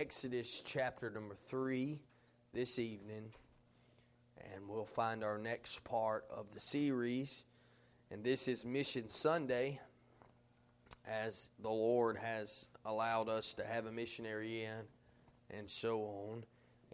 Exodus 0.00 0.62
chapter 0.64 1.10
number 1.10 1.34
3 1.34 2.00
this 2.54 2.78
evening, 2.78 3.34
and 4.38 4.66
we'll 4.66 4.86
find 4.86 5.22
our 5.22 5.36
next 5.36 5.84
part 5.84 6.24
of 6.34 6.54
the 6.54 6.60
series. 6.60 7.44
And 8.10 8.24
this 8.24 8.48
is 8.48 8.64
Mission 8.64 9.10
Sunday, 9.10 9.78
as 11.06 11.50
the 11.60 11.68
Lord 11.68 12.16
has 12.16 12.68
allowed 12.86 13.28
us 13.28 13.52
to 13.56 13.66
have 13.66 13.84
a 13.84 13.92
missionary 13.92 14.64
in, 14.64 15.58
and 15.58 15.68
so 15.68 16.00
on. 16.00 16.44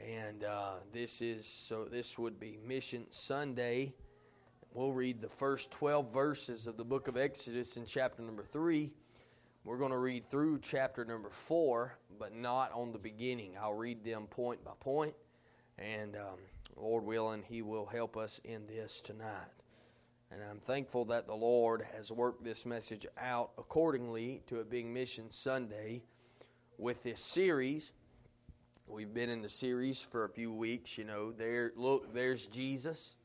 And 0.04 0.42
uh, 0.42 0.72
this 0.92 1.22
is 1.22 1.46
so. 1.46 1.84
This 1.84 2.18
would 2.18 2.40
be 2.40 2.58
Mission 2.66 3.06
Sunday. 3.10 3.92
We'll 4.74 4.92
read 4.92 5.20
the 5.20 5.28
first 5.28 5.70
12 5.70 6.12
verses 6.12 6.66
of 6.66 6.76
the 6.76 6.84
book 6.84 7.06
of 7.06 7.16
Exodus 7.16 7.76
in 7.76 7.86
chapter 7.86 8.24
number 8.24 8.42
3 8.42 8.90
we're 9.66 9.78
going 9.78 9.90
to 9.90 9.98
read 9.98 10.24
through 10.24 10.60
chapter 10.60 11.04
number 11.04 11.28
four, 11.28 11.98
but 12.20 12.32
not 12.32 12.70
on 12.72 12.92
the 12.92 13.00
beginning. 13.00 13.54
I'll 13.60 13.74
read 13.74 14.04
them 14.04 14.28
point 14.28 14.64
by 14.64 14.70
point, 14.78 15.14
and 15.76 16.14
um, 16.14 16.38
Lord 16.76 17.04
willing, 17.04 17.42
He 17.42 17.62
will 17.62 17.84
help 17.84 18.16
us 18.16 18.40
in 18.44 18.68
this 18.68 19.02
tonight. 19.02 19.50
And 20.30 20.40
I'm 20.48 20.60
thankful 20.60 21.06
that 21.06 21.26
the 21.26 21.34
Lord 21.34 21.84
has 21.96 22.12
worked 22.12 22.44
this 22.44 22.64
message 22.64 23.06
out 23.20 23.50
accordingly 23.58 24.40
to 24.46 24.60
it 24.60 24.70
being 24.70 24.94
Mission 24.94 25.32
Sunday 25.32 26.04
with 26.78 27.02
this 27.02 27.20
series. 27.20 27.92
We've 28.86 29.12
been 29.12 29.30
in 29.30 29.42
the 29.42 29.48
series 29.48 30.00
for 30.00 30.26
a 30.26 30.28
few 30.28 30.52
weeks. 30.52 30.96
You 30.96 31.04
know, 31.04 31.32
there, 31.32 31.72
look, 31.74 32.14
there's 32.14 32.46
Jesus. 32.46 33.16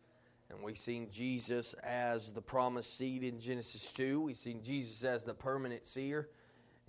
And 0.52 0.62
we've 0.64 0.78
seen 0.78 1.08
Jesus 1.10 1.76
as 1.76 2.32
the 2.32 2.42
promised 2.42 2.98
seed 2.98 3.24
in 3.24 3.40
Genesis 3.40 3.94
2. 3.94 4.20
We've 4.20 4.36
seen 4.36 4.62
Jesus 4.62 5.04
as 5.06 5.24
the 5.24 5.34
permanent 5.34 5.88
seer. 5.88 6.30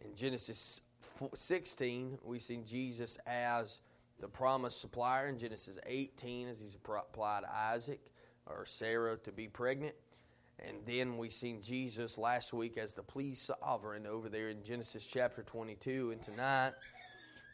In 0.05 0.17
Genesis 0.17 0.81
16, 1.35 2.19
we've 2.25 2.43
seen 2.43 2.65
Jesus 2.65 3.19
as 3.25 3.81
the 4.19 4.27
promised 4.27 4.81
supplier. 4.81 5.29
In 5.29 5.39
Genesis 5.39 5.79
18, 5.87 6.49
as 6.49 6.61
he's 6.61 6.75
applied 6.75 7.45
Isaac 7.45 8.01
or 8.47 8.67
Sarah 8.67 9.17
to 9.19 9.31
be 9.31 9.47
pregnant. 9.47 9.95
And 10.59 10.79
then 10.85 11.17
we 11.17 11.29
seen 11.29 11.63
Jesus 11.63 12.19
last 12.19 12.53
week 12.53 12.77
as 12.77 12.95
the 12.95 13.03
pleased 13.03 13.43
sovereign 13.63 14.07
over 14.07 14.29
there 14.29 14.49
in 14.49 14.65
Genesis 14.65 15.07
chapter 15.07 15.43
22. 15.43 16.11
And 16.11 16.21
tonight, 16.21 16.73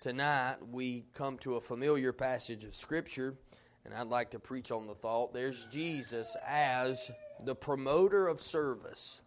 tonight 0.01 0.57
we 0.71 1.05
come 1.13 1.37
to 1.39 1.57
a 1.57 1.61
familiar 1.61 2.15
passage 2.15 2.65
of 2.65 2.75
Scripture 2.75 3.35
and 3.85 3.95
I'd 3.95 4.09
like 4.09 4.31
to 4.31 4.39
preach 4.39 4.71
on 4.71 4.87
the 4.87 4.95
thought 4.95 5.33
there's 5.33 5.67
Jesus 5.67 6.37
as 6.47 7.11
the 7.45 7.55
promoter 7.55 8.29
of 8.29 8.41
service. 8.41 9.23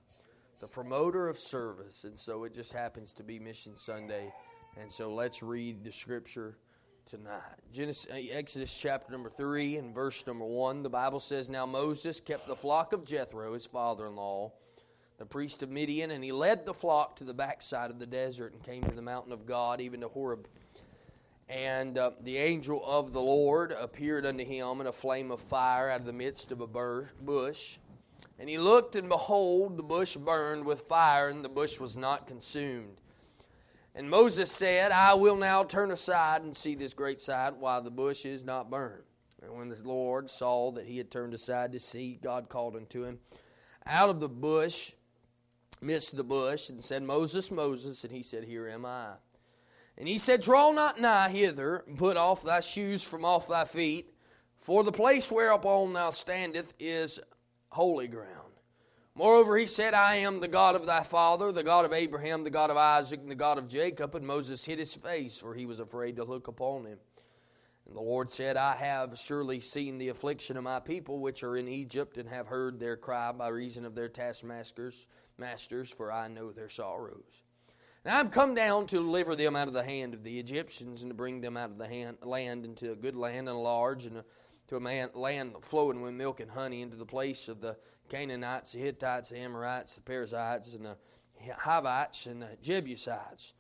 The 0.60 0.68
promoter 0.68 1.28
of 1.28 1.38
service. 1.38 2.04
And 2.04 2.18
so 2.18 2.44
it 2.44 2.54
just 2.54 2.74
happens 2.74 3.14
to 3.14 3.24
be 3.24 3.40
Mission 3.40 3.76
Sunday. 3.76 4.32
And 4.80 4.92
so 4.92 5.14
let's 5.14 5.42
read 5.42 5.84
the 5.84 5.92
scripture 5.92 6.58
tonight. 7.06 7.42
Genesis, 7.74 8.08
uh, 8.12 8.16
Exodus 8.32 8.78
chapter 8.78 9.12
number 9.12 9.30
3 9.30 9.78
and 9.78 9.94
verse 9.94 10.26
number 10.28 10.46
1. 10.46 10.84
The 10.84 10.90
Bible 10.90 11.20
says, 11.20 11.50
Now 11.50 11.66
Moses 11.66 12.20
kept 12.20 12.48
the 12.48 12.56
flock 12.56 12.94
of 12.94 13.04
Jethro, 13.04 13.54
his 13.54 13.66
father 13.66 14.08
in 14.08 14.16
law, 14.16 14.54
the 15.18 15.26
priest 15.26 15.64
of 15.64 15.70
Midian, 15.70 16.12
and 16.12 16.24
he 16.24 16.32
led 16.32 16.66
the 16.66 16.74
flock 16.74 17.16
to 17.18 17.24
the 17.24 17.34
backside 17.34 17.92
of 17.92 18.00
the 18.00 18.06
desert 18.06 18.54
and 18.54 18.64
came 18.64 18.84
to 18.84 18.96
the 18.96 19.02
mountain 19.02 19.34
of 19.34 19.46
God, 19.46 19.82
even 19.82 20.02
to 20.02 20.08
Horeb. 20.08 20.48
And 21.52 21.98
uh, 21.98 22.12
the 22.22 22.38
angel 22.38 22.82
of 22.86 23.12
the 23.12 23.20
Lord 23.20 23.74
appeared 23.74 24.26
unto 24.26 24.46
him 24.46 24.80
in 24.80 24.88
a 24.88 24.94
flame 24.94 25.32
of 25.32 25.42
fire 25.42 25.90
out 25.90 26.00
of 26.00 26.06
the 26.06 26.14
midst 26.14 26.54
of 26.54 26.62
a 26.62 26.68
bush. 26.68 27.78
And 28.40 28.50
he 28.50 28.58
looked, 28.58 28.96
and 28.96 29.10
behold, 29.10 29.76
the 29.76 29.84
bush 29.84 30.16
burned 30.16 30.66
with 30.66 30.80
fire, 30.80 31.28
and 31.28 31.44
the 31.44 31.50
bush 31.50 31.78
was 31.78 31.98
not 31.98 32.26
consumed. 32.26 33.02
And 33.94 34.10
Moses 34.10 34.50
said, 34.50 34.94
I 34.94 35.14
will 35.16 35.36
now 35.36 35.66
turn 35.66 35.92
aside 35.92 36.44
and 36.44 36.56
see 36.56 36.74
this 36.74 36.94
great 36.94 37.22
sight, 37.22 37.58
while 37.58 37.82
the 37.82 37.92
bush 37.92 38.26
is 38.26 38.46
not 38.46 38.72
burned. 38.72 39.04
And 39.44 39.54
when 39.54 39.68
the 39.68 39.82
Lord 39.84 40.30
saw 40.30 40.72
that 40.72 40.86
he 40.86 40.98
had 40.98 41.12
turned 41.12 41.34
aside 41.34 41.74
to 41.74 41.82
see, 41.82 42.18
God 42.22 42.48
called 42.48 42.78
unto 42.78 43.04
him 43.04 43.20
out 43.86 44.08
of 44.08 44.22
the 44.22 44.30
bush, 44.30 44.94
midst 45.82 46.16
the 46.16 46.24
bush, 46.24 46.70
and 46.70 46.82
said, 46.82 47.04
Moses, 47.04 47.52
Moses. 47.52 48.06
And 48.06 48.14
he 48.14 48.24
said, 48.24 48.46
Here 48.46 48.70
am 48.70 48.86
I. 48.86 49.16
And 49.98 50.08
he 50.08 50.18
said, 50.18 50.42
Draw 50.42 50.72
not 50.72 51.00
nigh 51.00 51.30
hither, 51.30 51.84
and 51.88 51.98
put 51.98 52.18
off 52.18 52.44
thy 52.44 52.62
shoes 52.62 53.04
from 53.04 53.26
off 53.26 53.48
thy 53.48 53.66
feet, 53.66 54.14
for 54.60 54.84
the 54.84 54.92
place 54.92 55.32
whereupon 55.32 55.94
thou 55.94 56.12
standest 56.12 56.74
is 56.80 57.20
holy 57.70 58.08
ground. 58.08 58.52
Moreover, 59.14 59.58
he 59.58 59.68
said, 59.68 59.94
I 59.94 60.18
am 60.18 60.40
the 60.40 60.48
God 60.48 60.76
of 60.76 60.86
thy 60.86 61.04
father, 61.04 61.52
the 61.52 61.64
God 61.64 61.84
of 61.84 61.92
Abraham, 61.92 62.44
the 62.44 62.50
God 62.50 62.70
of 62.70 62.78
Isaac, 62.78 63.20
and 63.20 63.30
the 63.30 63.36
God 63.36 63.58
of 63.58 63.68
Jacob. 63.68 64.16
And 64.16 64.26
Moses 64.26 64.64
hid 64.64 64.80
his 64.80 64.96
face, 64.96 65.38
for 65.38 65.54
he 65.54 65.66
was 65.66 65.80
afraid 65.80 66.16
to 66.16 66.24
look 66.24 66.48
upon 66.48 66.86
him. 66.86 66.98
And 67.86 67.96
the 67.96 68.02
Lord 68.02 68.32
said, 68.32 68.56
I 68.56 68.76
have 68.78 69.20
surely 69.20 69.60
seen 69.60 69.98
the 69.98 70.10
affliction 70.10 70.56
of 70.56 70.64
my 70.64 70.80
people 70.80 71.20
which 71.20 71.44
are 71.44 71.58
in 71.58 71.68
Egypt, 71.68 72.18
and 72.18 72.30
have 72.30 72.48
heard 72.48 72.80
their 72.80 72.96
cry 72.96 73.34
by 73.34 73.50
reason 73.50 73.84
of 73.84 73.96
their 73.96 74.08
taskmasters, 74.08 75.10
masters, 75.38 75.90
for 75.90 76.10
I 76.10 76.30
know 76.30 76.52
their 76.52 76.70
sorrows. 76.70 77.44
Now 78.04 78.20
I'm 78.20 78.30
come 78.30 78.56
down 78.56 78.88
to 78.88 78.96
deliver 78.96 79.36
them 79.36 79.56
out 79.56 79.68
of 79.68 79.76
the 79.76 79.84
hand 79.84 80.16
of 80.16 80.24
the 80.24 80.40
Egyptians 80.40 81.04
and 81.04 81.12
to 81.12 81.16
bring 81.16 81.42
them 81.42 81.56
out 81.56 81.70
of 81.70 81.78
the 81.78 81.88
hand, 81.88 82.18
land 82.24 82.66
into 82.66 82.92
a 82.92 82.96
good 82.96 83.16
land 83.16 83.48
and 83.48 83.50
a 83.50 83.54
large 83.54 84.08
and 84.08 84.18
a, 84.18 84.26
to 84.70 84.78
a 84.78 84.80
man, 84.80 85.10
land 85.14 85.54
flowing 85.62 86.02
with 86.02 86.14
milk 86.14 86.40
and 86.40 86.50
honey 86.50 86.82
into 86.82 86.98
the 86.98 87.06
place 87.06 87.48
of 87.48 87.62
the 87.62 87.78
Canaanites, 88.10 88.72
the 88.72 88.80
Hittites, 88.80 89.30
the 89.30 89.38
Amorites, 89.38 89.94
the 89.94 90.02
Perizzites, 90.02 90.74
and 90.74 90.86
the 90.86 90.98
Hivites 91.60 92.26
and 92.26 92.42
the 92.42 92.58
Jebusites. 92.64 93.54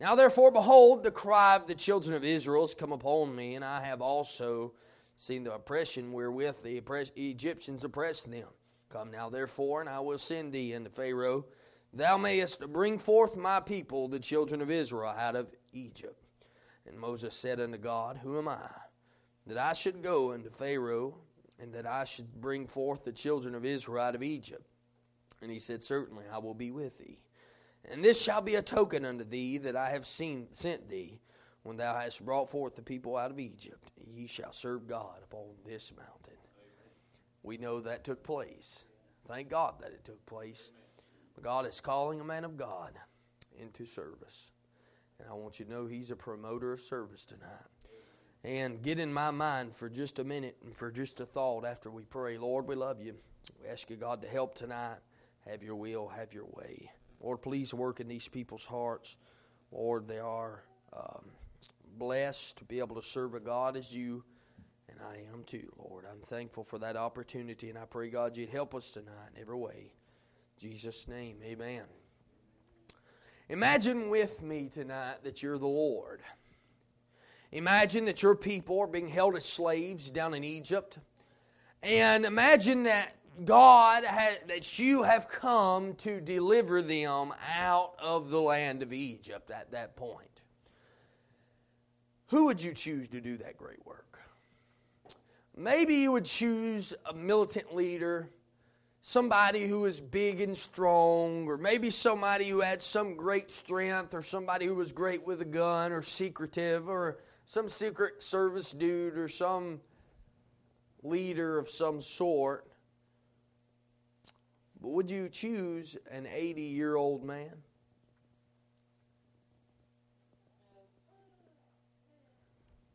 Now 0.00 0.16
therefore, 0.16 0.50
behold, 0.50 1.04
the 1.04 1.12
cry 1.12 1.54
of 1.54 1.68
the 1.68 1.74
children 1.74 2.16
of 2.16 2.24
Israel 2.24 2.62
has 2.62 2.74
come 2.74 2.92
upon 2.92 3.34
me, 3.34 3.54
and 3.54 3.64
I 3.64 3.80
have 3.84 4.02
also 4.02 4.74
seen 5.16 5.44
the 5.44 5.54
oppression 5.54 6.12
wherewith 6.12 6.62
the 6.62 6.82
Egyptians 7.16 7.84
oppressed 7.84 8.28
them. 8.28 8.48
Come 8.88 9.12
now 9.12 9.30
therefore, 9.30 9.80
and 9.80 9.88
I 9.88 10.00
will 10.00 10.18
send 10.18 10.52
thee 10.52 10.74
unto 10.74 10.90
Pharaoh 10.90 11.46
Thou 11.94 12.18
mayest 12.18 12.72
bring 12.72 12.98
forth 12.98 13.36
my 13.36 13.60
people, 13.60 14.08
the 14.08 14.18
children 14.18 14.60
of 14.60 14.70
Israel, 14.70 15.14
out 15.16 15.36
of 15.36 15.46
Egypt. 15.72 16.20
And 16.86 16.98
Moses 16.98 17.34
said 17.34 17.60
unto 17.60 17.78
God, 17.78 18.18
Who 18.22 18.36
am 18.36 18.48
I? 18.48 18.68
That 19.46 19.58
I 19.58 19.74
should 19.74 20.02
go 20.02 20.32
unto 20.32 20.50
Pharaoh, 20.50 21.14
and 21.60 21.72
that 21.74 21.86
I 21.86 22.04
should 22.04 22.40
bring 22.40 22.66
forth 22.66 23.04
the 23.04 23.12
children 23.12 23.54
of 23.54 23.64
Israel 23.64 24.02
out 24.02 24.16
of 24.16 24.24
Egypt. 24.24 24.66
And 25.40 25.52
he 25.52 25.60
said, 25.60 25.84
Certainly 25.84 26.24
I 26.32 26.38
will 26.38 26.54
be 26.54 26.72
with 26.72 26.98
thee. 26.98 27.20
And 27.84 28.04
this 28.04 28.20
shall 28.20 28.40
be 28.40 28.56
a 28.56 28.62
token 28.62 29.04
unto 29.04 29.24
thee 29.24 29.58
that 29.58 29.76
I 29.76 29.90
have 29.90 30.06
seen, 30.06 30.48
sent 30.52 30.88
thee. 30.88 31.20
When 31.62 31.76
thou 31.76 31.94
hast 31.94 32.24
brought 32.24 32.50
forth 32.50 32.74
the 32.74 32.82
people 32.82 33.16
out 33.16 33.30
of 33.30 33.38
Egypt, 33.38 33.90
ye 33.96 34.26
shall 34.26 34.52
serve 34.52 34.86
God 34.86 35.20
upon 35.22 35.44
this 35.64 35.92
mountain. 35.96 36.38
We 37.42 37.56
know 37.56 37.80
that 37.80 38.04
took 38.04 38.22
place. 38.22 38.84
Thank 39.26 39.48
God 39.48 39.74
that 39.80 39.92
it 39.92 40.04
took 40.04 40.24
place. 40.26 40.72
God 41.42 41.66
is 41.66 41.80
calling 41.80 42.20
a 42.20 42.24
man 42.24 42.44
of 42.44 42.56
God 42.56 42.92
into 43.60 43.84
service. 43.84 44.52
And 45.18 45.28
I 45.28 45.34
want 45.34 45.58
you 45.58 45.66
to 45.66 45.70
know 45.70 45.86
he's 45.86 46.10
a 46.10 46.16
promoter 46.16 46.72
of 46.72 46.80
service 46.80 47.24
tonight. 47.24 47.48
And 48.42 48.82
get 48.82 48.98
in 48.98 49.12
my 49.12 49.30
mind 49.30 49.74
for 49.74 49.88
just 49.88 50.18
a 50.18 50.24
minute 50.24 50.56
and 50.64 50.76
for 50.76 50.90
just 50.90 51.20
a 51.20 51.26
thought 51.26 51.64
after 51.64 51.90
we 51.90 52.04
pray. 52.04 52.36
Lord, 52.36 52.66
we 52.66 52.74
love 52.74 53.00
you. 53.00 53.14
We 53.62 53.68
ask 53.68 53.88
you, 53.88 53.96
God, 53.96 54.20
to 54.22 54.28
help 54.28 54.54
tonight. 54.54 54.98
Have 55.48 55.62
your 55.62 55.76
will, 55.76 56.08
have 56.08 56.32
your 56.32 56.46
way. 56.52 56.90
Lord, 57.20 57.42
please 57.42 57.72
work 57.72 58.00
in 58.00 58.08
these 58.08 58.28
people's 58.28 58.64
hearts. 58.64 59.16
Lord, 59.72 60.08
they 60.08 60.18
are 60.18 60.62
um, 60.92 61.24
blessed 61.98 62.58
to 62.58 62.64
be 62.64 62.78
able 62.78 62.96
to 62.96 63.02
serve 63.02 63.34
a 63.34 63.40
God 63.40 63.76
as 63.76 63.94
you, 63.94 64.24
and 64.88 64.98
I 65.00 65.16
am 65.32 65.44
too, 65.44 65.70
Lord. 65.78 66.04
I'm 66.10 66.20
thankful 66.20 66.64
for 66.64 66.78
that 66.78 66.96
opportunity, 66.96 67.70
and 67.70 67.78
I 67.78 67.84
pray, 67.84 68.10
God, 68.10 68.36
you'd 68.36 68.50
help 68.50 68.74
us 68.74 68.90
tonight 68.90 69.30
in 69.34 69.40
every 69.40 69.56
way. 69.56 69.92
Jesus' 70.58 71.08
name, 71.08 71.38
amen. 71.44 71.82
Imagine 73.48 74.08
with 74.08 74.42
me 74.42 74.70
tonight 74.72 75.22
that 75.24 75.42
you're 75.42 75.58
the 75.58 75.66
Lord. 75.66 76.22
Imagine 77.52 78.06
that 78.06 78.22
your 78.22 78.34
people 78.34 78.80
are 78.80 78.86
being 78.86 79.08
held 79.08 79.36
as 79.36 79.44
slaves 79.44 80.10
down 80.10 80.34
in 80.34 80.42
Egypt. 80.42 80.98
And 81.82 82.24
imagine 82.24 82.84
that 82.84 83.14
God, 83.44 84.04
that 84.04 84.78
you 84.78 85.02
have 85.02 85.28
come 85.28 85.94
to 85.96 86.20
deliver 86.20 86.82
them 86.82 87.34
out 87.58 87.94
of 87.98 88.30
the 88.30 88.40
land 88.40 88.82
of 88.82 88.92
Egypt 88.92 89.50
at 89.50 89.72
that 89.72 89.96
point. 89.96 90.42
Who 92.28 92.46
would 92.46 92.62
you 92.62 92.72
choose 92.72 93.08
to 93.10 93.20
do 93.20 93.36
that 93.38 93.56
great 93.56 93.84
work? 93.84 94.18
Maybe 95.56 95.96
you 95.96 96.12
would 96.12 96.24
choose 96.24 96.94
a 97.08 97.12
militant 97.12 97.74
leader 97.74 98.30
somebody 99.06 99.66
who 99.66 99.80
was 99.80 100.00
big 100.00 100.40
and 100.40 100.56
strong, 100.56 101.46
or 101.46 101.58
maybe 101.58 101.90
somebody 101.90 102.48
who 102.48 102.60
had 102.60 102.82
some 102.82 103.16
great 103.16 103.50
strength, 103.50 104.14
or 104.14 104.22
somebody 104.22 104.64
who 104.64 104.74
was 104.74 104.94
great 104.94 105.26
with 105.26 105.42
a 105.42 105.44
gun, 105.44 105.92
or 105.92 106.00
secretive, 106.00 106.88
or 106.88 107.18
some 107.44 107.68
secret 107.68 108.22
service 108.22 108.72
dude, 108.72 109.18
or 109.18 109.28
some 109.28 109.78
leader 111.02 111.58
of 111.58 111.68
some 111.68 112.00
sort. 112.00 112.66
But 114.80 114.88
would 114.88 115.10
you 115.10 115.28
choose 115.28 115.98
an 116.10 116.26
80 116.26 116.62
year 116.62 116.96
old 116.96 117.22
man? 117.24 117.52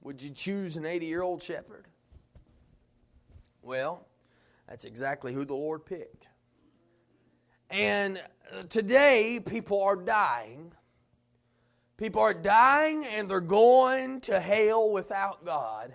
Would 0.01 0.23
you 0.23 0.31
choose 0.31 0.75
an 0.75 0.87
80 0.87 1.05
year 1.05 1.21
old 1.21 1.43
shepherd? 1.43 1.85
Well, 3.61 4.08
that's 4.69 4.85
exactly 4.85 5.33
who 5.33 5.45
the 5.45 5.55
Lord 5.55 5.83
picked. 5.83 6.27
And 7.71 8.21
today, 8.69 9.39
people 9.43 9.81
are 9.81 9.95
dying. 9.95 10.71
People 11.97 12.21
are 12.21 12.35
dying 12.35 13.03
and 13.03 13.27
they're 13.27 13.41
going 13.41 14.21
to 14.21 14.39
hell 14.39 14.91
without 14.91 15.43
God. 15.43 15.93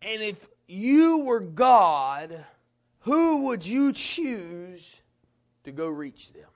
And 0.00 0.22
if 0.22 0.48
you 0.68 1.24
were 1.24 1.40
God, 1.40 2.46
who 3.00 3.46
would 3.46 3.66
you 3.66 3.92
choose 3.92 5.02
to 5.64 5.72
go 5.72 5.88
reach 5.88 6.32
them? 6.32 6.48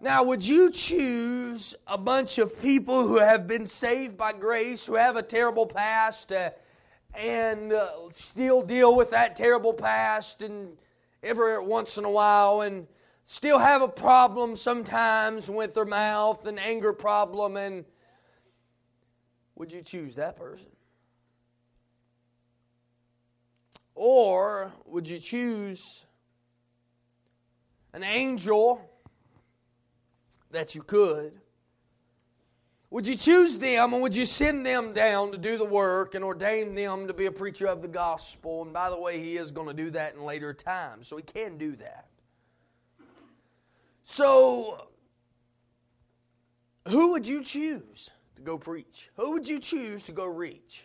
Now, 0.00 0.24
would 0.24 0.46
you 0.46 0.70
choose 0.70 1.74
a 1.86 1.98
bunch 1.98 2.38
of 2.38 2.60
people 2.62 3.06
who 3.06 3.18
have 3.18 3.46
been 3.46 3.66
saved 3.66 4.16
by 4.16 4.32
grace, 4.32 4.86
who 4.86 4.94
have 4.94 5.16
a 5.16 5.22
terrible 5.22 5.66
past, 5.66 6.32
uh, 6.32 6.50
and 7.14 7.72
uh, 7.72 7.90
still 8.10 8.62
deal 8.62 8.96
with 8.96 9.10
that 9.10 9.36
terrible 9.36 9.72
past 9.72 10.42
and 10.42 10.76
every 11.22 11.64
once 11.64 11.98
in 11.98 12.04
a 12.04 12.10
while, 12.10 12.62
and 12.62 12.86
still 13.24 13.58
have 13.58 13.82
a 13.82 13.88
problem 13.88 14.56
sometimes 14.56 15.48
with 15.50 15.74
their 15.74 15.84
mouth, 15.84 16.46
an 16.46 16.58
anger 16.58 16.92
problem, 16.92 17.56
and 17.56 17.84
would 19.54 19.72
you 19.72 19.82
choose 19.82 20.16
that 20.16 20.36
person? 20.36 20.70
Or 23.94 24.72
would 24.86 25.08
you 25.08 25.18
choose 25.18 26.06
an 27.92 28.02
angel 28.02 28.80
that 30.50 30.74
you 30.74 30.82
could? 30.82 31.41
Would 32.92 33.06
you 33.06 33.16
choose 33.16 33.56
them 33.56 33.94
and 33.94 34.02
would 34.02 34.14
you 34.14 34.26
send 34.26 34.66
them 34.66 34.92
down 34.92 35.32
to 35.32 35.38
do 35.38 35.56
the 35.56 35.64
work 35.64 36.14
and 36.14 36.22
ordain 36.22 36.74
them 36.74 37.06
to 37.06 37.14
be 37.14 37.24
a 37.24 37.32
preacher 37.32 37.66
of 37.66 37.80
the 37.80 37.88
gospel? 37.88 38.60
And 38.60 38.70
by 38.70 38.90
the 38.90 39.00
way, 39.00 39.18
he 39.18 39.38
is 39.38 39.50
going 39.50 39.66
to 39.66 39.72
do 39.72 39.88
that 39.92 40.14
in 40.14 40.22
later 40.22 40.52
times, 40.52 41.08
so 41.08 41.16
he 41.16 41.22
can 41.22 41.56
do 41.56 41.74
that. 41.76 42.08
So, 44.02 44.88
who 46.86 47.12
would 47.12 47.26
you 47.26 47.42
choose 47.42 48.10
to 48.36 48.42
go 48.42 48.58
preach? 48.58 49.08
Who 49.16 49.32
would 49.32 49.48
you 49.48 49.58
choose 49.58 50.02
to 50.02 50.12
go 50.12 50.26
reach? 50.26 50.84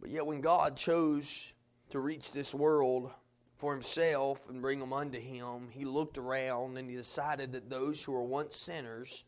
But 0.00 0.10
yet, 0.10 0.24
when 0.24 0.40
God 0.40 0.76
chose 0.76 1.52
to 1.90 1.98
reach 1.98 2.30
this 2.30 2.54
world, 2.54 3.10
for 3.56 3.72
himself 3.72 4.50
and 4.50 4.60
bring 4.60 4.80
them 4.80 4.92
unto 4.92 5.20
him, 5.20 5.68
he 5.70 5.84
looked 5.84 6.18
around 6.18 6.76
and 6.76 6.90
he 6.90 6.96
decided 6.96 7.52
that 7.52 7.70
those 7.70 8.02
who 8.02 8.10
were 8.10 8.24
once 8.24 8.56
sinners, 8.56 9.24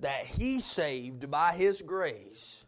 that 0.00 0.26
he 0.26 0.60
saved 0.60 1.30
by 1.30 1.52
his 1.52 1.82
grace, 1.82 2.64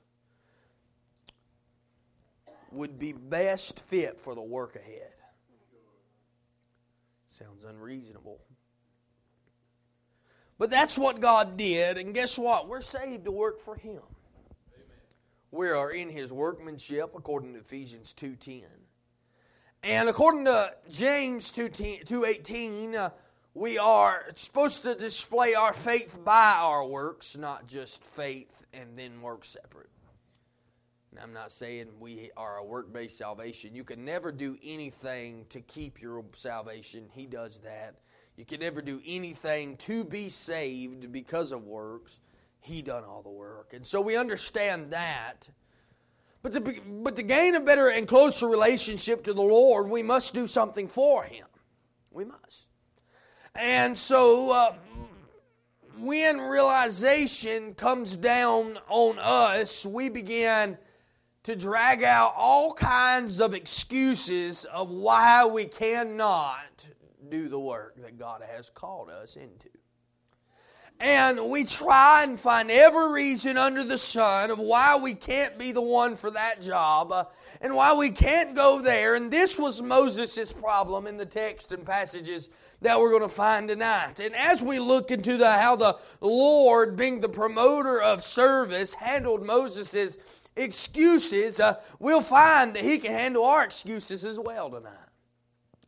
would 2.73 2.99
be 2.99 3.13
best 3.13 3.81
fit 3.81 4.21
for 4.21 4.35
the 4.35 4.43
work 4.43 4.77
ahead. 4.77 5.13
Sounds 7.27 7.65
unreasonable. 7.65 8.41
But 10.59 10.71
that's 10.71 10.99
what 10.99 11.21
God 11.21 11.57
did, 11.57 11.99
and 11.99 12.13
guess 12.13 12.37
what? 12.37 12.69
We're 12.69 12.81
saved 12.81 13.27
to 13.27 13.31
work 13.31 13.61
for 13.61 13.77
him. 13.77 14.03
Amen. 14.75 14.87
We 15.53 15.69
are 15.69 15.93
in 15.93 16.09
his 16.09 16.33
workmanship 16.33 17.13
according 17.17 17.55
to 17.55 17.61
Ephesians 17.61 18.13
2:10. 18.13 18.65
And 19.85 20.09
according 20.09 20.47
to 20.47 20.75
James 20.91 21.53
2.18, 21.53 22.97
uh, 22.97 23.11
we 23.59 23.77
are 23.77 24.25
supposed 24.37 24.85
to 24.85 24.95
display 24.95 25.55
our 25.55 25.73
faith 25.73 26.17
by 26.25 26.55
our 26.59 26.87
works, 26.87 27.37
not 27.37 27.67
just 27.67 28.05
faith 28.05 28.65
and 28.73 28.97
then 28.97 29.21
work 29.21 29.45
separate. 29.45 29.91
I'm 31.21 31.33
not 31.33 31.51
saying 31.51 31.89
we 31.99 32.31
are 32.37 32.59
a 32.59 32.65
work 32.65 32.93
based 32.93 33.19
salvation. 33.19 33.75
You 33.75 33.83
can 33.83 34.05
never 34.05 34.31
do 34.31 34.57
anything 34.63 35.47
to 35.49 35.61
keep 35.61 36.01
your 36.01 36.25
salvation. 36.37 37.09
He 37.13 37.27
does 37.27 37.59
that. 37.61 37.97
You 38.37 38.45
can 38.45 38.61
never 38.61 38.81
do 38.81 39.01
anything 39.05 39.77
to 39.79 40.05
be 40.05 40.29
saved 40.29 41.11
because 41.11 41.51
of 41.51 41.65
works. 41.65 42.21
He 42.61 42.83
done 42.83 43.03
all 43.03 43.23
the 43.23 43.31
work. 43.31 43.73
And 43.73 43.85
so 43.85 44.01
we 44.01 44.17
understand 44.17 44.93
that. 44.93 45.49
But 46.43 46.53
to, 46.53 46.61
be, 46.61 46.79
but 46.87 47.17
to 47.17 47.25
gain 47.25 47.57
a 47.57 47.61
better 47.61 47.89
and 47.89 48.07
closer 48.07 48.47
relationship 48.47 49.25
to 49.25 49.35
the 49.35 49.43
Lord, 49.43 49.91
we 49.91 50.05
must 50.05 50.35
do 50.35 50.47
something 50.47 50.87
for 50.87 51.25
Him. 51.25 51.47
We 52.13 52.25
must. 52.25 52.68
And 53.55 53.97
so, 53.97 54.53
uh, 54.53 54.75
when 55.99 56.41
realization 56.41 57.75
comes 57.75 58.17
down 58.17 58.79
on 58.89 59.19
us, 59.19 59.85
we 59.85 60.09
begin 60.09 60.79
to 61.45 61.57
drag 61.57 62.03
out 62.03 62.35
all 62.37 62.73
kinds 62.73 63.41
of 63.41 63.55
excuses 63.55 64.65
of 64.67 64.91
why 64.91 65.47
we 65.47 65.65
cannot 65.65 66.87
do 67.29 67.49
the 67.49 67.59
work 67.59 67.97
that 68.03 68.19
God 68.19 68.43
has 68.49 68.71
called 68.71 69.11
us 69.11 69.37
into. 69.37 69.69
And 71.01 71.49
we 71.49 71.63
try 71.63 72.25
and 72.25 72.39
find 72.39 72.73
every 72.73 73.13
reason 73.13 73.57
under 73.57 73.85
the 73.85 73.99
sun 73.99 74.51
of 74.51 74.59
why 74.59 74.97
we 74.97 75.15
can't 75.15 75.57
be 75.57 75.71
the 75.71 75.83
one 75.83 76.17
for 76.17 76.31
that 76.33 76.61
job 76.61 77.13
uh, 77.13 77.25
and 77.61 77.75
why 77.75 77.93
we 77.95 78.11
can't 78.11 78.57
go 78.57 78.83
there. 78.83 79.15
And 79.15 79.31
this 79.31 79.61
was 79.61 79.81
Moses' 79.81 80.53
problem 80.53 81.07
in 81.07 81.17
the 81.17 81.27
text 81.27 81.71
and 81.71 81.87
passages 81.87 82.51
that 82.81 82.99
we're 82.99 83.11
going 83.11 83.23
to 83.23 83.29
find 83.29 83.69
tonight. 83.69 84.21
And 84.21 84.35
as 84.35 84.63
we 84.63 84.79
look 84.79 85.11
into 85.11 85.37
the, 85.37 85.51
how 85.51 85.77
the 85.77 85.99
Lord, 86.21 86.97
being 86.97 87.21
the 87.21 87.29
promoter 87.29 88.01
of 88.01 88.23
service, 88.23 88.95
handled 88.95 89.45
Moses' 89.45 90.19
excuses, 90.57 91.61
uh, 91.61 91.75
we'll 91.99 92.21
find 92.21 92.75
that 92.75 92.85
he 92.85 92.99
can 92.99 93.13
handle 93.13 93.45
our 93.45 93.65
excuses 93.65 94.25
as 94.25 94.39
well 94.39 94.71
tonight. 94.71 94.93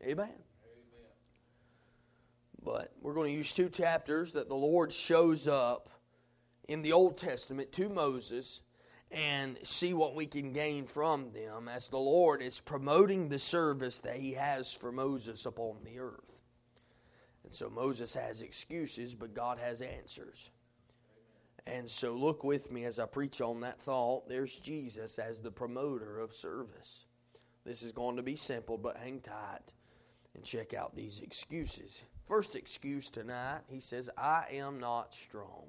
Amen. 0.03 0.33
But 2.63 2.91
we're 3.01 3.13
going 3.13 3.31
to 3.31 3.37
use 3.37 3.53
two 3.53 3.69
chapters 3.69 4.33
that 4.33 4.47
the 4.47 4.55
Lord 4.55 4.91
shows 4.91 5.47
up 5.47 5.89
in 6.67 6.81
the 6.81 6.91
Old 6.91 7.17
Testament 7.17 7.71
to 7.73 7.89
Moses 7.89 8.61
and 9.11 9.57
see 9.63 9.93
what 9.93 10.15
we 10.15 10.25
can 10.25 10.53
gain 10.53 10.85
from 10.85 11.31
them 11.31 11.67
as 11.67 11.89
the 11.89 11.97
Lord 11.97 12.41
is 12.41 12.61
promoting 12.61 13.29
the 13.29 13.39
service 13.39 13.99
that 13.99 14.15
He 14.15 14.33
has 14.33 14.71
for 14.73 14.91
Moses 14.91 15.45
upon 15.45 15.77
the 15.83 15.99
earth. 15.99 16.40
And 17.43 17.53
so 17.53 17.69
Moses 17.69 18.13
has 18.13 18.41
excuses, 18.41 19.15
but 19.15 19.33
God 19.33 19.57
has 19.59 19.81
answers. 19.81 20.51
And 21.67 21.89
so 21.89 22.15
look 22.15 22.43
with 22.43 22.71
me 22.71 22.85
as 22.85 22.99
I 22.99 23.05
preach 23.05 23.41
on 23.41 23.61
that 23.61 23.79
thought. 23.81 24.27
There's 24.27 24.59
Jesus 24.59 25.19
as 25.19 25.39
the 25.39 25.51
promoter 25.51 26.19
of 26.19 26.33
service. 26.33 27.05
This 27.65 27.83
is 27.83 27.91
going 27.91 28.15
to 28.17 28.23
be 28.23 28.35
simple, 28.35 28.77
but 28.77 28.97
hang 28.97 29.19
tight 29.19 29.73
and 30.35 30.43
check 30.43 30.73
out 30.73 30.95
these 30.95 31.21
excuses. 31.21 32.03
First 32.25 32.55
excuse 32.55 33.09
tonight, 33.09 33.61
he 33.67 33.79
says, 33.79 34.09
I 34.17 34.45
am 34.51 34.79
not 34.79 35.13
strong. 35.13 35.67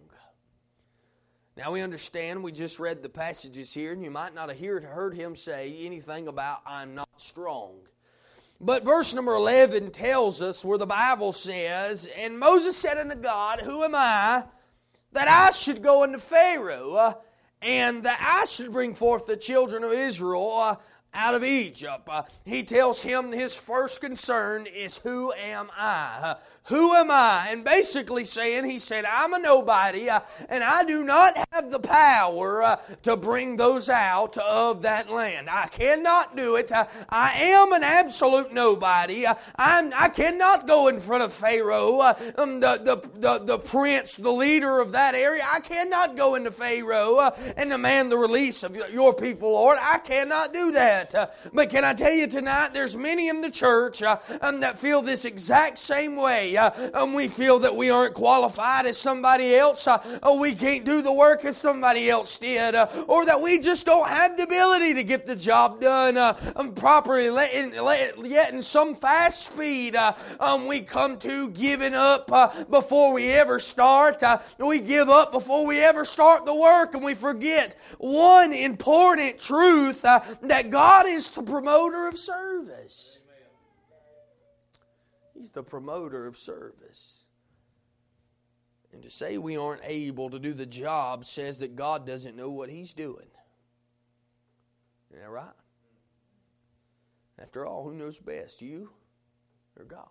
Now 1.56 1.72
we 1.72 1.82
understand, 1.82 2.42
we 2.42 2.52
just 2.52 2.80
read 2.80 3.02
the 3.02 3.10
passages 3.10 3.74
here, 3.74 3.92
and 3.92 4.02
you 4.02 4.10
might 4.10 4.34
not 4.34 4.48
have 4.48 4.84
heard 4.84 5.14
him 5.14 5.36
say 5.36 5.76
anything 5.84 6.28
about 6.28 6.60
I'm 6.64 6.94
not 6.94 7.08
strong. 7.18 7.80
But 8.64 8.84
verse 8.84 9.12
number 9.12 9.34
11 9.34 9.90
tells 9.90 10.40
us 10.40 10.64
where 10.64 10.78
the 10.78 10.86
Bible 10.86 11.32
says, 11.32 12.08
And 12.16 12.38
Moses 12.38 12.76
said 12.76 12.96
unto 12.96 13.16
God, 13.16 13.60
Who 13.60 13.82
am 13.82 13.96
I 13.96 14.44
that 15.12 15.28
I 15.28 15.50
should 15.50 15.82
go 15.82 16.04
unto 16.04 16.18
Pharaoh, 16.18 16.94
uh, 16.94 17.14
and 17.60 18.04
that 18.04 18.18
I 18.20 18.44
should 18.46 18.72
bring 18.72 18.94
forth 18.94 19.26
the 19.26 19.36
children 19.36 19.84
of 19.84 19.92
Israel 19.92 20.50
uh, 20.52 20.76
out 21.12 21.34
of 21.34 21.44
Egypt. 21.44 22.08
Uh, 22.08 22.22
he 22.44 22.62
tells 22.62 23.02
him 23.02 23.32
his 23.32 23.56
first 23.56 24.00
concern 24.00 24.66
is, 24.66 24.98
Who 24.98 25.32
am 25.32 25.68
I? 25.76 26.36
Uh, 26.64 26.74
who 26.74 26.94
am 26.94 27.10
I? 27.10 27.48
And 27.50 27.64
basically 27.64 28.24
saying, 28.24 28.64
He 28.64 28.78
said, 28.78 29.04
I'm 29.04 29.32
a 29.34 29.38
nobody, 29.38 30.08
uh, 30.08 30.20
and 30.48 30.62
I 30.62 30.84
do 30.84 31.02
not 31.04 31.36
have 31.50 31.70
the 31.70 31.80
power 31.80 32.62
uh, 32.62 32.76
to 33.02 33.16
bring 33.16 33.56
those 33.56 33.88
out 33.88 34.38
of 34.38 34.82
that 34.82 35.10
land. 35.10 35.48
I 35.50 35.66
cannot 35.66 36.36
do 36.36 36.56
it. 36.56 36.70
Uh, 36.70 36.86
I 37.08 37.32
am 37.42 37.72
an 37.72 37.82
absolute 37.82 38.52
nobody. 38.52 39.26
Uh, 39.26 39.34
I'm, 39.56 39.92
I 39.94 40.08
cannot 40.08 40.66
go 40.66 40.88
in 40.88 41.00
front 41.00 41.22
of 41.24 41.32
Pharaoh, 41.32 42.00
um, 42.36 42.60
the, 42.60 42.78
the, 42.78 43.10
the, 43.18 43.38
the, 43.38 43.58
prince, 43.58 44.16
the 44.16 44.32
leader 44.32 44.80
of 44.80 44.92
that 44.92 45.14
area. 45.14 45.42
I 45.50 45.60
cannot 45.60 46.16
go 46.16 46.36
into 46.36 46.52
Pharaoh 46.52 47.32
and 47.56 47.70
demand 47.70 48.12
the 48.12 48.18
release 48.18 48.62
of 48.62 48.76
your 48.92 49.14
people, 49.14 49.52
Lord. 49.52 49.78
I 49.80 49.98
cannot 49.98 50.52
do 50.52 50.72
that. 50.72 51.14
Uh, 51.14 51.26
but 51.52 51.70
can 51.70 51.84
I 51.84 51.94
tell 51.94 52.12
you 52.12 52.26
tonight, 52.26 52.72
there's 52.72 52.96
many 52.96 53.28
in 53.28 53.40
the 53.40 53.50
church 53.50 54.02
uh, 54.02 54.18
um, 54.40 54.60
that 54.60 54.78
feel 54.78 55.02
this 55.02 55.24
exact 55.24 55.78
same 55.78 56.16
way. 56.16 56.51
Day 56.52 56.58
uh, 56.58 56.90
um, 56.94 57.14
we 57.14 57.28
feel 57.28 57.58
that 57.60 57.74
we 57.74 57.90
aren't 57.90 58.14
qualified 58.14 58.86
as 58.86 58.98
somebody 58.98 59.54
else, 59.56 59.86
uh, 59.86 60.20
or 60.22 60.38
we 60.38 60.54
can't 60.54 60.84
do 60.84 61.02
the 61.02 61.12
work 61.12 61.44
as 61.44 61.56
somebody 61.56 62.10
else 62.10 62.36
did, 62.38 62.74
uh, 62.74 62.86
or 63.08 63.24
that 63.24 63.40
we 63.40 63.58
just 63.58 63.86
don't 63.86 64.08
have 64.08 64.36
the 64.36 64.42
ability 64.44 64.94
to 64.94 65.04
get 65.04 65.26
the 65.26 65.36
job 65.36 65.80
done 65.80 66.16
uh, 66.16 66.38
um, 66.56 66.72
properly, 66.72 67.22
yet 67.24 68.52
in 68.52 68.62
some 68.62 68.94
fast 68.94 69.52
speed, 69.52 69.96
um, 70.40 70.66
we 70.66 70.80
come 70.80 71.18
to 71.18 71.48
giving 71.50 71.94
up 71.94 72.30
before 72.70 73.12
we 73.12 73.30
ever 73.30 73.58
start. 73.58 74.22
we 74.58 74.80
give 74.80 75.08
up 75.08 75.32
before 75.32 75.66
we 75.66 75.80
ever 75.80 76.04
start 76.04 76.44
the 76.44 76.54
work, 76.54 76.94
and 76.94 77.02
we 77.02 77.14
forget 77.14 77.76
one 77.98 78.52
important 78.52 79.38
truth 79.38 80.02
that 80.02 80.70
God 80.70 81.06
is 81.06 81.28
the 81.28 81.42
promoter 81.42 82.08
of 82.08 82.18
service. 82.18 83.21
He's 85.42 85.50
the 85.50 85.64
promoter 85.64 86.28
of 86.28 86.38
service. 86.38 87.24
And 88.92 89.02
to 89.02 89.10
say 89.10 89.38
we 89.38 89.56
aren't 89.56 89.80
able 89.82 90.30
to 90.30 90.38
do 90.38 90.52
the 90.52 90.66
job 90.66 91.24
says 91.24 91.58
that 91.58 91.74
God 91.74 92.06
doesn't 92.06 92.36
know 92.36 92.48
what 92.48 92.70
He's 92.70 92.94
doing. 92.94 93.26
Isn't 95.10 95.20
that 95.20 95.28
right? 95.28 95.50
After 97.40 97.66
all, 97.66 97.82
who 97.82 97.96
knows 97.96 98.20
best, 98.20 98.62
you 98.62 98.90
or 99.76 99.84
God? 99.84 100.06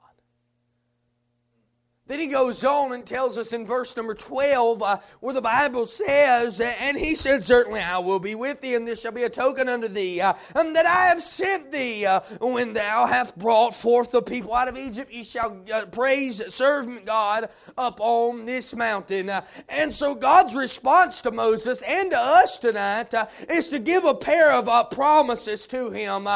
Then 2.08 2.20
he 2.20 2.28
goes 2.28 2.64
on 2.64 2.94
and 2.94 3.06
tells 3.06 3.38
us 3.38 3.54
in 3.54 3.66
verse 3.66 3.96
number 3.96 4.16
12 4.16 4.82
uh, 4.82 4.98
where 5.20 5.36
the 5.36 5.42
Bible 5.42 5.86
says, 5.86 6.60
And 6.60 6.98
he 6.98 7.16
said, 7.16 7.46
Certainly 7.46 7.80
I 7.80 8.00
will 8.00 8.20
be 8.20 8.34
with 8.34 8.60
thee, 8.60 8.74
and 8.74 8.88
this 8.88 9.00
shall 9.00 9.12
be 9.12 9.24
a 9.24 9.30
token 9.30 9.70
unto 9.70 9.88
thee, 9.88 10.20
uh, 10.20 10.34
and 10.56 10.76
that 10.76 10.88
I 10.88 11.08
have 11.08 11.22
sent 11.22 11.72
thee. 11.72 12.06
Uh, 12.06 12.22
when 12.42 12.74
thou 12.74 13.06
hast 13.06 13.38
brought 13.38 13.76
forth 13.76 14.12
the 14.12 14.22
people 14.22 14.54
out 14.54 14.68
of 14.68 14.78
Egypt, 14.78 15.12
ye 15.12 15.24
shall 15.24 15.62
uh, 15.74 15.86
praise, 15.86 16.54
serve 16.54 17.06
God 17.06 17.50
up 17.78 18.02
on 18.02 18.46
this 18.46 18.76
mountain. 18.76 19.30
Uh, 19.30 19.46
and 19.70 19.94
so 19.94 20.16
God's 20.16 20.56
response 20.56 21.22
to 21.22 21.32
Moses 21.32 21.84
and 21.84 22.12
to 22.12 22.20
us 22.20 22.58
tonight 22.58 23.14
uh, 23.14 23.28
is 23.48 23.70
to 23.70 23.80
give 23.80 24.06
a 24.06 24.16
pair 24.16 24.52
of 24.52 24.90
promises 24.90 25.68
to 25.68 25.92
him. 25.92 26.28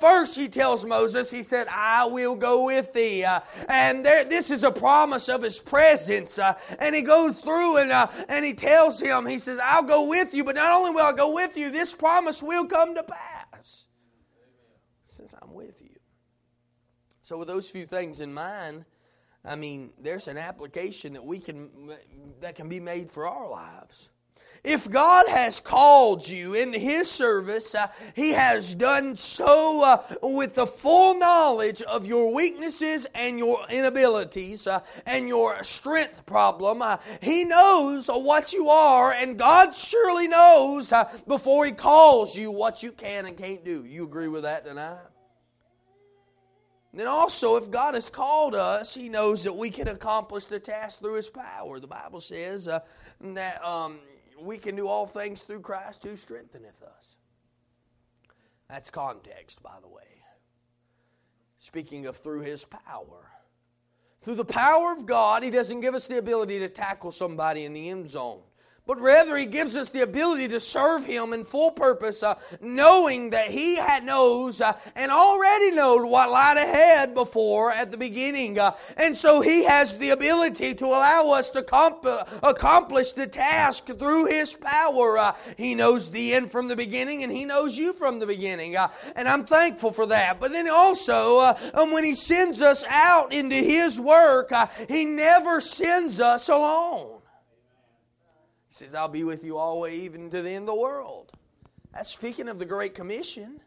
First, 0.00 0.38
he 0.38 0.48
tells 0.48 0.84
Moses, 0.84 1.30
He 1.30 1.42
said, 1.42 1.66
I 1.70 2.06
will 2.06 2.36
go 2.36 2.64
with 2.66 2.92
thee. 2.92 3.26
and 3.68 4.06
there, 4.06 4.24
this 4.24 4.50
is 4.50 4.62
a 4.64 4.70
promise 4.70 5.07
promise 5.08 5.28
of 5.30 5.42
his 5.42 5.58
presence. 5.58 6.38
Uh, 6.38 6.54
and 6.78 6.94
he 6.94 7.00
goes 7.00 7.38
through 7.38 7.78
and, 7.78 7.90
uh, 7.90 8.08
and 8.28 8.44
he 8.44 8.52
tells 8.52 9.00
him, 9.00 9.24
he 9.24 9.38
says, 9.38 9.58
I'll 9.62 9.82
go 9.82 10.08
with 10.08 10.34
you, 10.34 10.44
but 10.44 10.54
not 10.54 10.72
only 10.72 10.90
will 10.90 11.04
I 11.04 11.12
go 11.12 11.34
with 11.34 11.56
you, 11.56 11.70
this 11.70 11.94
promise 11.94 12.42
will 12.42 12.66
come 12.66 12.94
to 12.94 13.02
pass 13.02 13.86
since 15.06 15.34
I'm 15.40 15.54
with 15.54 15.80
you. 15.80 15.96
So, 17.22 17.38
with 17.38 17.48
those 17.48 17.70
few 17.70 17.86
things 17.86 18.20
in 18.20 18.34
mind, 18.34 18.84
I 19.44 19.56
mean, 19.56 19.92
there's 19.98 20.28
an 20.28 20.36
application 20.36 21.14
that 21.14 21.24
we 21.24 21.40
can 21.40 21.70
that 22.40 22.54
can 22.54 22.68
be 22.68 22.80
made 22.80 23.10
for 23.10 23.26
our 23.26 23.50
lives. 23.50 24.10
If 24.68 24.90
God 24.90 25.26
has 25.28 25.60
called 25.60 26.28
you 26.28 26.52
into 26.52 26.78
His 26.78 27.10
service, 27.10 27.74
uh, 27.74 27.86
He 28.14 28.32
has 28.32 28.74
done 28.74 29.16
so 29.16 29.82
uh, 29.82 30.02
with 30.22 30.56
the 30.56 30.66
full 30.66 31.14
knowledge 31.14 31.80
of 31.80 32.06
your 32.06 32.34
weaknesses 32.34 33.06
and 33.14 33.38
your 33.38 33.64
inabilities 33.70 34.66
uh, 34.66 34.80
and 35.06 35.26
your 35.26 35.62
strength 35.62 36.26
problem. 36.26 36.82
Uh, 36.82 36.98
he 37.22 37.44
knows 37.44 38.08
what 38.08 38.52
you 38.52 38.68
are, 38.68 39.10
and 39.10 39.38
God 39.38 39.74
surely 39.74 40.28
knows 40.28 40.92
uh, 40.92 41.10
before 41.26 41.64
He 41.64 41.72
calls 41.72 42.36
you 42.36 42.50
what 42.50 42.82
you 42.82 42.92
can 42.92 43.24
and 43.24 43.38
can't 43.38 43.64
do. 43.64 43.86
You 43.86 44.04
agree 44.04 44.28
with 44.28 44.42
that 44.42 44.66
tonight? 44.66 44.98
Then 46.92 47.06
also, 47.06 47.56
if 47.56 47.70
God 47.70 47.94
has 47.94 48.10
called 48.10 48.54
us, 48.54 48.94
He 48.94 49.08
knows 49.08 49.44
that 49.44 49.56
we 49.56 49.70
can 49.70 49.88
accomplish 49.88 50.44
the 50.44 50.60
task 50.60 51.00
through 51.00 51.14
His 51.14 51.30
power. 51.30 51.80
The 51.80 51.86
Bible 51.86 52.20
says 52.20 52.68
uh, 52.68 52.80
that 53.22 53.64
um, 53.64 54.00
we 54.40 54.58
can 54.58 54.76
do 54.76 54.88
all 54.88 55.06
things 55.06 55.42
through 55.42 55.60
Christ 55.60 56.04
who 56.04 56.16
strengtheneth 56.16 56.82
us. 56.82 57.16
That's 58.68 58.90
context, 58.90 59.62
by 59.62 59.76
the 59.80 59.88
way. 59.88 60.02
Speaking 61.56 62.06
of 62.06 62.16
through 62.16 62.40
his 62.40 62.64
power. 62.64 63.30
Through 64.20 64.36
the 64.36 64.44
power 64.44 64.92
of 64.92 65.06
God, 65.06 65.42
he 65.42 65.50
doesn't 65.50 65.80
give 65.80 65.94
us 65.94 66.06
the 66.06 66.18
ability 66.18 66.58
to 66.60 66.68
tackle 66.68 67.12
somebody 67.12 67.64
in 67.64 67.72
the 67.72 67.88
end 67.88 68.08
zone 68.08 68.42
but 68.88 69.00
rather 69.02 69.36
he 69.36 69.44
gives 69.44 69.76
us 69.76 69.90
the 69.90 70.00
ability 70.00 70.48
to 70.48 70.58
serve 70.58 71.04
him 71.04 71.34
in 71.34 71.44
full 71.44 71.70
purpose, 71.70 72.22
uh, 72.22 72.34
knowing 72.62 73.28
that 73.30 73.50
he 73.50 73.76
had 73.76 74.02
knows 74.02 74.62
uh, 74.62 74.72
and 74.96 75.12
already 75.12 75.70
knows 75.72 76.10
what 76.10 76.30
lied 76.30 76.56
ahead 76.56 77.12
before 77.12 77.70
at 77.70 77.90
the 77.90 77.98
beginning. 77.98 78.58
Uh, 78.58 78.74
and 78.96 79.16
so 79.16 79.42
he 79.42 79.64
has 79.64 79.98
the 79.98 80.08
ability 80.08 80.74
to 80.74 80.86
allow 80.86 81.30
us 81.32 81.50
to 81.50 81.62
comp- 81.62 82.06
accomplish 82.42 83.12
the 83.12 83.26
task 83.26 83.84
through 83.98 84.24
his 84.24 84.54
power. 84.54 85.18
Uh, 85.18 85.34
he 85.58 85.74
knows 85.74 86.10
the 86.10 86.32
end 86.32 86.50
from 86.50 86.66
the 86.66 86.76
beginning 86.76 87.22
and 87.22 87.30
he 87.30 87.44
knows 87.44 87.76
you 87.76 87.92
from 87.92 88.18
the 88.18 88.26
beginning. 88.26 88.74
Uh, 88.74 88.88
and 89.14 89.28
I'm 89.28 89.44
thankful 89.44 89.92
for 89.92 90.06
that. 90.06 90.40
But 90.40 90.52
then 90.52 90.66
also, 90.66 91.40
uh, 91.40 91.58
um, 91.74 91.92
when 91.92 92.04
he 92.04 92.14
sends 92.14 92.62
us 92.62 92.84
out 92.88 93.34
into 93.34 93.56
his 93.56 94.00
work, 94.00 94.50
he 94.88 95.04
never 95.04 95.60
sends 95.60 96.20
us 96.20 96.48
alone 96.48 97.17
says, 98.78 98.94
I'll 98.94 99.08
be 99.08 99.24
with 99.24 99.42
you 99.42 99.58
always, 99.58 99.98
even 99.98 100.30
to 100.30 100.40
the 100.40 100.50
end 100.50 100.68
of 100.68 100.74
the 100.74 100.80
world. 100.80 101.32
That's 101.92 102.10
speaking 102.10 102.48
of 102.48 102.58
the 102.58 102.64
Great 102.64 102.94
Commission. 102.94 103.60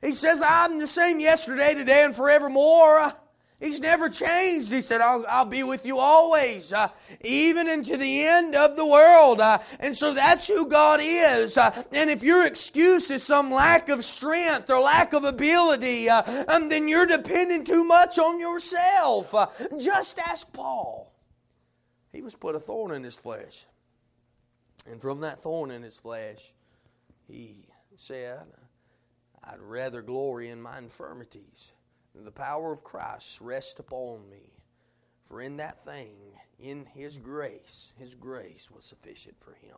He 0.00 0.14
says, 0.14 0.42
I'm 0.44 0.78
the 0.78 0.86
same 0.86 1.20
yesterday, 1.20 1.74
today, 1.74 2.04
and 2.04 2.16
forevermore. 2.16 3.12
He's 3.60 3.80
never 3.80 4.08
changed. 4.08 4.72
He 4.72 4.80
said, 4.80 5.00
I'll, 5.00 5.24
I'll 5.28 5.44
be 5.44 5.62
with 5.62 5.86
you 5.86 5.98
always, 5.98 6.72
uh, 6.72 6.88
even 7.22 7.68
into 7.68 7.96
the 7.96 8.26
end 8.26 8.54
of 8.54 8.76
the 8.76 8.86
world. 8.86 9.40
Uh, 9.40 9.58
and 9.80 9.96
so 9.96 10.12
that's 10.12 10.46
who 10.46 10.66
God 10.66 11.00
is. 11.02 11.56
Uh, 11.56 11.82
and 11.92 12.10
if 12.10 12.22
your 12.22 12.46
excuse 12.46 13.10
is 13.10 13.22
some 13.22 13.50
lack 13.50 13.88
of 13.90 14.04
strength 14.04 14.70
or 14.70 14.80
lack 14.80 15.12
of 15.12 15.24
ability, 15.24 16.08
uh, 16.08 16.44
um, 16.48 16.68
then 16.68 16.88
you're 16.88 17.06
depending 17.06 17.64
too 17.64 17.84
much 17.84 18.18
on 18.18 18.40
yourself. 18.40 19.34
Uh, 19.34 19.46
just 19.78 20.18
ask 20.18 20.52
Paul. 20.52 21.12
He 22.12 22.22
was 22.22 22.34
put 22.34 22.54
a 22.54 22.60
thorn 22.60 22.92
in 22.92 23.02
his 23.02 23.18
flesh. 23.18 23.66
And 24.86 25.00
from 25.00 25.20
that 25.20 25.42
thorn 25.42 25.70
in 25.70 25.82
his 25.82 25.98
flesh, 25.98 26.54
he 27.26 27.66
said, 27.96 28.44
I'd 29.42 29.60
rather 29.60 30.02
glory 30.02 30.50
in 30.50 30.60
my 30.60 30.78
infirmities. 30.78 31.72
The 32.14 32.30
power 32.30 32.72
of 32.72 32.84
Christ 32.84 33.40
rest 33.40 33.78
upon 33.78 34.28
me. 34.30 34.52
For 35.26 35.40
in 35.40 35.56
that 35.56 35.84
thing, 35.84 36.16
in 36.58 36.86
his 36.86 37.18
grace, 37.18 37.92
his 37.98 38.14
grace 38.14 38.70
was 38.70 38.84
sufficient 38.84 39.36
for 39.40 39.54
him. 39.54 39.76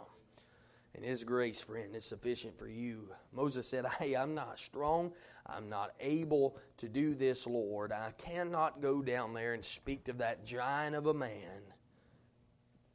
And 0.95 1.05
his 1.05 1.25
grace, 1.25 1.61
friend, 1.61 1.95
is 1.95 2.05
sufficient 2.05 2.59
for 2.59 2.69
you. 2.69 3.09
Moses 3.33 3.69
said, 3.69 3.85
Hey, 3.99 4.15
I'm 4.15 4.35
not 4.35 4.59
strong. 4.59 5.13
I'm 5.47 5.69
not 5.69 5.93
able 6.01 6.57
to 6.79 6.89
do 6.89 7.15
this, 7.15 7.47
Lord. 7.47 7.93
I 7.93 8.13
cannot 8.19 8.81
go 8.81 9.03
down 9.03 9.35
there 9.35 9.53
and 9.53 9.65
speak 9.65 10.05
to 10.05 10.15
that 10.15 10.45
giant 10.45 10.97
of 10.97 11.07
a 11.07 11.15
man, 11.15 11.61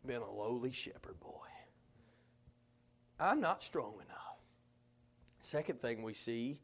been 0.06 0.22
a 0.22 0.32
lowly 0.32 0.72
shepherd 0.72 1.20
boy. 1.20 1.41
I'm 3.22 3.40
not 3.40 3.64
strong 3.64 3.94
enough. 3.94 4.18
Second 5.42 5.80
thing 5.80 6.02
we 6.02 6.14
see, 6.14 6.60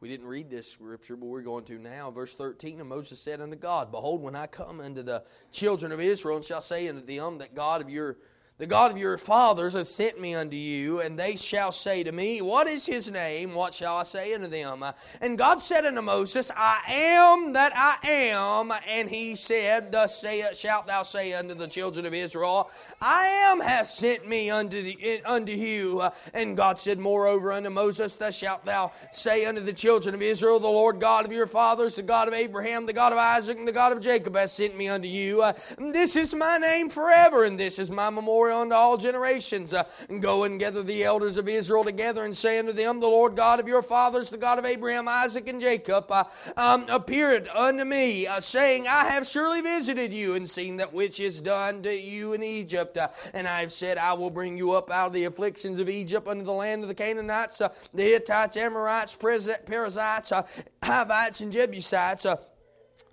we 0.00 0.08
didn't 0.08 0.26
read 0.26 0.50
this 0.50 0.70
scripture, 0.70 1.16
but 1.16 1.26
we're 1.26 1.42
going 1.42 1.64
to 1.64 1.78
now. 1.78 2.10
Verse 2.10 2.34
13 2.34 2.80
And 2.80 2.88
Moses 2.88 3.20
said 3.20 3.40
unto 3.40 3.56
God, 3.56 3.90
Behold, 3.90 4.20
when 4.22 4.36
I 4.36 4.46
come 4.46 4.80
unto 4.80 5.02
the 5.02 5.24
children 5.52 5.90
of 5.90 6.00
Israel, 6.00 6.36
and 6.36 6.44
shall 6.44 6.60
say 6.60 6.88
unto 6.88 7.00
them 7.00 7.38
that 7.38 7.54
God 7.54 7.80
of 7.80 7.88
your 7.88 8.18
the 8.62 8.68
God 8.68 8.92
of 8.92 8.96
your 8.96 9.18
fathers 9.18 9.72
has 9.72 9.92
sent 9.92 10.20
me 10.20 10.36
unto 10.36 10.54
you, 10.54 11.00
and 11.00 11.18
they 11.18 11.34
shall 11.34 11.72
say 11.72 12.04
to 12.04 12.12
me, 12.12 12.40
What 12.40 12.68
is 12.68 12.86
his 12.86 13.10
name? 13.10 13.54
What 13.54 13.74
shall 13.74 13.96
I 13.96 14.04
say 14.04 14.34
unto 14.34 14.46
them? 14.46 14.84
And 15.20 15.36
God 15.36 15.60
said 15.60 15.84
unto 15.84 16.00
Moses, 16.00 16.48
I 16.56 16.80
am 16.86 17.54
that 17.54 17.72
I 17.74 17.96
am. 18.08 18.72
And 18.86 19.10
he 19.10 19.34
said, 19.34 19.90
Thus 19.90 20.16
say, 20.20 20.44
shalt 20.54 20.86
thou 20.86 21.02
say 21.02 21.32
unto 21.32 21.54
the 21.54 21.66
children 21.66 22.06
of 22.06 22.14
Israel, 22.14 22.70
I 23.00 23.24
am 23.50 23.58
hath 23.58 23.90
sent 23.90 24.28
me 24.28 24.48
unto, 24.48 24.80
the, 24.80 25.22
unto 25.24 25.50
you. 25.50 26.08
And 26.32 26.56
God 26.56 26.78
said, 26.78 27.00
Moreover 27.00 27.50
unto 27.50 27.68
Moses, 27.68 28.14
Thus 28.14 28.36
shalt 28.36 28.64
thou 28.64 28.92
say 29.10 29.44
unto 29.44 29.60
the 29.60 29.72
children 29.72 30.14
of 30.14 30.22
Israel, 30.22 30.60
The 30.60 30.68
Lord 30.68 31.00
God 31.00 31.26
of 31.26 31.32
your 31.32 31.48
fathers, 31.48 31.96
the 31.96 32.02
God 32.02 32.28
of 32.28 32.34
Abraham, 32.34 32.86
the 32.86 32.92
God 32.92 33.10
of 33.10 33.18
Isaac, 33.18 33.58
and 33.58 33.66
the 33.66 33.72
God 33.72 33.90
of 33.90 34.00
Jacob 34.00 34.36
hath 34.36 34.50
sent 34.50 34.76
me 34.76 34.86
unto 34.86 35.08
you. 35.08 35.44
This 35.78 36.14
is 36.14 36.32
my 36.32 36.58
name 36.58 36.90
forever, 36.90 37.42
and 37.42 37.58
this 37.58 37.80
is 37.80 37.90
my 37.90 38.08
memorial 38.08 38.51
unto 38.52 38.74
all 38.74 38.96
generations. 38.96 39.74
Uh, 39.74 39.84
go 40.20 40.44
and 40.44 40.58
gather 40.58 40.82
the 40.82 41.04
elders 41.04 41.36
of 41.36 41.48
Israel 41.48 41.84
together 41.84 42.24
and 42.24 42.36
say 42.36 42.58
unto 42.58 42.72
them, 42.72 43.00
The 43.00 43.06
Lord 43.06 43.36
God 43.36 43.60
of 43.60 43.68
your 43.68 43.82
fathers, 43.82 44.30
the 44.30 44.36
God 44.36 44.58
of 44.58 44.66
Abraham, 44.66 45.08
Isaac, 45.08 45.48
and 45.48 45.60
Jacob, 45.60 46.10
uh, 46.10 46.24
um, 46.56 46.86
appeared 46.88 47.48
unto 47.48 47.84
me, 47.84 48.26
uh, 48.26 48.40
saying, 48.40 48.86
I 48.86 49.04
have 49.10 49.26
surely 49.26 49.60
visited 49.60 50.12
you 50.12 50.34
and 50.34 50.48
seen 50.48 50.76
that 50.76 50.92
which 50.92 51.20
is 51.20 51.40
done 51.40 51.82
to 51.82 51.94
you 51.94 52.32
in 52.32 52.42
Egypt. 52.42 52.96
Uh, 52.96 53.08
and 53.34 53.46
I 53.48 53.60
have 53.60 53.72
said, 53.72 53.98
I 53.98 54.12
will 54.12 54.30
bring 54.30 54.56
you 54.56 54.72
up 54.72 54.90
out 54.90 55.08
of 55.08 55.12
the 55.12 55.24
afflictions 55.24 55.80
of 55.80 55.88
Egypt 55.88 56.28
unto 56.28 56.44
the 56.44 56.52
land 56.52 56.82
of 56.82 56.88
the 56.88 56.94
Canaanites, 56.94 57.60
uh, 57.60 57.70
the 57.94 58.02
Hittites, 58.02 58.56
Amorites, 58.56 59.16
Perizzites, 59.16 60.32
uh, 60.32 60.42
Hivites, 60.82 61.40
and 61.40 61.52
Jebusites 61.52 62.26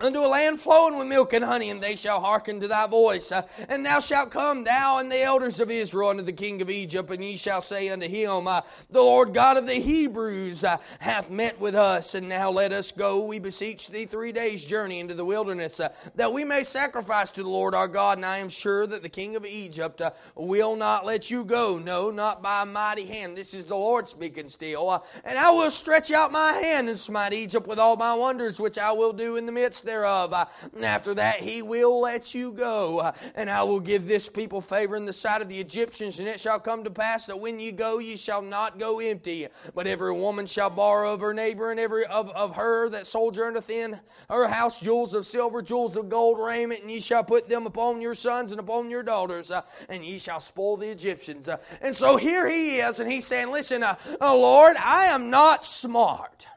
unto 0.00 0.20
a 0.20 0.26
land 0.26 0.60
flowing 0.60 0.96
with 0.96 1.06
milk 1.06 1.32
and 1.32 1.44
honey, 1.44 1.70
and 1.70 1.80
they 1.80 1.96
shall 1.96 2.20
hearken 2.20 2.60
to 2.60 2.68
thy 2.68 2.86
voice. 2.86 3.30
Uh, 3.30 3.42
and 3.68 3.84
thou 3.84 4.00
shalt 4.00 4.30
come, 4.30 4.64
thou 4.64 4.98
and 4.98 5.12
the 5.12 5.20
elders 5.20 5.60
of 5.60 5.70
Israel, 5.70 6.10
unto 6.10 6.22
the 6.22 6.32
king 6.32 6.62
of 6.62 6.70
Egypt, 6.70 7.10
and 7.10 7.22
ye 7.22 7.36
shall 7.36 7.60
say 7.60 7.88
unto 7.88 8.08
him, 8.08 8.46
uh, 8.46 8.62
The 8.90 9.02
Lord 9.02 9.34
God 9.34 9.56
of 9.56 9.66
the 9.66 9.74
Hebrews 9.74 10.64
uh, 10.64 10.78
hath 11.00 11.30
met 11.30 11.60
with 11.60 11.74
us, 11.74 12.14
and 12.14 12.28
now 12.28 12.50
let 12.50 12.72
us 12.72 12.92
go, 12.92 13.26
we 13.26 13.38
beseech 13.38 13.88
thee, 13.88 14.06
three 14.06 14.32
days' 14.32 14.64
journey 14.64 15.00
into 15.00 15.14
the 15.14 15.24
wilderness, 15.24 15.80
uh, 15.80 15.90
that 16.14 16.32
we 16.32 16.44
may 16.44 16.62
sacrifice 16.62 17.30
to 17.32 17.42
the 17.42 17.48
Lord 17.48 17.74
our 17.74 17.88
God. 17.88 18.18
And 18.18 18.24
I 18.24 18.38
am 18.38 18.48
sure 18.48 18.86
that 18.86 19.02
the 19.02 19.08
king 19.08 19.36
of 19.36 19.44
Egypt 19.44 20.00
uh, 20.00 20.12
will 20.34 20.76
not 20.76 21.04
let 21.04 21.30
you 21.30 21.44
go, 21.44 21.78
no, 21.78 22.10
not 22.10 22.42
by 22.42 22.62
a 22.62 22.66
mighty 22.66 23.04
hand. 23.04 23.36
This 23.36 23.54
is 23.54 23.66
the 23.66 23.76
Lord 23.76 24.08
speaking 24.08 24.48
still. 24.48 24.88
Uh, 24.88 25.00
and 25.24 25.38
I 25.38 25.50
will 25.50 25.70
stretch 25.70 26.10
out 26.10 26.32
my 26.32 26.52
hand 26.52 26.88
and 26.88 26.98
smite 26.98 27.32
Egypt 27.32 27.66
with 27.66 27.78
all 27.78 27.96
my 27.96 28.14
wonders, 28.14 28.58
which 28.60 28.78
I 28.78 28.92
will 28.92 29.12
do 29.12 29.36
in 29.36 29.46
the 29.46 29.52
midst 29.52 29.79
thereof. 29.80 30.32
Uh, 30.32 30.46
after 30.82 31.14
that, 31.14 31.36
he 31.36 31.62
will 31.62 32.00
let 32.00 32.34
you 32.34 32.52
go. 32.52 32.98
Uh, 32.98 33.12
and 33.34 33.50
I 33.50 33.62
will 33.62 33.80
give 33.80 34.06
this 34.06 34.28
people 34.28 34.60
favor 34.60 34.96
in 34.96 35.04
the 35.04 35.12
sight 35.12 35.42
of 35.42 35.48
the 35.48 35.60
Egyptians. 35.60 36.18
And 36.18 36.28
it 36.28 36.40
shall 36.40 36.60
come 36.60 36.84
to 36.84 36.90
pass 36.90 37.26
that 37.26 37.38
when 37.38 37.60
ye 37.60 37.72
go, 37.72 37.98
ye 37.98 38.16
shall 38.16 38.42
not 38.42 38.78
go 38.78 39.00
empty. 39.00 39.46
But 39.74 39.86
every 39.86 40.12
woman 40.12 40.46
shall 40.46 40.70
borrow 40.70 41.14
of 41.14 41.20
her 41.20 41.34
neighbor, 41.34 41.70
and 41.70 41.80
every 41.80 42.04
of, 42.06 42.30
of 42.30 42.56
her 42.56 42.88
that 42.90 43.06
sojourneth 43.06 43.70
in 43.70 43.98
her 44.28 44.48
house 44.48 44.80
jewels 44.80 45.14
of 45.14 45.26
silver, 45.26 45.62
jewels 45.62 45.96
of 45.96 46.08
gold, 46.08 46.38
raiment, 46.38 46.82
and 46.82 46.90
ye 46.90 47.00
shall 47.00 47.24
put 47.24 47.46
them 47.46 47.66
upon 47.66 48.00
your 48.00 48.14
sons 48.14 48.50
and 48.50 48.60
upon 48.60 48.90
your 48.90 49.02
daughters, 49.02 49.50
uh, 49.50 49.62
and 49.88 50.04
ye 50.04 50.18
shall 50.18 50.40
spoil 50.40 50.76
the 50.76 50.90
Egyptians. 50.90 51.48
And 51.80 51.96
so 51.96 52.16
here 52.16 52.48
he 52.48 52.76
is, 52.76 53.00
and 53.00 53.10
he's 53.10 53.26
saying, 53.26 53.50
Listen, 53.50 53.82
uh, 53.82 53.96
Lord, 54.20 54.76
I 54.78 55.06
am 55.06 55.30
not 55.30 55.64
smart. 55.64 56.48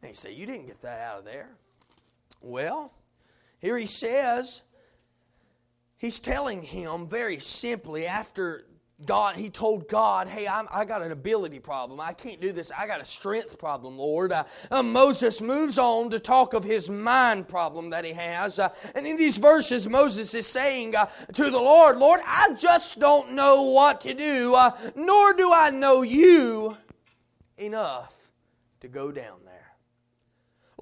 And 0.00 0.08
he 0.08 0.14
said, 0.14 0.32
You 0.32 0.46
didn't 0.46 0.66
get 0.66 0.80
that 0.82 1.00
out 1.00 1.20
of 1.20 1.24
there. 1.24 1.48
Well, 2.42 2.92
here 3.60 3.78
he 3.78 3.86
says, 3.86 4.62
he's 5.96 6.20
telling 6.20 6.62
him 6.62 7.06
very 7.06 7.38
simply 7.38 8.06
after 8.06 8.66
God, 9.06 9.36
he 9.36 9.50
told 9.50 9.88
God, 9.88 10.28
Hey, 10.28 10.46
I'm, 10.46 10.66
i 10.72 10.84
got 10.84 11.02
an 11.02 11.12
ability 11.12 11.58
problem. 11.58 12.00
I 12.00 12.12
can't 12.12 12.40
do 12.40 12.52
this. 12.52 12.70
I 12.76 12.86
got 12.86 13.00
a 13.00 13.04
strength 13.04 13.58
problem, 13.58 13.98
Lord. 13.98 14.32
Uh, 14.32 14.44
uh, 14.70 14.82
Moses 14.82 15.40
moves 15.40 15.78
on 15.78 16.10
to 16.10 16.20
talk 16.20 16.54
of 16.54 16.62
his 16.64 16.88
mind 16.88 17.48
problem 17.48 17.90
that 17.90 18.04
he 18.04 18.12
has. 18.12 18.58
Uh, 18.58 18.68
and 18.94 19.06
in 19.06 19.16
these 19.16 19.38
verses, 19.38 19.88
Moses 19.88 20.34
is 20.34 20.46
saying 20.46 20.94
uh, 20.94 21.06
to 21.34 21.50
the 21.50 21.58
Lord, 21.58 21.98
Lord, 21.98 22.20
I 22.24 22.54
just 22.54 23.00
don't 23.00 23.32
know 23.32 23.70
what 23.70 24.02
to 24.02 24.14
do, 24.14 24.54
uh, 24.54 24.76
nor 24.94 25.34
do 25.34 25.52
I 25.52 25.70
know 25.70 26.02
you 26.02 26.76
enough 27.56 28.30
to 28.80 28.88
go 28.88 29.10
down. 29.10 29.41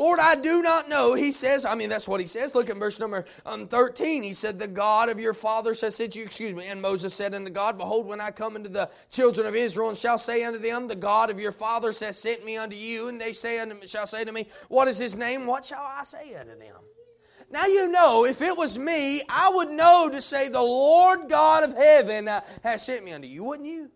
Lord, 0.01 0.19
I 0.19 0.35
do 0.35 0.63
not 0.63 0.89
know. 0.89 1.13
He 1.13 1.31
says, 1.31 1.67
I 1.67 1.75
mean, 1.75 1.91
that's 1.91 2.09
what 2.09 2.23
he 2.23 2.27
says. 2.27 2.55
Look 2.55 2.71
at 2.71 2.79
verse 2.79 2.99
number 2.99 3.27
um, 3.45 3.69
13. 3.69 4.23
He 4.23 4.33
said, 4.33 4.59
The 4.59 4.67
God 4.67 5.11
of 5.11 5.21
your 5.21 5.35
fathers 5.35 5.83
has 5.83 5.95
sent 5.95 6.17
you, 6.17 6.25
excuse 6.25 6.55
me. 6.55 6.65
And 6.69 6.81
Moses 6.81 7.13
said 7.13 7.35
unto 7.35 7.51
God, 7.51 7.77
Behold, 7.77 8.07
when 8.07 8.19
I 8.19 8.31
come 8.31 8.57
into 8.57 8.71
the 8.71 8.89
children 9.11 9.47
of 9.47 9.55
Israel 9.55 9.91
and 9.91 9.99
shall 9.99 10.17
say 10.17 10.43
unto 10.43 10.59
them, 10.59 10.89
The 10.89 10.97
God 10.97 11.29
of 11.29 11.39
your 11.39 11.53
fathers 11.53 12.01
has 12.01 12.17
sent 12.17 12.47
me 12.47 12.57
unto 12.57 12.77
you, 12.77 13.09
and 13.09 13.21
they 13.21 13.35
say 13.35 13.59
unto, 13.59 13.87
shall 13.87 14.07
say 14.07 14.25
to 14.25 14.33
me, 14.33 14.47
What 14.71 14.89
is 14.89 14.97
his 14.97 15.17
name? 15.17 15.45
What 15.45 15.67
shall 15.67 15.85
I 15.85 16.03
say 16.05 16.35
unto 16.35 16.59
them? 16.59 16.77
Now 17.51 17.67
you 17.67 17.87
know, 17.89 18.25
if 18.25 18.41
it 18.41 18.57
was 18.57 18.79
me, 18.79 19.21
I 19.29 19.51
would 19.53 19.69
know 19.69 20.09
to 20.11 20.23
say, 20.23 20.49
The 20.49 20.63
Lord 20.63 21.29
God 21.29 21.63
of 21.63 21.77
heaven 21.77 22.27
uh, 22.27 22.41
has 22.63 22.87
sent 22.87 23.05
me 23.05 23.13
unto 23.13 23.29
you, 23.29 23.45
wouldn't 23.45 23.69
you? 23.69 23.91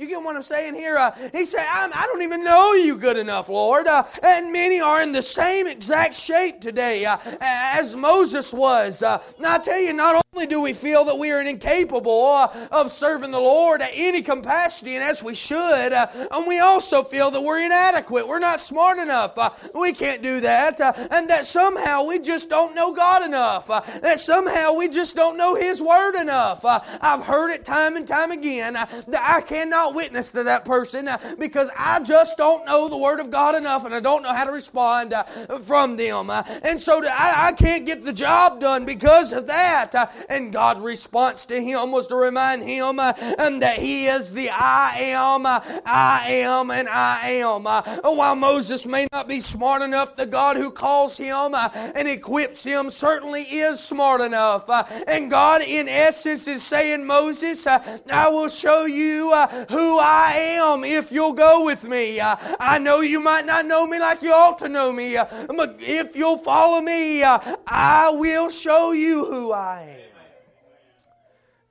You 0.00 0.06
get 0.06 0.22
what 0.22 0.36
I'm 0.36 0.42
saying 0.42 0.76
here? 0.76 0.96
Uh, 0.96 1.10
he 1.34 1.44
said, 1.44 1.66
I, 1.68 1.90
I 1.92 2.06
don't 2.06 2.22
even 2.22 2.44
know 2.44 2.72
you 2.74 2.96
good 2.96 3.16
enough, 3.16 3.48
Lord. 3.48 3.88
Uh, 3.88 4.04
and 4.22 4.52
many 4.52 4.80
are 4.80 5.02
in 5.02 5.10
the 5.10 5.24
same 5.24 5.66
exact 5.66 6.14
shape 6.14 6.60
today 6.60 7.04
uh, 7.04 7.18
as 7.40 7.96
Moses 7.96 8.54
was. 8.54 9.02
Uh, 9.02 9.20
now, 9.40 9.54
I 9.54 9.58
tell 9.58 9.80
you, 9.80 9.92
not 9.92 10.14
only 10.14 10.22
do 10.46 10.60
we 10.60 10.72
feel 10.72 11.04
that 11.04 11.18
we 11.18 11.32
are 11.32 11.40
incapable 11.40 12.26
uh, 12.26 12.68
of 12.70 12.90
serving 12.90 13.30
the 13.30 13.40
Lord 13.40 13.82
at 13.82 13.90
any 13.94 14.22
capacity, 14.22 14.94
and 14.94 15.02
as 15.02 15.22
we 15.22 15.34
should, 15.34 15.92
uh, 15.92 16.06
and 16.30 16.46
we 16.46 16.60
also 16.60 17.02
feel 17.02 17.30
that 17.30 17.40
we're 17.40 17.64
inadequate. 17.64 18.26
We're 18.26 18.38
not 18.38 18.60
smart 18.60 18.98
enough. 18.98 19.36
we 19.74 19.92
can't 19.92 20.22
do 20.22 20.40
that. 20.40 20.80
and 21.10 21.28
that 21.30 21.46
somehow 21.46 22.04
we 22.04 22.18
just 22.18 22.48
don't 22.48 22.74
know 22.74 22.92
God 22.92 23.24
enough. 23.24 23.66
that 23.66 24.18
somehow 24.20 24.74
we 24.74 24.88
just 24.88 25.16
don't 25.16 25.36
know 25.36 25.54
His 25.54 25.82
Word 25.82 26.20
enough. 26.20 26.64
I've 26.64 27.24
heard 27.24 27.52
it 27.52 27.64
time 27.64 27.96
and 27.96 28.06
time 28.06 28.30
again 28.30 28.74
that 28.74 28.98
I 29.14 29.40
cannot 29.40 29.94
witness 29.94 30.32
to 30.32 30.44
that 30.44 30.64
person 30.64 31.08
uh, 31.08 31.18
because 31.38 31.70
I 31.76 32.00
just 32.00 32.36
don't 32.36 32.64
know 32.66 32.88
the 32.88 32.98
Word 32.98 33.20
of 33.20 33.30
God 33.30 33.54
enough 33.54 33.84
and 33.84 33.94
I 33.94 34.00
don't 34.00 34.22
know 34.22 34.32
how 34.32 34.44
to 34.44 34.52
respond 34.52 35.12
uh, 35.12 35.24
from 35.60 35.96
them. 35.96 36.30
Uh, 36.30 36.42
and 36.62 36.80
so 36.80 37.02
I 37.04 37.52
can't 37.56 37.86
get 37.86 38.02
the 38.02 38.12
job 38.12 38.60
done 38.60 38.84
because 38.84 39.32
of 39.32 39.46
that. 39.48 39.94
And 40.28 40.52
God's 40.52 40.80
response 40.80 41.44
to 41.46 41.60
him 41.60 41.92
was 41.92 42.06
to 42.08 42.16
remind 42.16 42.62
him 42.62 42.98
uh, 42.98 43.12
um, 43.38 43.60
that 43.60 43.78
he 43.78 44.06
is 44.06 44.30
the 44.30 44.50
I 44.50 44.94
am, 44.98 45.46
uh, 45.46 45.60
I 45.86 46.26
am, 46.28 46.70
and 46.70 46.88
I 46.88 47.30
am. 47.30 47.66
Uh, 47.66 47.82
while 48.02 48.36
Moses 48.36 48.86
may 48.86 49.06
not 49.12 49.28
be 49.28 49.40
smart 49.40 49.82
enough, 49.82 50.16
the 50.16 50.26
God 50.26 50.56
who 50.56 50.70
calls 50.70 51.16
him 51.16 51.54
and 51.54 52.08
equips 52.08 52.64
him 52.64 52.90
certainly 52.90 53.42
is 53.42 53.80
smart 53.80 54.20
enough. 54.20 54.68
And 55.06 55.30
God, 55.30 55.62
in 55.62 55.88
essence, 55.88 56.46
is 56.48 56.62
saying, 56.62 57.06
Moses, 57.06 57.66
I 57.66 58.28
will 58.28 58.48
show 58.48 58.84
you 58.84 59.34
who 59.68 59.98
I 59.98 60.32
am 60.36 60.84
if 60.84 61.12
you'll 61.12 61.32
go 61.32 61.64
with 61.64 61.84
me. 61.84 62.20
Uh, 62.20 62.36
I 62.60 62.78
know 62.78 63.00
you 63.00 63.20
might 63.20 63.46
not 63.46 63.66
know 63.66 63.86
me 63.86 63.98
like 63.98 64.22
you 64.22 64.32
ought 64.32 64.58
to 64.60 64.68
know 64.68 64.92
me, 64.92 65.16
uh, 65.16 65.26
but 65.56 65.76
if 65.80 66.16
you'll 66.16 66.38
follow 66.38 66.80
me, 66.80 67.22
uh, 67.22 67.38
I 67.66 68.10
will 68.10 68.50
show 68.50 68.92
you 68.92 69.24
who 69.24 69.52
I 69.52 69.82
am. 69.82 70.07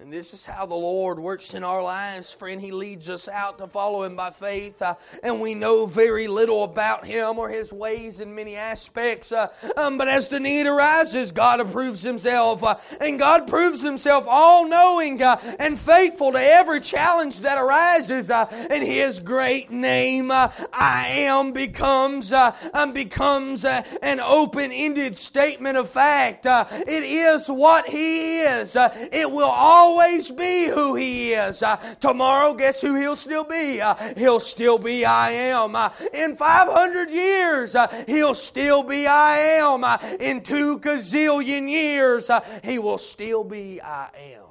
And 0.08 0.14
this 0.14 0.34
is 0.34 0.46
how 0.46 0.66
the 0.66 0.74
Lord 0.74 1.20
works 1.20 1.54
in 1.54 1.66
our 1.66 1.84
lives, 1.84 2.34
friend. 2.34 2.62
He 2.62 2.72
leads 2.72 3.10
us 3.10 3.28
out 3.28 3.58
to 3.58 3.68
follow 3.68 4.04
Him 4.04 4.16
by 4.16 4.30
faith, 4.30 4.82
uh, 4.82 4.96
and 5.22 5.42
we 5.42 5.54
know 5.54 5.86
very 5.86 6.30
little 6.30 6.64
about 6.64 7.06
Him 7.06 7.38
or 7.38 7.50
His 7.50 7.74
ways 7.74 8.22
in 8.22 8.34
many 8.34 8.56
aspects. 8.56 9.34
Uh, 9.34 9.50
um, 9.76 9.98
but 9.98 10.08
as 10.08 10.30
the 10.30 10.40
need 10.40 10.66
arises, 10.66 11.34
God 11.34 11.60
approves 11.60 12.04
Himself, 12.04 12.64
uh, 12.64 12.78
and 13.02 13.20
God 13.20 13.50
proves 13.50 13.82
Himself 13.82 14.26
all 14.30 14.66
knowing 14.66 15.22
uh, 15.22 15.42
and 15.60 15.78
faithful 15.78 16.32
to 16.32 16.42
every 16.42 16.80
challenge 16.80 17.42
that 17.42 17.62
arises. 17.62 18.30
Uh, 18.30 18.46
and 18.72 18.86
His 18.86 19.20
great 19.20 19.72
name, 19.72 20.32
uh, 20.32 20.52
I 20.72 21.08
am, 21.08 21.52
becomes, 21.52 22.32
um, 22.32 22.94
becomes 22.94 23.66
an 23.66 24.22
open 24.22 24.72
ended 24.72 25.18
statement 25.18 25.76
of 25.76 25.90
fact. 25.90 26.46
it 26.46 27.04
is 27.04 27.50
what 27.50 27.90
He 27.90 28.40
is, 28.40 28.78
it 28.78 29.30
will 29.30 29.50
always 29.50 29.97
always 29.98 30.30
be 30.30 30.68
who 30.68 30.96
He 30.96 31.34
is. 31.34 31.64
Uh, 31.64 31.78
tomorrow, 32.00 32.54
guess 32.54 32.82
who 32.82 32.96
He'll 32.96 33.16
still 33.16 33.44
be? 33.44 33.82
Uh, 33.82 33.96
he'll 34.16 34.40
still 34.40 34.78
be 34.78 35.06
I 35.06 35.32
am. 35.32 35.76
Uh, 35.76 35.90
in 36.14 36.36
500 36.36 37.10
years, 37.10 37.76
uh, 37.76 37.88
He'll 38.08 38.36
still 38.36 38.84
be 38.84 39.08
I 39.08 39.38
am. 39.38 39.84
Uh, 39.84 39.98
in 40.20 40.42
two 40.42 40.80
gazillion 40.80 41.70
years, 41.70 42.30
uh, 42.30 42.42
He 42.64 42.80
will 42.80 42.98
still 42.98 43.44
be 43.44 43.82
I 43.82 44.10
am. 44.34 44.44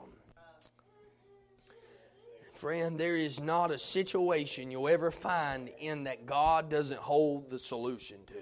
Friend, 2.52 2.98
there 2.98 3.16
is 3.16 3.40
not 3.40 3.70
a 3.70 3.78
situation 3.78 4.70
you'll 4.70 4.88
ever 4.88 5.10
find 5.10 5.70
in 5.78 6.04
that 6.04 6.26
God 6.26 6.70
doesn't 6.70 6.98
hold 6.98 7.50
the 7.50 7.58
solution 7.58 8.18
to. 8.28 8.34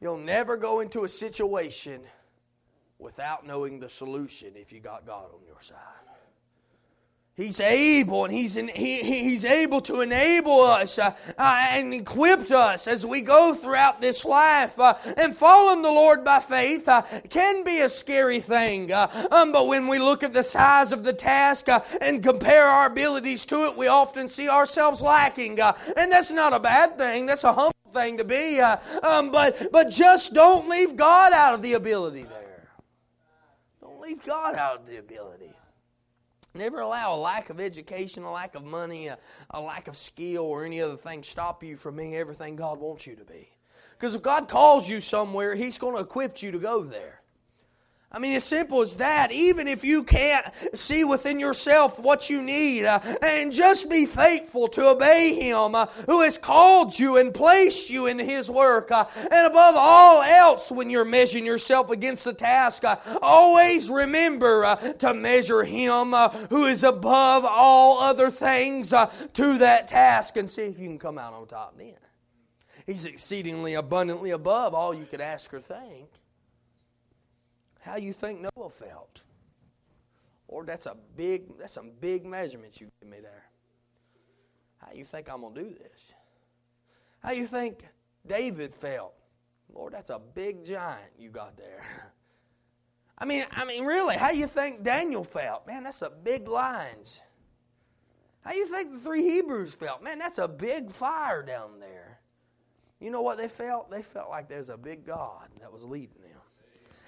You'll 0.00 0.18
never 0.18 0.56
go 0.56 0.80
into 0.80 1.04
a 1.04 1.08
situation 1.08 2.02
without 2.98 3.46
knowing 3.46 3.80
the 3.80 3.88
solution 3.88 4.52
if 4.56 4.72
you 4.72 4.80
got 4.80 5.06
God 5.06 5.26
on 5.32 5.46
your 5.46 5.60
side. 5.60 5.76
He's 7.38 7.60
able, 7.60 8.24
and 8.24 8.34
he's, 8.34 8.56
in, 8.56 8.66
he, 8.66 9.00
he's 9.00 9.44
able 9.44 9.80
to 9.82 10.00
enable 10.00 10.60
us 10.60 10.98
uh, 10.98 11.14
uh, 11.38 11.66
and 11.70 11.94
equip 11.94 12.50
us 12.50 12.88
as 12.88 13.06
we 13.06 13.20
go 13.20 13.54
throughout 13.54 14.00
this 14.00 14.24
life. 14.24 14.76
Uh, 14.76 14.94
and 15.16 15.36
following 15.36 15.82
the 15.82 15.90
Lord 15.90 16.24
by 16.24 16.40
faith 16.40 16.88
uh, 16.88 17.02
can 17.30 17.62
be 17.62 17.78
a 17.78 17.88
scary 17.88 18.40
thing. 18.40 18.92
Uh, 18.92 19.28
um, 19.30 19.52
but 19.52 19.68
when 19.68 19.86
we 19.86 20.00
look 20.00 20.24
at 20.24 20.32
the 20.32 20.42
size 20.42 20.90
of 20.90 21.04
the 21.04 21.12
task 21.12 21.68
uh, 21.68 21.78
and 22.00 22.24
compare 22.24 22.64
our 22.64 22.88
abilities 22.88 23.46
to 23.46 23.66
it, 23.66 23.76
we 23.76 23.86
often 23.86 24.28
see 24.28 24.48
ourselves 24.48 25.00
lacking. 25.00 25.60
and 25.96 26.10
that's 26.10 26.32
not 26.32 26.52
a 26.52 26.58
bad 26.58 26.98
thing, 26.98 27.26
that's 27.26 27.44
a 27.44 27.52
humble 27.52 27.72
thing 27.92 28.18
to 28.18 28.24
be. 28.24 28.58
Um, 28.60 29.30
but, 29.30 29.68
but 29.70 29.90
just 29.90 30.34
don't 30.34 30.68
leave 30.68 30.96
God 30.96 31.32
out 31.32 31.54
of 31.54 31.62
the 31.62 31.74
ability 31.74 32.24
there 32.24 32.47
leave 34.08 34.24
God 34.24 34.54
out 34.54 34.80
of 34.80 34.86
the 34.86 34.98
ability. 34.98 35.52
Never 36.54 36.80
allow 36.80 37.14
a 37.14 37.16
lack 37.16 37.50
of 37.50 37.60
education, 37.60 38.22
a 38.22 38.32
lack 38.32 38.54
of 38.54 38.64
money, 38.64 39.08
a, 39.08 39.18
a 39.50 39.60
lack 39.60 39.86
of 39.86 39.96
skill, 39.96 40.44
or 40.44 40.64
any 40.64 40.80
other 40.80 40.96
thing 40.96 41.22
stop 41.22 41.62
you 41.62 41.76
from 41.76 41.96
being 41.96 42.16
everything 42.16 42.56
God 42.56 42.80
wants 42.80 43.06
you 43.06 43.14
to 43.16 43.24
be. 43.24 43.50
Because 43.92 44.14
if 44.14 44.22
God 44.22 44.48
calls 44.48 44.88
you 44.88 45.00
somewhere, 45.00 45.54
He's 45.54 45.78
going 45.78 45.94
to 45.94 46.00
equip 46.00 46.42
you 46.42 46.50
to 46.52 46.58
go 46.58 46.82
there. 46.82 47.20
I 48.10 48.18
mean, 48.18 48.32
as 48.32 48.44
simple 48.44 48.80
as 48.80 48.96
that. 48.96 49.32
Even 49.32 49.68
if 49.68 49.84
you 49.84 50.02
can't 50.02 50.46
see 50.72 51.04
within 51.04 51.38
yourself 51.38 51.98
what 51.98 52.30
you 52.30 52.40
need, 52.40 52.86
uh, 52.86 53.00
and 53.22 53.52
just 53.52 53.90
be 53.90 54.06
faithful 54.06 54.66
to 54.68 54.88
obey 54.88 55.34
Him 55.34 55.74
uh, 55.74 55.86
who 56.06 56.22
has 56.22 56.38
called 56.38 56.98
you 56.98 57.18
and 57.18 57.34
placed 57.34 57.90
you 57.90 58.06
in 58.06 58.18
His 58.18 58.50
work. 58.50 58.90
Uh, 58.90 59.04
and 59.30 59.46
above 59.46 59.74
all 59.76 60.22
else, 60.22 60.72
when 60.72 60.88
you're 60.88 61.04
measuring 61.04 61.44
yourself 61.44 61.90
against 61.90 62.24
the 62.24 62.32
task, 62.32 62.82
uh, 62.82 62.96
always 63.20 63.90
remember 63.90 64.64
uh, 64.64 64.76
to 64.94 65.12
measure 65.12 65.62
Him 65.62 66.14
uh, 66.14 66.30
who 66.48 66.64
is 66.64 66.84
above 66.84 67.44
all 67.46 67.98
other 67.98 68.30
things 68.30 68.88
to 69.34 69.58
that 69.58 69.88
task 69.88 70.38
and 70.38 70.48
see 70.48 70.62
if 70.62 70.78
you 70.78 70.86
can 70.86 70.98
come 70.98 71.18
out 71.18 71.34
on 71.34 71.46
top 71.46 71.76
then. 71.76 71.94
He's 72.86 73.04
exceedingly 73.04 73.74
abundantly 73.74 74.30
above 74.30 74.72
all 74.72 74.94
you 74.94 75.04
could 75.04 75.20
ask 75.20 75.52
or 75.52 75.60
think. 75.60 76.08
How 77.88 77.96
you 77.96 78.12
think 78.12 78.40
Noah 78.40 78.68
felt? 78.68 79.22
Lord, 80.50 80.66
that's 80.66 80.84
a 80.84 80.94
big, 81.16 81.58
that's 81.58 81.72
some 81.72 81.92
big 82.00 82.26
measurements 82.26 82.82
you 82.82 82.88
give 83.00 83.10
me 83.10 83.20
there. 83.20 83.44
How 84.76 84.92
you 84.92 85.04
think 85.04 85.32
I'm 85.32 85.40
gonna 85.40 85.54
do 85.54 85.70
this? 85.70 86.12
How 87.22 87.32
you 87.32 87.46
think 87.46 87.86
David 88.26 88.74
felt? 88.74 89.14
Lord, 89.72 89.94
that's 89.94 90.10
a 90.10 90.18
big 90.18 90.66
giant 90.66 91.12
you 91.18 91.30
got 91.30 91.56
there. 91.56 91.82
I 93.18 93.24
mean, 93.24 93.46
I 93.52 93.64
mean, 93.64 93.84
really, 93.84 94.16
how 94.16 94.30
you 94.30 94.46
think 94.46 94.82
Daniel 94.82 95.24
felt? 95.24 95.66
Man, 95.66 95.82
that's 95.82 96.02
a 96.02 96.10
big 96.10 96.46
lines. 96.46 97.22
How 98.42 98.52
you 98.52 98.66
think 98.66 98.92
the 98.92 98.98
three 98.98 99.22
Hebrews 99.22 99.74
felt? 99.74 100.02
Man, 100.02 100.18
that's 100.18 100.38
a 100.38 100.46
big 100.46 100.90
fire 100.90 101.42
down 101.42 101.80
there. 101.80 102.20
You 103.00 103.10
know 103.10 103.22
what 103.22 103.38
they 103.38 103.48
felt? 103.48 103.90
They 103.90 104.02
felt 104.02 104.28
like 104.28 104.48
there's 104.48 104.68
a 104.68 104.76
big 104.76 105.06
God 105.06 105.48
that 105.60 105.72
was 105.72 105.84
leading 105.84 106.20
them. 106.22 106.27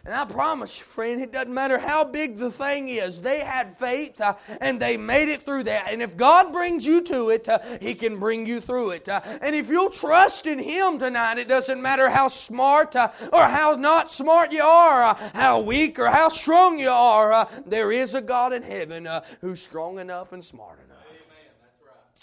And 0.04 0.14
I 0.14 0.24
promise 0.24 0.78
you, 0.78 0.84
friend, 0.84 1.20
it 1.20 1.30
doesn't 1.30 1.52
matter 1.52 1.78
how 1.78 2.04
big 2.04 2.36
the 2.36 2.50
thing 2.50 2.88
is. 2.88 3.20
They 3.20 3.40
had 3.40 3.76
faith 3.76 4.18
uh, 4.18 4.34
and 4.62 4.80
they 4.80 4.96
made 4.96 5.28
it 5.28 5.42
through 5.42 5.64
that. 5.64 5.92
And 5.92 6.00
if 6.00 6.16
God 6.16 6.52
brings 6.52 6.86
you 6.86 7.02
to 7.02 7.28
it, 7.28 7.46
uh, 7.50 7.58
He 7.82 7.94
can 7.94 8.18
bring 8.18 8.46
you 8.46 8.60
through 8.60 8.92
it. 8.92 9.08
Uh, 9.10 9.20
and 9.42 9.54
if 9.54 9.68
you'll 9.68 9.90
trust 9.90 10.46
in 10.46 10.58
Him 10.58 10.98
tonight, 10.98 11.36
it 11.36 11.48
doesn't 11.48 11.82
matter 11.82 12.08
how 12.08 12.28
smart 12.28 12.96
uh, 12.96 13.10
or 13.30 13.42
how 13.42 13.72
not 13.72 14.10
smart 14.10 14.52
you 14.52 14.62
are, 14.62 15.02
uh, 15.02 15.30
how 15.34 15.60
weak 15.60 15.98
or 15.98 16.06
how 16.06 16.30
strong 16.30 16.78
you 16.78 16.90
are, 16.90 17.32
uh, 17.32 17.44
there 17.66 17.92
is 17.92 18.14
a 18.14 18.22
God 18.22 18.54
in 18.54 18.62
heaven 18.62 19.06
who's 19.42 19.60
strong 19.60 19.98
enough 19.98 20.32
and 20.32 20.42
smart 20.42 20.78
enough. 20.78 21.04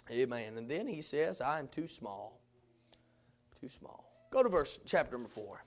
Amen. 0.09 0.33
Right. 0.41 0.47
Amen. 0.47 0.57
And 0.57 0.67
then 0.67 0.87
He 0.87 1.01
says, 1.03 1.41
I 1.41 1.59
am 1.59 1.67
too 1.67 1.87
small. 1.87 2.39
Too 3.61 3.69
small. 3.69 4.03
Go 4.31 4.41
to 4.41 4.49
verse 4.49 4.79
chapter 4.85 5.15
number 5.15 5.29
4. 5.29 5.63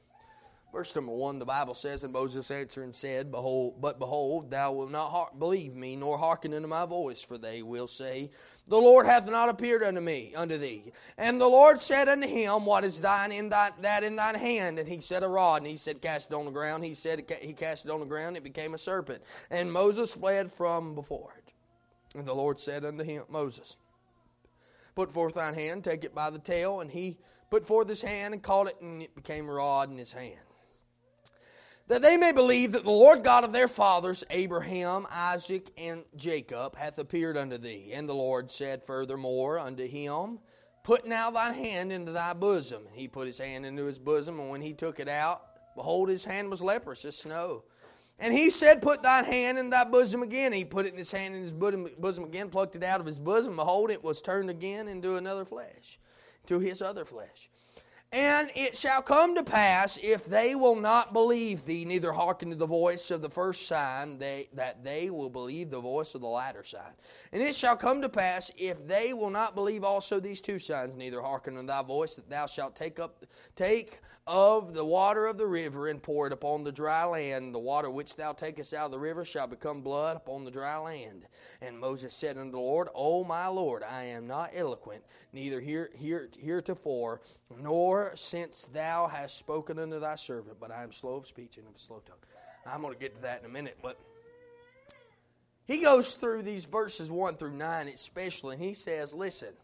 Verse 0.73 0.95
number 0.95 1.13
one, 1.13 1.41
the 1.41 1.45
Bible 1.45 1.75
says, 1.75 2.05
And 2.05 2.13
Moses 2.13 2.49
answered 2.51 2.85
and 2.85 2.95
said, 2.95 3.33
Behold, 3.33 3.81
but 3.81 3.99
behold, 3.99 4.53
thou 4.53 4.73
wilt 4.73 4.93
not 4.93 5.39
believe 5.39 5.75
me, 5.75 5.97
nor 5.97 6.17
hearken 6.17 6.55
unto 6.55 6.69
my 6.69 6.87
voice, 6.87 7.21
for 7.21 7.39
they 7.39 7.63
will 7.63 7.89
say, 7.89 8.31
The 8.69 8.79
Lord 8.79 9.05
hath 9.05 9.29
not 9.29 9.49
appeared 9.49 9.83
unto 9.83 10.01
me, 10.01 10.33
unto 10.37 10.59
thee. 10.59 10.93
And 11.19 11.41
the 11.41 11.49
Lord 11.49 11.81
said 11.81 12.09
unto 12.09 12.29
him, 12.29 12.65
What 12.65 12.85
is 12.85 13.01
thine 13.01 13.33
in 13.33 13.49
thy, 13.49 13.71
that 13.81 14.05
in 14.05 14.15
thine 14.15 14.37
hand? 14.37 14.79
And 14.79 14.89
he 14.89 15.01
said, 15.01 15.25
A 15.25 15.29
rod. 15.29 15.63
And 15.63 15.67
he 15.67 15.77
said, 15.77 16.01
Cast 16.01 16.31
it 16.31 16.35
on 16.35 16.45
the 16.45 16.53
ground. 16.53 16.85
He 16.85 16.95
said, 16.95 17.25
He 17.41 17.53
cast 17.53 17.87
it 17.87 17.91
on 17.91 17.99
the 17.99 18.07
ground. 18.07 18.37
It 18.37 18.45
became 18.45 18.75
a 18.75 18.79
serpent. 18.79 19.23
And 19.51 19.73
Moses 19.73 20.15
fled 20.15 20.53
from 20.53 20.95
before 20.95 21.35
it. 21.37 21.53
And 22.17 22.25
the 22.25 22.35
Lord 22.35 22.61
said 22.61 22.85
unto 22.85 23.03
him, 23.03 23.25
Moses, 23.29 23.77
Put 24.95 25.11
forth 25.11 25.35
thine 25.35 25.55
hand, 25.55 25.83
take 25.83 26.05
it 26.05 26.15
by 26.15 26.31
the 26.31 26.39
tail. 26.39 26.81
And 26.81 26.91
he 26.91 27.19
put 27.51 27.67
forth 27.67 27.89
his 27.89 28.03
hand 28.03 28.35
and 28.35 28.43
caught 28.43 28.69
it, 28.69 28.81
and 28.81 29.03
it 29.03 29.17
became 29.17 29.49
a 29.49 29.53
rod 29.53 29.91
in 29.91 29.99
his 29.99 30.13
hand 30.13 30.39
that 31.91 32.03
they 32.03 32.17
may 32.17 32.31
believe 32.31 32.71
that 32.71 32.85
the 32.85 32.91
Lord 32.91 33.25
God 33.25 33.43
of 33.43 33.53
their 33.53 33.67
fathers, 33.67 34.23
Abraham, 34.31 35.09
Isaac, 35.11 35.73
and 35.77 36.05
Jacob, 36.15 36.77
hath 36.77 37.01
appeared 37.01 37.37
unto 37.37 37.59
thee. 37.59 37.91
And 37.93 38.09
the 38.09 38.15
Lord 38.15 38.53
said 38.53 38.85
furthermore 38.85 39.59
unto 39.59 39.85
him, 39.85 40.39
Put 40.85 41.05
now 41.05 41.33
thine 41.33 41.53
hand 41.53 41.93
into 41.93 42.13
thy 42.13 42.33
bosom. 42.33 42.87
And 42.87 42.95
he 42.95 43.09
put 43.09 43.27
his 43.27 43.39
hand 43.39 43.67
into 43.67 43.87
his 43.87 43.99
bosom, 43.99 44.39
and 44.39 44.51
when 44.51 44.61
he 44.61 44.73
took 44.73 45.01
it 45.01 45.09
out, 45.09 45.43
behold, 45.75 46.09
his 46.09 46.25
hand 46.25 46.49
was 46.49 46.63
leprous 46.63 47.05
as 47.05 47.19
snow. 47.19 47.65
And 48.21 48.33
he 48.33 48.51
said, 48.51 48.83
Put 48.83 49.03
thine 49.03 49.25
hand 49.25 49.59
in 49.59 49.71
thy 49.71 49.83
bosom 49.83 50.23
again. 50.23 50.53
He 50.53 50.65
put 50.65 50.87
it 50.87 50.93
in 50.93 50.99
his 50.99 51.11
hand 51.11 51.35
in 51.35 51.43
his 51.43 51.55
bosom 51.55 52.23
again, 52.23 52.51
plucked 52.51 52.77
it 52.77 52.85
out 52.85 53.01
of 53.01 53.07
his 53.07 53.19
bosom. 53.19 53.57
Behold, 53.57 53.91
it 53.91 54.05
was 54.05 54.23
turned 54.23 54.49
again 54.49 54.87
into 54.87 55.17
another 55.17 55.45
flesh, 55.45 55.99
to 56.47 56.61
his 56.61 56.83
other 56.83 57.05
flesh. 57.05 57.51
And 58.13 58.51
it 58.57 58.77
shall 58.77 59.03
come 59.03 59.37
to 59.37 59.45
pass, 59.45 59.97
if 60.03 60.25
they 60.25 60.57
will 60.57 60.75
not 60.75 61.13
believe 61.13 61.65
thee, 61.65 61.85
neither 61.85 62.11
hearken 62.11 62.51
to 62.51 62.57
the 62.57 62.67
voice 62.67 63.13
of 63.13 63.23
the 63.23 63.31
first 63.31 63.69
sign, 63.69 64.19
they, 64.19 64.49
that 64.55 64.83
they 64.83 65.11
will 65.11 65.31
believe 65.31 65.71
the 65.71 65.81
voice 65.81 66.17
of 66.17 66.21
the 66.21 66.27
latter 66.27 66.65
sign. 66.65 66.93
And 67.31 67.41
it 67.41 67.55
shall 67.55 67.77
come 67.77 68.03
to 68.03 68.09
pass, 68.09 68.51
if 68.59 68.85
they 68.89 69.13
will 69.13 69.31
not 69.31 69.55
believe 69.55 69.85
also 69.85 70.19
these 70.19 70.41
two 70.41 70.59
signs, 70.59 70.97
neither 70.97 71.23
hearken 71.23 71.55
to 71.55 71.63
thy 71.63 71.83
voice, 71.83 72.17
that 72.17 72.29
thou 72.29 72.47
shalt 72.47 72.75
take 72.75 72.99
up 72.99 73.25
take 73.55 74.01
of 74.27 74.75
the 74.75 74.85
water 74.85 75.27
of 75.27 75.39
the 75.39 75.47
river 75.47 75.89
and 75.89 76.03
pour 76.03 76.27
it 76.27 76.33
upon 76.33 76.63
the 76.63 76.73
dry 76.73 77.05
land. 77.05 77.55
The 77.55 77.59
water 77.59 77.91
which 77.91 78.17
thou 78.17 78.33
takest 78.33 78.75
out 78.75 78.87
of 78.87 78.91
the 78.93 78.99
river 78.99 79.25
shall 79.25 79.47
become 79.47 79.81
blood 79.81 80.17
upon 80.17 80.45
the 80.45 80.51
dry 80.51 80.77
land. 80.79 81.27
And 81.61 81.79
Moses 81.79 82.15
said 82.15 82.39
unto 82.39 82.53
the 82.53 82.59
Lord, 82.59 82.89
O 82.95 83.25
my 83.25 83.49
Lord, 83.49 83.83
I 83.83 84.05
am 84.05 84.27
not 84.27 84.51
eloquent, 84.55 85.03
neither 85.33 85.61
here, 85.61 85.91
here, 85.97 86.29
heretofore, 86.39 87.23
nor 87.61 88.13
since 88.15 88.67
thou 88.73 89.07
hast 89.09 89.39
spoken 89.39 89.79
unto 89.79 89.99
thy 89.99 90.15
servant, 90.15 90.59
but 90.61 90.71
I 90.71 90.83
am 90.83 90.93
slow 90.93 91.17
of 91.17 91.27
speech 91.27 91.57
and 91.59 91.67
of 91.67 91.79
slow 91.79 92.03
tongue. 92.07 92.17
I'm 92.67 92.83
going 92.83 92.95
to 92.95 93.01
get 93.01 93.17
to 93.17 93.23
that 93.23 93.41
in 93.41 93.47
a 93.47 93.53
minute, 93.53 93.79
but 93.83 93.99
he 95.67 95.79
goes 95.79 96.15
through 96.15 96.43
these 96.43 96.65
verses 96.65 97.11
1 97.11 97.37
through 97.37 97.53
9 97.53 97.89
especially, 97.89 98.55
and 98.55 98.63
he 98.63 98.75
says, 98.75 99.15
Listen, 99.15 99.55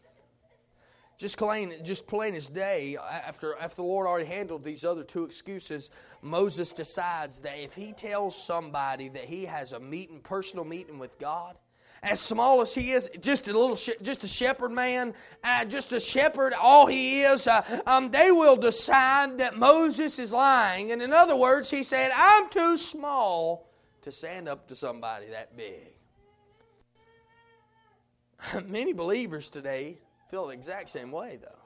just 1.17 1.37
plain, 1.37 1.73
just 1.83 2.05
plain 2.05 2.35
as 2.35 2.47
day, 2.47 2.95
after, 3.25 3.55
after 3.57 3.77
the 3.77 3.83
Lord 3.83 4.05
already 4.05 4.27
handled 4.27 4.63
these 4.63 4.85
other 4.85 5.03
two 5.03 5.23
excuses, 5.23 5.89
Moses 6.21 6.73
decides 6.73 7.39
that 7.39 7.57
if 7.57 7.73
he 7.73 7.91
tells 7.91 8.39
somebody 8.39 9.09
that 9.09 9.23
he 9.23 9.45
has 9.45 9.73
a 9.73 9.79
meeting, 9.79 10.19
personal 10.19 10.63
meeting 10.63 10.99
with 10.99 11.17
God, 11.17 11.57
as 12.03 12.19
small 12.19 12.61
as 12.61 12.75
he 12.75 12.91
is, 12.91 13.09
just 13.19 13.47
a 13.47 13.57
little, 13.57 13.75
just 14.03 14.23
a 14.23 14.27
shepherd 14.27 14.71
man, 14.71 15.15
uh, 15.43 15.65
just 15.65 15.91
a 15.91 15.99
shepherd, 15.99 16.53
all 16.53 16.85
he 16.85 17.23
is, 17.23 17.47
uh, 17.47 17.81
um, 17.87 18.11
they 18.11 18.29
will 18.29 18.55
decide 18.55 19.39
that 19.39 19.57
Moses 19.57 20.19
is 20.19 20.31
lying. 20.31 20.91
And 20.91 21.01
in 21.01 21.11
other 21.13 21.35
words, 21.35 21.71
he 21.71 21.81
said, 21.81 22.11
I'm 22.15 22.47
too 22.49 22.77
small 22.77 23.71
to 24.03 24.11
stand 24.11 24.47
up 24.47 24.67
to 24.67 24.75
somebody 24.75 25.29
that 25.29 25.57
big. 25.57 25.95
Many 28.67 28.93
believers 28.93 29.49
today 29.49 29.97
feel 30.29 30.47
the 30.47 30.53
exact 30.53 30.89
same 30.89 31.11
way, 31.11 31.39
though. 31.41 31.57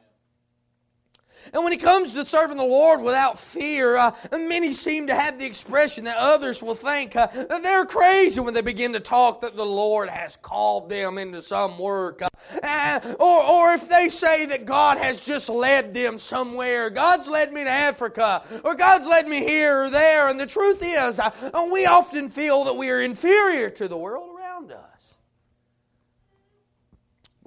And 1.54 1.64
when 1.64 1.74
it 1.74 1.82
comes 1.82 2.14
to 2.14 2.24
serving 2.24 2.58
the 2.58 2.64
Lord 2.64 3.02
without 3.02 3.40
fear, 3.40 3.98
uh, 3.98 4.12
many 4.32 4.72
seem 4.72 5.08
to 5.08 5.16
have 5.16 5.40
the 5.40 5.46
expression 5.46 6.04
that 6.04 6.18
others 6.18 6.62
will 6.62 6.76
think 6.76 7.16
uh, 7.16 7.28
that 7.28 7.64
they're 7.64 7.86
crazy 7.86 8.40
when 8.40 8.54
they 8.54 8.62
begin 8.62 8.94
to 8.94 9.00
talk 9.00 9.42
that 9.42 9.56
the 9.56 9.66
Lord 9.66 10.10
has 10.10 10.36
called 10.36 10.90
them 10.90 11.18
into 11.18 11.42
some 11.42 11.80
work. 11.80 12.22
Uh, 12.64 13.00
or, 13.20 13.44
or 13.44 13.74
if 13.74 13.90
they 13.90 14.10
say 14.10 14.46
that 14.46 14.66
God 14.66 14.98
has 14.98 15.26
just 15.26 15.50
led 15.50 15.94
them 15.94 16.18
somewhere, 16.18 16.90
God's 16.90 17.28
led 17.28 17.52
me 17.52 17.64
to 17.64 17.70
Africa, 17.70 18.44
or 18.64 18.76
God's 18.76 19.08
led 19.08 19.28
me 19.28 19.40
here 19.40 19.84
or 19.84 19.90
there. 19.90 20.28
And 20.28 20.40
the 20.40 20.46
truth 20.46 20.84
is, 20.84 21.20
uh, 21.20 21.32
we 21.72 21.86
often 21.88 22.30
feel 22.30 22.66
that 22.66 22.76
we 22.76 22.90
are 22.92 23.02
inferior 23.02 23.70
to 23.72 23.88
the 23.88 23.98
world 23.98 24.30
around 24.38 24.72
us. 24.72 25.18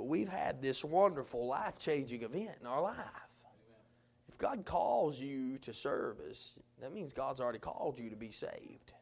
But 0.04 0.10
we've 0.10 0.28
had 0.28 0.60
this 0.60 0.84
wonderful 0.84 1.46
life 1.46 1.78
changing 1.78 2.24
event 2.24 2.50
in 2.60 2.66
our 2.66 2.82
life. 2.82 2.98
If 4.28 4.36
God 4.36 4.66
calls 4.66 5.18
you 5.18 5.56
to 5.62 5.72
service, 5.72 6.58
that 6.82 6.92
means 6.92 7.14
God's 7.14 7.40
already 7.40 7.58
called 7.58 7.98
you 7.98 8.10
to 8.10 8.16
be 8.16 8.30
saved. 8.30 8.92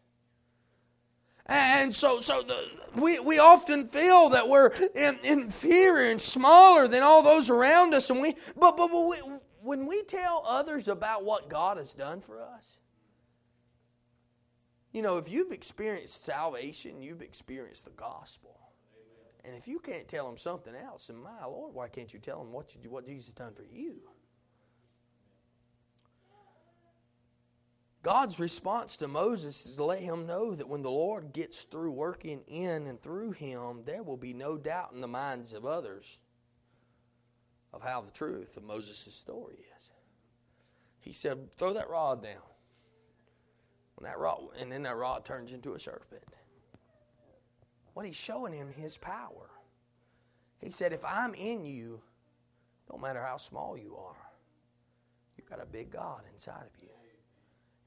And 1.47 1.93
so, 1.93 2.21
so 2.21 2.43
the, 2.43 2.69
we, 2.95 3.19
we 3.19 3.41
often 3.41 3.89
feel 3.89 4.29
that 4.29 4.47
we're 4.47 4.69
in, 4.95 5.19
inferior 5.25 6.09
and 6.09 6.23
smaller 6.23 6.87
than 6.87 7.03
all 7.03 7.25
those 7.25 7.51
around 7.51 7.95
us. 7.95 8.09
And 8.11 8.21
we, 8.21 8.37
but, 8.57 8.77
but, 8.77 8.87
but 8.93 9.09
we, 9.09 9.17
when 9.61 9.89
we 9.89 10.05
tell 10.05 10.45
others 10.47 10.87
about 10.87 11.25
what 11.25 11.49
God 11.49 11.79
has 11.79 11.93
done 11.93 12.21
for 12.21 12.41
us, 12.41 12.79
you 14.93 15.03
know, 15.03 15.19
if 15.19 15.29
you've 15.29 15.51
experienced 15.51 16.23
salvation, 16.23 17.03
you've 17.03 17.23
experienced 17.23 17.87
the 17.87 17.91
gospel. 17.91 18.62
And 19.45 19.57
if 19.57 19.67
you 19.67 19.81
can't 19.81 20.07
tell 20.07 20.27
them 20.27 20.37
something 20.37 20.75
else, 20.75 21.09
then 21.09 21.21
my 21.21 21.45
Lord, 21.45 21.75
why 21.75 21.89
can't 21.89 22.13
you 22.13 22.21
tell 22.21 22.39
them 22.39 22.53
what, 22.53 22.75
you, 22.81 22.91
what 22.91 23.07
Jesus 23.07 23.33
done 23.33 23.55
for 23.55 23.65
you? 23.65 23.97
God's 28.03 28.41
response 28.41 28.97
to 28.99 29.09
Moses 29.09 29.65
is 29.65 29.77
to 29.77 29.85
let 29.85 30.01
him 30.01 30.27
know 30.27 30.55
that 30.55 30.69
when 30.69 30.83
the 30.83 30.91
Lord 30.91 31.33
gets 31.33 31.63
through 31.63 31.93
working 31.93 32.43
in 32.49 32.89
and 32.89 33.01
through 33.01 33.31
him, 33.31 33.83
there 33.85 34.03
will 34.03 34.17
be 34.17 34.33
no 34.33 34.59
doubt 34.59 34.93
in 34.93 35.01
the 35.01 35.09
minds 35.09 35.53
of 35.53 35.65
others 35.65 36.19
of 37.73 37.81
how 37.83 38.01
the 38.01 38.11
truth 38.11 38.57
of 38.57 38.65
Moses' 38.65 39.15
story 39.15 39.55
is. 39.55 39.91
He 40.99 41.13
said, 41.13 41.53
Throw 41.53 41.73
that 41.75 41.89
rod 41.89 42.23
down. 42.23 42.43
When 43.97 44.11
that 44.11 44.19
rod, 44.19 44.49
and 44.59 44.71
then 44.71 44.83
that 44.83 44.97
rod 44.97 45.25
turns 45.25 45.53
into 45.53 45.75
a 45.75 45.81
serpent. 45.81 46.25
What 47.95 48.07
he's 48.07 48.17
showing 48.17 48.53
him 48.53 48.73
his 48.73 48.97
power. 48.97 49.51
He 50.59 50.71
said, 50.71 50.93
If 50.93 51.05
I'm 51.05 51.35
in 51.35 51.65
you, 51.65 52.01
don't 52.91 53.03
matter 53.03 53.23
how 53.23 53.37
small 53.37 53.77
you 53.77 53.97
are, 53.97 54.31
you've 55.37 55.49
got 55.49 55.63
a 55.63 55.67
big 55.67 55.91
God 55.91 56.23
inside 56.33 56.65
of 56.65 56.83
you. 56.83 56.89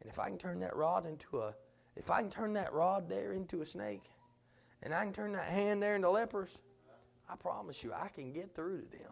And 0.02 0.10
if 0.12 0.20
I 0.20 0.28
can 0.28 0.38
turn 0.38 0.60
that 0.60 0.76
rod 0.76 1.08
into 1.08 1.40
a, 1.40 1.56
if 1.96 2.12
I 2.12 2.22
can 2.22 2.30
turn 2.30 2.54
that 2.54 2.74
rod 2.74 3.10
there 3.10 3.34
into 3.34 3.62
a 3.62 3.66
snake, 3.66 4.04
and 4.84 4.94
I 4.94 5.04
can 5.04 5.14
turn 5.14 5.32
that 5.34 5.46
hand 5.46 5.82
there 5.82 5.96
into 5.96 6.10
lepers, 6.10 6.60
I 7.28 7.36
promise 7.36 7.84
you, 7.84 7.92
I 7.92 8.10
can 8.10 8.32
get 8.32 8.54
through 8.54 8.82
to 8.82 8.92
them 8.92 9.12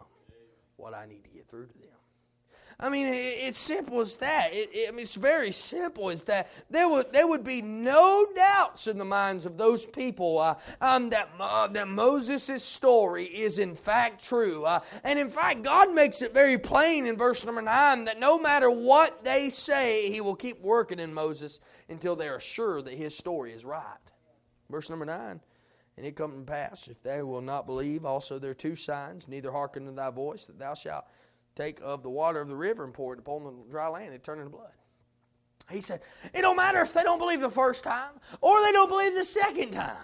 what 0.76 0.94
I 0.94 1.06
need 1.06 1.24
to 1.24 1.30
get 1.30 1.48
through 1.48 1.66
to 1.66 1.78
them. 1.78 2.03
I 2.78 2.88
mean, 2.88 3.06
it's 3.08 3.58
simple 3.58 4.00
as 4.00 4.16
that. 4.16 4.50
It, 4.52 4.70
it, 4.72 4.88
I 4.88 4.90
mean, 4.90 5.02
it's 5.02 5.14
very 5.14 5.52
simple 5.52 6.10
as 6.10 6.24
that. 6.24 6.50
There 6.70 6.88
would, 6.88 7.12
there 7.12 7.26
would 7.26 7.44
be 7.44 7.62
no 7.62 8.26
doubts 8.34 8.86
in 8.86 8.98
the 8.98 9.04
minds 9.04 9.46
of 9.46 9.56
those 9.56 9.86
people 9.86 10.38
uh, 10.38 10.56
um, 10.80 11.10
that, 11.10 11.28
uh, 11.38 11.68
that 11.68 11.88
Moses' 11.88 12.64
story 12.64 13.24
is 13.24 13.58
in 13.58 13.76
fact 13.76 14.24
true. 14.24 14.64
Uh, 14.64 14.80
and 15.04 15.18
in 15.18 15.28
fact, 15.28 15.62
God 15.62 15.92
makes 15.94 16.20
it 16.20 16.34
very 16.34 16.58
plain 16.58 17.06
in 17.06 17.16
verse 17.16 17.44
number 17.44 17.62
9 17.62 18.04
that 18.04 18.18
no 18.18 18.38
matter 18.38 18.70
what 18.70 19.22
they 19.22 19.50
say, 19.50 20.10
He 20.10 20.20
will 20.20 20.34
keep 20.34 20.60
working 20.60 20.98
in 20.98 21.14
Moses 21.14 21.60
until 21.88 22.16
they 22.16 22.28
are 22.28 22.40
sure 22.40 22.82
that 22.82 22.94
his 22.94 23.16
story 23.16 23.52
is 23.52 23.64
right. 23.64 23.82
Verse 24.70 24.90
number 24.90 25.04
9. 25.04 25.40
And 25.96 26.06
it 26.06 26.16
come 26.16 26.32
to 26.32 26.50
pass, 26.50 26.88
if 26.88 27.02
they 27.02 27.22
will 27.22 27.40
not 27.40 27.66
believe, 27.66 28.04
also 28.04 28.38
there 28.38 28.50
are 28.50 28.54
two 28.54 28.74
signs, 28.74 29.28
neither 29.28 29.52
hearken 29.52 29.86
to 29.86 29.92
thy 29.92 30.10
voice, 30.10 30.44
that 30.46 30.58
thou 30.58 30.74
shalt 30.74 31.04
take 31.54 31.80
of 31.82 32.02
the 32.02 32.10
water 32.10 32.40
of 32.40 32.48
the 32.48 32.56
river 32.56 32.84
and 32.84 32.92
pour 32.92 33.12
it 33.14 33.18
upon 33.18 33.44
the 33.44 33.52
dry 33.70 33.88
land 33.88 34.12
and 34.12 34.22
turn 34.22 34.38
into 34.38 34.50
blood. 34.50 34.72
He 35.70 35.80
said, 35.80 36.00
It 36.34 36.42
don't 36.42 36.56
matter 36.56 36.80
if 36.80 36.92
they 36.92 37.02
don't 37.02 37.18
believe 37.18 37.40
the 37.40 37.50
first 37.50 37.84
time 37.84 38.12
or 38.40 38.60
they 38.62 38.72
don't 38.72 38.88
believe 38.88 39.14
the 39.14 39.24
second 39.24 39.72
time. 39.72 39.96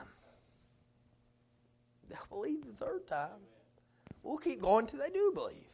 They'll 2.08 2.18
believe 2.28 2.64
the 2.64 2.72
third 2.72 3.06
time. 3.06 3.40
We'll 4.22 4.38
keep 4.38 4.60
going 4.60 4.86
till 4.86 5.00
they 5.00 5.10
do 5.10 5.32
believe. 5.34 5.69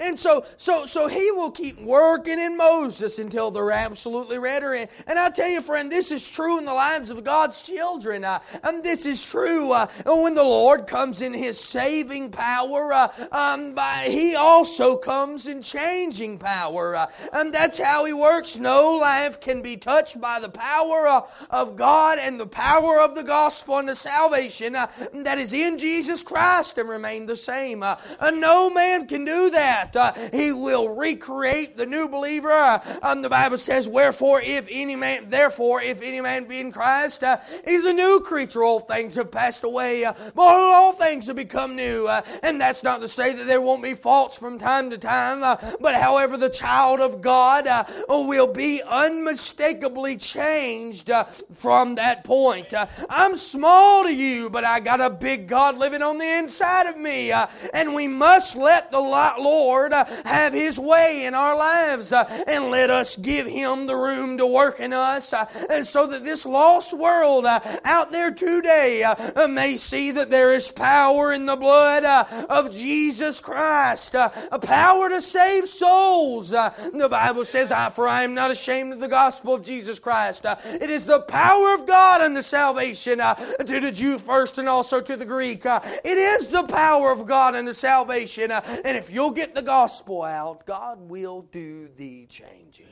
And 0.00 0.16
so, 0.16 0.44
so, 0.58 0.86
so 0.86 1.08
he 1.08 1.32
will 1.32 1.50
keep 1.50 1.80
working 1.80 2.38
in 2.38 2.56
Moses 2.56 3.18
until 3.18 3.50
they're 3.50 3.72
absolutely 3.72 4.38
ready. 4.38 4.86
And 5.08 5.18
I 5.18 5.28
tell 5.30 5.48
you, 5.48 5.60
friend, 5.60 5.90
this 5.90 6.12
is 6.12 6.28
true 6.28 6.56
in 6.58 6.64
the 6.64 6.74
lives 6.74 7.10
of 7.10 7.24
God's 7.24 7.60
children. 7.66 8.22
Uh, 8.22 8.38
and 8.62 8.84
this 8.84 9.06
is 9.06 9.28
true 9.28 9.72
uh, 9.72 9.88
when 10.06 10.34
the 10.34 10.44
Lord 10.44 10.86
comes 10.86 11.20
in 11.20 11.34
his 11.34 11.58
saving 11.58 12.30
power. 12.30 12.92
Uh, 12.92 13.08
um, 13.32 13.74
by, 13.74 14.06
he 14.08 14.36
also 14.36 14.96
comes 14.96 15.48
in 15.48 15.62
changing 15.62 16.38
power. 16.38 16.94
Uh, 16.94 17.06
and 17.32 17.52
that's 17.52 17.78
how 17.78 18.04
he 18.04 18.12
works. 18.12 18.56
No 18.56 18.98
life 18.98 19.40
can 19.40 19.62
be 19.62 19.76
touched 19.76 20.20
by 20.20 20.38
the 20.38 20.48
power 20.48 21.08
uh, 21.08 21.22
of 21.50 21.74
God 21.74 22.18
and 22.20 22.38
the 22.38 22.46
power 22.46 23.00
of 23.00 23.16
the 23.16 23.24
gospel 23.24 23.78
and 23.78 23.88
the 23.88 23.96
salvation 23.96 24.76
uh, 24.76 24.86
that 25.12 25.38
is 25.38 25.52
in 25.52 25.76
Jesus 25.76 26.22
Christ 26.22 26.78
and 26.78 26.88
remain 26.88 27.26
the 27.26 27.34
same. 27.34 27.82
and 27.82 28.40
no 28.40 28.70
man 28.70 29.08
can 29.08 29.24
do 29.24 29.50
that 29.50 29.87
that. 29.92 30.16
Uh, 30.16 30.28
he 30.32 30.52
will 30.52 30.94
recreate 30.94 31.76
the 31.76 31.86
new 31.86 32.08
believer. 32.08 32.50
Uh, 32.50 32.80
um, 33.02 33.22
the 33.22 33.28
Bible 33.28 33.58
says, 33.58 33.88
Wherefore, 33.88 34.40
if 34.40 34.68
any 34.70 34.96
man, 34.96 35.28
therefore, 35.28 35.82
if 35.82 36.02
any 36.02 36.20
man 36.20 36.44
be 36.44 36.60
in 36.60 36.72
Christ, 36.72 37.22
uh, 37.24 37.38
he's 37.64 37.84
a 37.84 37.92
new 37.92 38.20
creature. 38.20 38.64
All 38.64 38.80
things 38.80 39.14
have 39.16 39.30
passed 39.30 39.64
away, 39.64 40.04
uh, 40.04 40.12
but 40.34 40.42
all 40.42 40.92
things 40.92 41.26
have 41.26 41.36
become 41.36 41.76
new. 41.76 42.06
Uh, 42.06 42.22
and 42.42 42.60
that's 42.60 42.82
not 42.82 43.00
to 43.00 43.08
say 43.08 43.32
that 43.32 43.46
there 43.46 43.60
won't 43.60 43.82
be 43.82 43.94
faults 43.94 44.38
from 44.38 44.58
time 44.58 44.90
to 44.90 44.98
time, 44.98 45.42
uh, 45.42 45.56
but 45.80 45.94
however, 45.94 46.36
the 46.36 46.50
child 46.50 47.00
of 47.00 47.20
God 47.20 47.66
uh, 47.66 47.84
will 48.08 48.52
be 48.52 48.82
unmistakably 48.82 50.16
changed 50.16 51.10
from 51.52 51.96
that 51.96 52.24
point. 52.24 52.72
I'm 53.10 53.36
small 53.36 54.04
to 54.04 54.14
you, 54.14 54.50
but 54.50 54.64
I 54.64 54.80
got 54.80 55.00
a 55.00 55.10
big 55.10 55.46
God 55.46 55.78
living 55.78 56.02
on 56.02 56.18
the 56.18 56.38
inside 56.38 56.86
of 56.86 56.96
me. 56.96 57.32
and 57.32 57.94
we 57.94 58.08
must 58.08 58.56
let 58.56 58.90
the 58.90 59.00
Lord 59.00 59.38
Lord 59.68 59.92
uh, 59.92 60.06
have 60.24 60.54
His 60.54 60.78
way 60.80 61.26
in 61.26 61.34
our 61.34 61.54
lives 61.54 62.10
uh, 62.10 62.24
and 62.46 62.70
let 62.70 62.88
us 62.88 63.18
give 63.18 63.46
Him 63.46 63.86
the 63.86 63.96
room 63.96 64.38
to 64.38 64.46
work 64.46 64.80
in 64.80 64.94
us 64.94 65.34
uh, 65.34 65.44
and 65.68 65.86
so 65.86 66.06
that 66.06 66.24
this 66.24 66.46
lost 66.46 66.96
world 66.96 67.44
uh, 67.44 67.60
out 67.84 68.10
there 68.10 68.30
today 68.30 69.02
uh, 69.02 69.14
uh, 69.36 69.46
may 69.46 69.76
see 69.76 70.10
that 70.12 70.30
there 70.30 70.54
is 70.54 70.70
power 70.70 71.34
in 71.34 71.44
the 71.44 71.56
blood 71.56 72.04
of 72.48 72.72
Jesus 72.72 73.40
Christ, 73.40 74.14
a 74.14 74.58
power 74.58 75.10
to 75.10 75.20
save 75.20 75.66
souls. 75.66 76.48
The 76.48 77.08
Bible 77.10 77.44
says, 77.44 77.70
For 77.94 78.08
I 78.08 78.24
am 78.24 78.32
not 78.32 78.50
ashamed 78.50 78.94
of 78.94 79.00
the 79.00 79.08
gospel 79.08 79.52
of 79.52 79.62
Jesus 79.62 79.98
Christ. 79.98 80.46
It 80.64 80.88
is 80.88 81.04
the 81.04 81.20
power 81.20 81.74
of 81.74 81.86
God 81.86 82.22
unto 82.22 82.40
salvation 82.40 83.18
to 83.18 83.80
the 83.80 83.92
Jew 83.92 84.18
first 84.18 84.58
and 84.58 84.68
also 84.68 85.02
to 85.02 85.16
the 85.16 85.26
Greek. 85.26 85.62
It 85.66 86.18
is 86.18 86.46
the 86.46 86.64
power 86.64 87.12
of 87.12 87.26
God 87.26 87.54
unto 87.54 87.74
salvation. 87.74 88.50
And 88.50 88.96
if 88.96 89.12
you'll 89.12 89.30
get 89.30 89.57
the 89.58 89.64
gospel 89.64 90.22
out, 90.22 90.64
God 90.66 91.00
will 91.08 91.42
do 91.50 91.88
the 91.96 92.26
changing. 92.26 92.86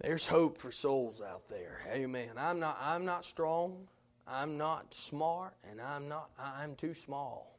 There's 0.00 0.28
hope 0.28 0.58
for 0.58 0.70
souls 0.70 1.20
out 1.20 1.48
there. 1.48 1.80
Amen. 1.92 2.30
I'm 2.36 2.60
not 2.60 2.78
I'm 2.80 3.04
not 3.04 3.24
strong. 3.24 3.88
I'm 4.26 4.56
not 4.56 4.94
smart 4.94 5.54
and 5.68 5.80
I'm 5.80 6.08
not 6.08 6.30
I'm 6.38 6.76
too 6.76 6.94
small. 6.94 7.58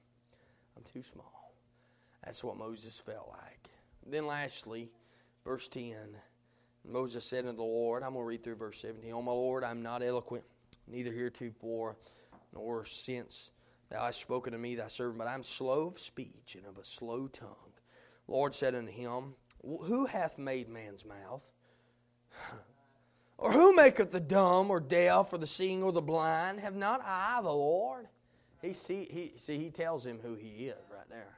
I'm 0.78 0.84
too 0.84 1.02
small. 1.02 1.54
That's 2.23 2.45
what 2.45 2.56
Moses 2.56 2.97
felt 2.97 3.28
like. 3.30 3.69
Then 4.06 4.26
lastly, 4.26 4.89
verse 5.43 5.67
10. 5.67 5.95
Moses 6.86 7.26
said 7.26 7.45
unto 7.45 7.58
the 7.58 7.63
Lord, 7.63 8.04
I'm 8.04 8.13
going 8.13 8.23
to 8.23 8.28
read 8.28 8.43
through 8.43 8.56
verse 8.56 8.80
17. 8.80 9.12
Oh 9.13 9.21
my 9.21 9.32
Lord, 9.32 9.65
I'm 9.65 9.82
not 9.84 10.02
eloquent, 10.02 10.45
neither 10.88 11.12
heretofore 11.12 11.97
nor 12.54 12.86
since 12.86 13.52
Thou 13.93 14.06
hast 14.06 14.21
spoken 14.21 14.53
to 14.53 14.58
me, 14.58 14.73
thy 14.73 14.88
servant, 14.88 15.19
but 15.19 15.27
I'm 15.27 15.43
slow 15.43 15.88
of 15.88 15.99
speech 15.99 16.56
and 16.56 16.65
of 16.65 16.79
a 16.79 16.84
slow 16.84 17.27
tongue. 17.27 17.73
Lord 18.27 18.56
said 18.56 18.73
unto 18.73 18.91
him, 18.91 19.36
Who 19.63 20.08
hath 20.08 20.39
made 20.39 20.67
man's 20.67 21.06
mouth? 21.06 21.51
or 23.38 23.51
who 23.51 23.75
maketh 23.75 24.12
the 24.12 24.19
dumb 24.19 24.71
or 24.71 24.79
deaf 24.79 25.32
or 25.32 25.38
the 25.38 25.45
seeing 25.45 25.84
or 25.84 25.91
the 25.91 26.01
blind? 26.01 26.60
Have 26.60 26.75
not 26.75 27.01
I 27.06 27.39
the 27.43 27.53
Lord? 27.53 28.08
He 28.63 28.73
see 28.73 29.08
he 29.12 29.34
see 29.36 29.60
he 29.60 29.69
tells 29.69 30.03
him 30.03 30.19
who 30.23 30.34
he 30.34 30.69
is 30.69 30.89
right 30.91 31.10
there. 31.10 31.38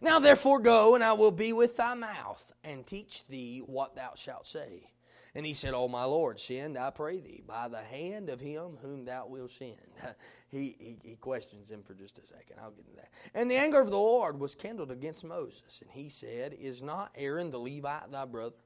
Now 0.00 0.18
therefore 0.18 0.58
go, 0.58 0.96
and 0.96 1.04
I 1.04 1.12
will 1.12 1.30
be 1.30 1.52
with 1.52 1.76
thy 1.76 1.94
mouth, 1.94 2.52
and 2.64 2.84
teach 2.84 3.24
thee 3.28 3.62
what 3.64 3.94
thou 3.94 4.14
shalt 4.16 4.48
say. 4.48 4.90
And 5.34 5.46
he 5.46 5.54
said, 5.54 5.72
O 5.72 5.88
my 5.88 6.04
Lord, 6.04 6.38
send, 6.38 6.76
I 6.76 6.90
pray 6.90 7.20
thee, 7.20 7.42
by 7.46 7.68
the 7.68 7.80
hand 7.80 8.28
of 8.28 8.38
him 8.38 8.76
whom 8.82 9.06
thou 9.06 9.26
wilt 9.26 9.50
send. 9.50 9.76
he, 10.50 10.76
he, 10.78 10.98
he 11.02 11.16
questions 11.16 11.70
him 11.70 11.82
for 11.82 11.94
just 11.94 12.18
a 12.18 12.26
second. 12.26 12.56
I'll 12.62 12.70
get 12.70 12.86
to 12.86 12.96
that. 12.96 13.08
And 13.34 13.50
the 13.50 13.56
anger 13.56 13.80
of 13.80 13.90
the 13.90 13.96
Lord 13.96 14.38
was 14.38 14.54
kindled 14.54 14.90
against 14.90 15.24
Moses. 15.24 15.80
And 15.80 15.90
he 15.90 16.10
said, 16.10 16.54
Is 16.60 16.82
not 16.82 17.12
Aaron 17.16 17.50
the 17.50 17.58
Levite 17.58 18.12
thy 18.12 18.26
brother? 18.26 18.56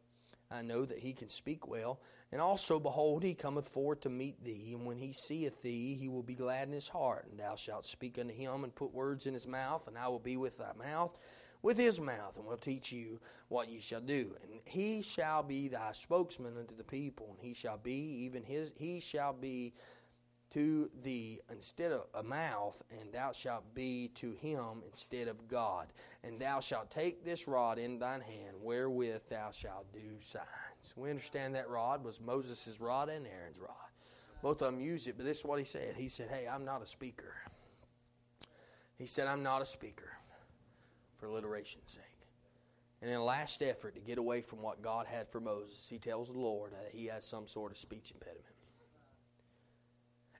I 0.50 0.62
know 0.62 0.84
that 0.84 0.98
he 0.98 1.12
can 1.12 1.28
speak 1.28 1.68
well. 1.68 2.00
And 2.32 2.40
also, 2.40 2.80
behold, 2.80 3.22
he 3.22 3.34
cometh 3.34 3.68
forward 3.68 4.02
to 4.02 4.10
meet 4.10 4.42
thee. 4.42 4.72
And 4.72 4.84
when 4.84 4.98
he 4.98 5.12
seeth 5.12 5.62
thee, 5.62 5.94
he 5.94 6.08
will 6.08 6.24
be 6.24 6.34
glad 6.34 6.66
in 6.66 6.74
his 6.74 6.88
heart. 6.88 7.28
And 7.30 7.38
thou 7.38 7.54
shalt 7.54 7.86
speak 7.86 8.18
unto 8.18 8.34
him 8.34 8.64
and 8.64 8.74
put 8.74 8.92
words 8.92 9.26
in 9.26 9.34
his 9.34 9.46
mouth, 9.46 9.86
and 9.86 9.96
I 9.96 10.08
will 10.08 10.18
be 10.18 10.36
with 10.36 10.58
thy 10.58 10.72
mouth 10.76 11.16
with 11.62 11.76
his 11.76 12.00
mouth, 12.00 12.36
and 12.36 12.46
will 12.46 12.56
teach 12.56 12.92
you 12.92 13.20
what 13.48 13.68
you 13.68 13.80
shall 13.80 14.00
do. 14.00 14.34
And 14.42 14.60
he 14.64 15.02
shall 15.02 15.42
be 15.42 15.68
thy 15.68 15.92
spokesman 15.92 16.56
unto 16.58 16.76
the 16.76 16.84
people, 16.84 17.28
and 17.30 17.38
he 17.40 17.54
shall 17.54 17.78
be 17.78 18.24
even 18.24 18.42
his 18.42 18.72
he 18.76 19.00
shall 19.00 19.32
be 19.32 19.74
to 20.50 20.88
thee 21.02 21.40
instead 21.50 21.92
of 21.92 22.06
a 22.14 22.22
mouth, 22.22 22.82
and 23.00 23.12
thou 23.12 23.32
shalt 23.32 23.74
be 23.74 24.08
to 24.14 24.32
him 24.32 24.82
instead 24.86 25.28
of 25.28 25.48
God. 25.48 25.88
And 26.22 26.38
thou 26.38 26.60
shalt 26.60 26.90
take 26.90 27.24
this 27.24 27.48
rod 27.48 27.78
in 27.78 27.98
thine 27.98 28.20
hand, 28.20 28.56
wherewith 28.62 29.22
thou 29.28 29.50
shalt 29.50 29.92
do 29.92 30.18
signs. 30.20 30.46
We 30.94 31.10
understand 31.10 31.54
that 31.56 31.68
rod 31.68 32.04
was 32.04 32.20
Moses' 32.20 32.80
rod 32.80 33.08
and 33.08 33.26
Aaron's 33.26 33.60
rod. 33.60 33.70
Both 34.42 34.62
of 34.62 34.72
them 34.72 34.80
used 34.80 35.08
it, 35.08 35.16
but 35.16 35.26
this 35.26 35.40
is 35.40 35.44
what 35.44 35.58
he 35.58 35.64
said. 35.64 35.94
He 35.96 36.08
said, 36.08 36.28
Hey, 36.28 36.46
I'm 36.48 36.64
not 36.64 36.82
a 36.82 36.86
speaker. 36.86 37.34
He 38.96 39.06
said, 39.06 39.26
I'm 39.26 39.42
not 39.42 39.60
a 39.60 39.66
speaker 39.66 40.15
for 41.18 41.26
alliteration's 41.26 41.92
sake. 41.92 42.02
And 43.02 43.10
in 43.10 43.16
a 43.16 43.24
last 43.24 43.62
effort 43.62 43.94
to 43.94 44.00
get 44.00 44.18
away 44.18 44.40
from 44.40 44.62
what 44.62 44.82
God 44.82 45.06
had 45.06 45.28
for 45.28 45.40
Moses, 45.40 45.88
he 45.88 45.98
tells 45.98 46.28
the 46.28 46.38
Lord 46.38 46.72
that 46.72 46.90
he 46.92 47.06
has 47.06 47.24
some 47.24 47.46
sort 47.46 47.72
of 47.72 47.78
speech 47.78 48.10
impediment. 48.10 48.44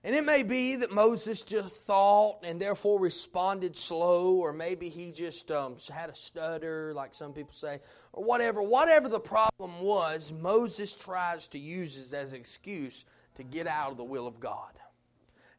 And 0.03 0.15
it 0.15 0.23
may 0.23 0.43
be 0.43 0.77
that 0.77 0.91
Moses 0.91 1.41
just 1.41 1.75
thought 1.75 2.39
and 2.43 2.61
therefore 2.61 2.99
responded 2.99 3.75
slow, 3.75 4.35
or 4.35 4.53
maybe 4.53 4.89
he 4.89 5.11
just 5.11 5.51
um, 5.51 5.75
had 5.93 6.09
a 6.09 6.15
stutter, 6.15 6.93
like 6.95 7.13
some 7.13 7.33
people 7.33 7.53
say, 7.53 7.81
or 8.13 8.23
whatever. 8.23 8.61
Whatever 8.61 9.09
the 9.09 9.19
problem 9.19 9.81
was, 9.81 10.31
Moses 10.31 10.95
tries 10.95 11.47
to 11.49 11.59
use 11.59 11.97
it 11.97 12.15
as 12.15 12.31
an 12.31 12.39
excuse 12.39 13.05
to 13.35 13.43
get 13.43 13.67
out 13.67 13.91
of 13.91 13.97
the 13.97 14.03
will 14.03 14.27
of 14.27 14.39
God. 14.39 14.71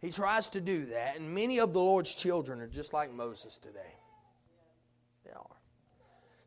He 0.01 0.11
tries 0.11 0.49
to 0.51 0.61
do 0.61 0.87
that, 0.87 1.17
and 1.17 1.35
many 1.35 1.59
of 1.59 1.73
the 1.73 1.81
Lord's 1.81 2.15
children 2.15 2.61
are 2.61 2.69
just 2.69 2.93
like 2.93 3.13
Moses 3.13 3.59
today. 3.59 3.97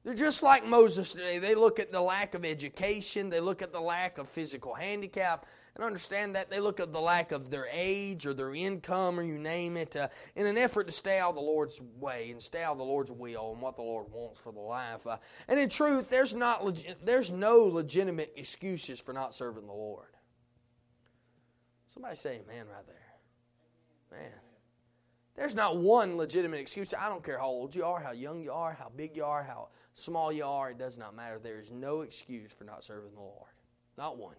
They're 0.04 0.16
just 0.16 0.42
like 0.42 0.66
Moses 0.66 1.14
today. 1.14 1.38
They 1.38 1.54
look 1.54 1.80
at 1.80 1.92
the 1.92 2.02
lack 2.02 2.34
of 2.34 2.44
education, 2.44 3.30
they 3.30 3.40
look 3.40 3.62
at 3.62 3.72
the 3.72 3.82
lack 3.82 4.18
of 4.18 4.28
physical 4.28 4.74
handicap, 4.74 5.46
and 5.76 5.86
understand 5.86 6.36
that 6.36 6.50
they 6.50 6.60
look 6.60 6.80
at 6.80 6.92
the 6.92 7.00
lack 7.00 7.32
of 7.32 7.52
their 7.52 7.68
age 7.72 8.26
or 8.26 8.34
their 8.34 8.54
income 8.54 9.20
or 9.20 9.24
you 9.24 9.38
name 9.38 9.78
it 9.78 9.96
uh, 9.96 10.08
in 10.36 10.46
an 10.48 10.58
effort 10.58 10.88
to 10.88 10.92
stay 10.92 11.20
out 11.20 11.30
of 11.30 11.36
the 11.36 11.42
Lord's 11.42 11.80
way 12.00 12.32
and 12.32 12.42
stay 12.42 12.64
out 12.64 12.74
of 12.74 12.78
the 12.80 12.84
Lord's 12.84 13.12
will 13.12 13.54
and 13.54 13.62
what 13.62 13.76
the 13.76 13.84
Lord 13.84 14.08
wants 14.12 14.40
for 14.40 14.52
the 14.52 14.60
life. 14.60 15.06
Uh, 15.06 15.18
and 15.48 15.60
in 15.60 15.70
truth, 15.70 16.10
there's, 16.10 16.34
not 16.34 16.62
legi- 16.62 16.96
there's 17.04 17.32
no 17.32 17.60
legitimate 17.60 18.34
excuses 18.36 19.00
for 19.00 19.14
not 19.14 19.36
serving 19.36 19.68
the 19.68 19.74
Lord. 19.74 20.08
Somebody 21.88 22.16
say 22.16 22.42
amen 22.44 22.66
right 22.68 22.88
there. 22.88 24.20
Man. 24.20 24.32
There's 25.36 25.56
not 25.56 25.78
one 25.78 26.18
legitimate 26.18 26.60
excuse. 26.60 26.94
I 26.94 27.08
don't 27.08 27.24
care 27.24 27.38
how 27.38 27.48
old 27.48 27.74
you 27.74 27.86
are, 27.86 28.00
how 28.00 28.12
young 28.12 28.42
you 28.42 28.52
are, 28.52 28.74
how 28.74 28.92
big 28.96 29.16
you 29.16 29.24
are, 29.24 29.44
how 29.44 29.70
small 29.94 30.32
you 30.32 30.46
are. 30.46 30.72
It 30.72 30.78
does 30.78 30.98
not 30.98 31.16
matter. 31.16 31.40
There 31.40 31.58
is 31.58 31.72
no 31.72 32.02
excuse 32.02 32.52
for 32.52 32.66
not 32.66 32.84
serving 32.84 33.14
the 33.14 33.22
Lord. 33.22 33.52
Not 33.98 34.18
one. 34.18 34.36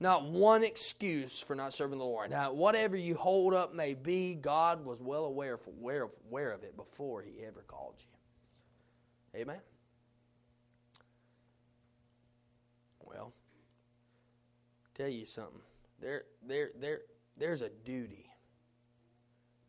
Not 0.00 0.24
one 0.28 0.64
excuse 0.64 1.40
for 1.40 1.54
not 1.54 1.72
serving 1.72 1.98
the 1.98 2.04
Lord. 2.04 2.30
Now, 2.30 2.52
whatever 2.52 2.96
you 2.96 3.14
hold 3.14 3.54
up 3.54 3.74
may 3.74 3.94
be, 3.94 4.34
God 4.34 4.84
was 4.84 5.00
well 5.00 5.24
aware, 5.26 5.58
aware, 5.66 6.08
aware 6.28 6.50
of 6.52 6.64
it 6.64 6.76
before 6.76 7.22
He 7.22 7.44
ever 7.44 7.64
called 7.66 7.94
you. 7.98 9.40
Amen? 9.40 9.60
Well, 13.00 13.32
tell 14.94 15.08
you 15.08 15.26
something. 15.26 15.60
There, 16.00 16.24
there, 16.46 16.70
there, 16.78 17.00
there's 17.36 17.62
a 17.62 17.68
duty. 17.68 18.26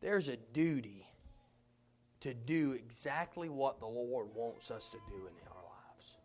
There's 0.05 0.27
a 0.27 0.37
duty 0.37 1.03
to 2.19 2.35
do 2.35 2.73
exactly 2.73 3.49
what 3.49 3.79
the 3.79 3.87
Lord 3.87 4.27
wants 4.35 4.69
us 4.69 4.87
to 4.89 4.97
do 5.09 5.15
in 5.15 5.33
our 5.47 5.63
lives. 5.63 6.17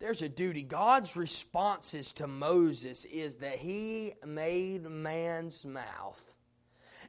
There's 0.00 0.22
a 0.22 0.28
duty. 0.28 0.64
God's 0.64 1.16
responses 1.16 2.12
to 2.14 2.26
Moses 2.26 3.04
is 3.04 3.36
that 3.36 3.58
he 3.58 4.14
made 4.26 4.82
man's 4.90 5.64
mouth 5.64 6.34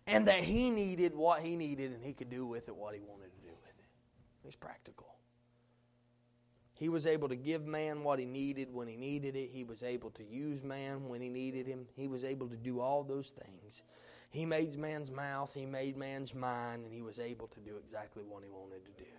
and 0.06 0.28
that 0.28 0.44
he 0.44 0.70
needed 0.70 1.16
what 1.16 1.42
he 1.42 1.56
needed 1.56 1.94
and 1.94 2.06
he 2.06 2.14
could 2.14 2.30
do 2.30 2.46
with 2.46 2.68
it 2.68 2.76
what 2.76 2.94
he 2.94 3.02
wanted 3.02 3.32
to 3.34 3.42
do 3.42 3.54
with 3.60 3.80
it. 3.80 3.86
He's 4.44 4.56
practical. 4.56 5.16
He 6.76 6.90
was 6.90 7.08
able 7.08 7.30
to 7.30 7.36
give 7.36 7.66
man 7.66 8.04
what 8.04 8.20
he 8.20 8.26
needed 8.26 8.72
when 8.72 8.88
he 8.88 8.98
needed 8.98 9.36
it. 9.36 9.50
He 9.52 9.64
was 9.64 9.82
able 9.82 10.12
to 10.12 10.24
use 10.24 10.62
man 10.62 11.10
when 11.10 11.22
he 11.22 11.30
needed 11.30 11.66
him. 11.66 11.88
He 11.96 12.08
was 12.08 12.24
able 12.24 12.50
to 12.50 12.56
do 12.56 12.80
all 12.80 13.04
those 13.04 13.30
things. 13.32 13.82
He 14.34 14.48
made 14.48 14.80
man's 14.80 15.12
mouth, 15.12 15.54
he 15.54 15.68
made 15.68 15.96
man's 15.96 16.34
mind, 16.34 16.86
and 16.86 16.92
he 16.92 17.04
was 17.04 17.20
able 17.20 17.46
to 17.50 17.60
do 17.60 17.78
exactly 17.78 18.24
what 18.24 18.42
he 18.44 18.50
wanted 18.50 18.84
to 18.84 18.92
do. 19.04 19.10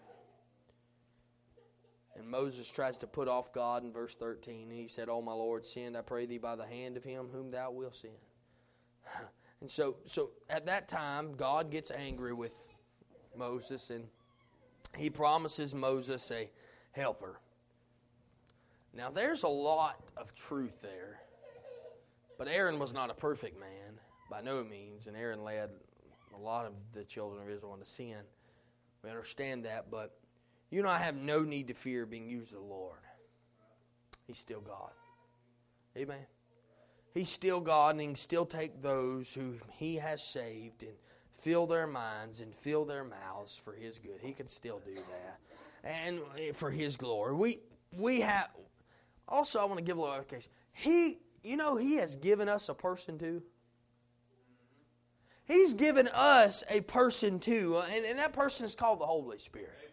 And 2.16 2.29
Moses 2.29 2.68
tries 2.68 2.98
to 2.98 3.07
put 3.07 3.29
off 3.29 3.53
God 3.53 3.85
in 3.85 3.92
verse 3.92 4.16
13, 4.16 4.62
and 4.62 4.72
he 4.72 4.88
said, 4.88 5.09
Oh, 5.09 5.22
my 5.22 5.33
Lord, 5.33 5.64
send, 5.64 5.96
I 5.96 6.00
pray 6.00 6.27
thee, 6.27 6.38
by 6.38 6.57
the 6.57 6.66
hand 6.66 6.96
of 6.96 7.05
him 7.05 7.29
whom 7.33 7.53
thou 7.53 7.70
wilt 7.70 7.94
send. 7.94 8.14
And 9.61 9.70
so, 9.70 9.96
so 10.05 10.31
at 10.50 10.66
that 10.66 10.88
time, 10.88 11.37
God 11.37 11.70
gets 11.70 11.90
angry 11.90 12.35
with 12.35 12.55
Moses, 13.35 13.88
and 13.88 14.05
he 14.94 15.09
promises 15.09 15.74
Moses 15.74 16.31
a 16.33 16.50
helper. 16.92 17.40
Now, 18.92 19.11
there's 19.11 19.42
a 19.44 19.48
lot 19.48 20.03
of 20.18 20.35
truth 20.35 20.83
there, 20.83 21.20
but 22.37 22.46
Aaron 22.46 22.79
was 22.79 22.92
not 22.92 23.11
a 23.11 23.14
perfect 23.14 23.59
man 23.59 23.84
by 24.30 24.40
no 24.40 24.64
means, 24.64 25.06
and 25.06 25.16
Aaron 25.16 25.44
led 25.44 25.70
a 26.34 26.38
lot 26.38 26.66
of 26.66 26.72
the 26.92 27.04
children 27.04 27.42
of 27.42 27.48
Israel 27.48 27.74
into 27.74 27.87
sin. 27.87 28.18
We 29.02 29.10
understand 29.10 29.64
that, 29.64 29.90
but 29.90 30.16
you 30.70 30.80
and 30.80 30.88
I 30.88 30.98
have 30.98 31.16
no 31.16 31.42
need 31.42 31.68
to 31.68 31.74
fear 31.74 32.06
being 32.06 32.28
used 32.28 32.52
of 32.52 32.58
the 32.58 32.64
Lord. 32.64 32.98
He's 34.26 34.38
still 34.38 34.60
God. 34.60 34.90
Amen. 35.96 36.26
He's 37.12 37.28
still 37.28 37.60
God, 37.60 37.92
and 37.92 38.00
He 38.00 38.06
can 38.08 38.16
still 38.16 38.46
take 38.46 38.82
those 38.82 39.32
who 39.32 39.54
He 39.78 39.96
has 39.96 40.22
saved 40.22 40.82
and 40.82 40.92
fill 41.30 41.66
their 41.66 41.87
minds 41.87 42.40
and 42.40 42.52
fill 42.52 42.84
their 42.84 43.04
mouths 43.04 43.56
for 43.56 43.72
His 43.72 43.98
good. 43.98 44.18
He 44.20 44.32
can 44.32 44.48
still 44.48 44.80
do 44.84 44.94
that, 44.94 45.38
and 45.84 46.20
for 46.54 46.70
His 46.70 46.96
glory. 46.96 47.34
We 47.34 47.60
we 47.96 48.20
have. 48.22 48.50
Also, 49.28 49.60
I 49.60 49.64
want 49.64 49.78
to 49.78 49.84
give 49.84 49.96
a 49.96 50.00
little 50.00 50.16
education. 50.16 50.50
He, 50.72 51.18
you 51.42 51.56
know, 51.56 51.76
He 51.76 51.94
has 51.96 52.16
given 52.16 52.48
us 52.48 52.68
a 52.68 52.74
person 52.74 53.16
too. 53.16 53.42
He's 55.46 55.74
given 55.74 56.09
us 56.09 56.64
a 56.70 56.80
person 56.83 57.38
too, 57.38 57.80
and, 57.92 58.04
and 58.04 58.18
that 58.18 58.33
person 58.33 58.64
is 58.64 58.74
called 58.74 59.00
the 59.00 59.07
Holy 59.07 59.38
Spirit 59.38 59.84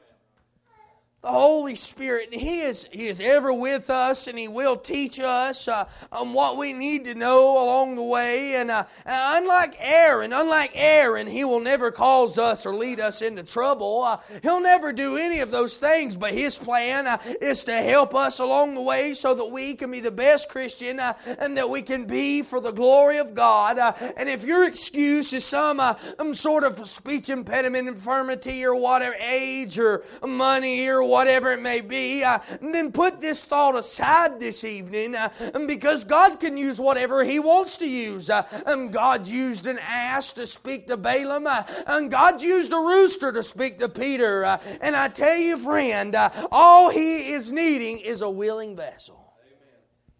the 1.22 1.28
Holy 1.28 1.76
Spirit, 1.76 2.30
and 2.32 2.42
He 2.42 2.62
is 2.62 2.88
He 2.92 3.08
is 3.08 3.22
ever 3.22 3.54
with 3.54 3.92
us, 3.92 4.26
and 4.26 4.40
He 4.40 4.48
will 4.48 4.76
teach 4.76 5.20
us 5.20 5.68
uh, 5.68 5.86
um, 6.12 6.34
what 6.34 6.58
we 6.58 6.74
need 6.74 7.06
to 7.06 7.14
know 7.14 7.64
along 7.64 7.96
the 7.96 8.04
way. 8.04 8.56
And 8.56 8.72
uh, 8.72 8.86
unlike 9.06 9.76
Aaron, 9.80 10.34
unlike 10.34 10.72
Aaron, 10.74 11.28
He 11.28 11.44
will 11.44 11.60
never 11.60 11.92
cause 11.92 12.40
us 12.40 12.66
or 12.66 12.74
lead 12.74 13.00
us 13.00 13.22
into 13.22 13.44
trouble. 13.44 14.02
Uh, 14.02 14.18
he'll 14.42 14.62
never 14.62 14.92
do 14.92 15.16
any 15.16 15.42
of 15.42 15.52
those 15.52 15.78
things. 15.78 16.18
But 16.18 16.34
His 16.34 16.58
plan 16.58 17.06
uh, 17.06 17.20
is 17.40 17.66
to 17.66 17.74
help 17.74 18.16
us 18.16 18.40
along 18.40 18.74
the 18.74 18.82
way, 18.82 19.14
so 19.14 19.36
that 19.36 19.46
we 19.46 19.76
can 19.76 19.92
be 19.92 20.00
the 20.00 20.10
best 20.10 20.50
Christian, 20.50 21.00
uh, 21.00 21.14
and 21.38 21.56
that 21.56 21.70
we 21.70 21.84
can 21.84 22.06
be 22.06 22.42
for 22.42 22.60
the 22.60 22.72
glory 22.72 23.20
of 23.20 23.36
God. 23.36 23.78
Uh, 23.78 23.94
and 24.18 24.28
if 24.28 24.44
your 24.44 24.64
excuse 24.64 25.34
is 25.34 25.46
some 25.46 25.80
some 26.18 26.34
sort 26.34 26.64
of 26.64 26.90
speech 26.90 27.30
impediment, 27.30 27.88
infirmity, 27.88 28.66
or 28.66 28.76
whatever, 28.76 29.16
age, 29.22 29.78
or 29.78 30.04
money, 30.26 30.88
or 30.88 31.11
whatever 31.12 31.52
it 31.52 31.62
may 31.62 31.82
be, 31.82 32.24
uh, 32.24 32.40
then 32.62 32.92
put 32.92 33.20
this 33.20 33.44
thought 33.44 33.76
aside 33.76 34.40
this 34.40 34.64
evening 34.64 35.14
uh, 35.16 35.30
because 35.68 36.04
God 36.06 36.40
can 36.40 36.56
use 36.58 36.80
whatever 36.80 37.24
He 37.24 37.38
wants 37.38 37.78
to 37.78 37.88
use. 37.88 38.30
Uh, 38.30 38.44
and 38.66 38.92
God 38.92 39.28
used 39.28 39.68
an 39.68 39.78
ass 39.80 40.32
to 40.34 40.48
speak 40.48 40.88
to 40.88 40.98
Balaam, 40.98 41.46
uh, 41.46 41.64
and 41.86 42.10
God 42.10 42.42
used 42.42 42.72
a 42.72 42.78
rooster 42.78 43.32
to 43.32 43.44
speak 43.44 43.80
to 43.80 43.90
Peter. 43.90 44.46
Uh, 44.46 44.58
and 44.82 44.96
I 44.96 45.10
tell 45.10 45.38
you, 45.38 45.58
friend, 45.58 46.16
uh, 46.16 46.30
all 46.52 46.90
He 46.90 47.34
is 47.34 47.52
needing 47.52 48.00
is 48.00 48.22
a 48.22 48.30
willing 48.30 48.76
vessel. 48.76 49.34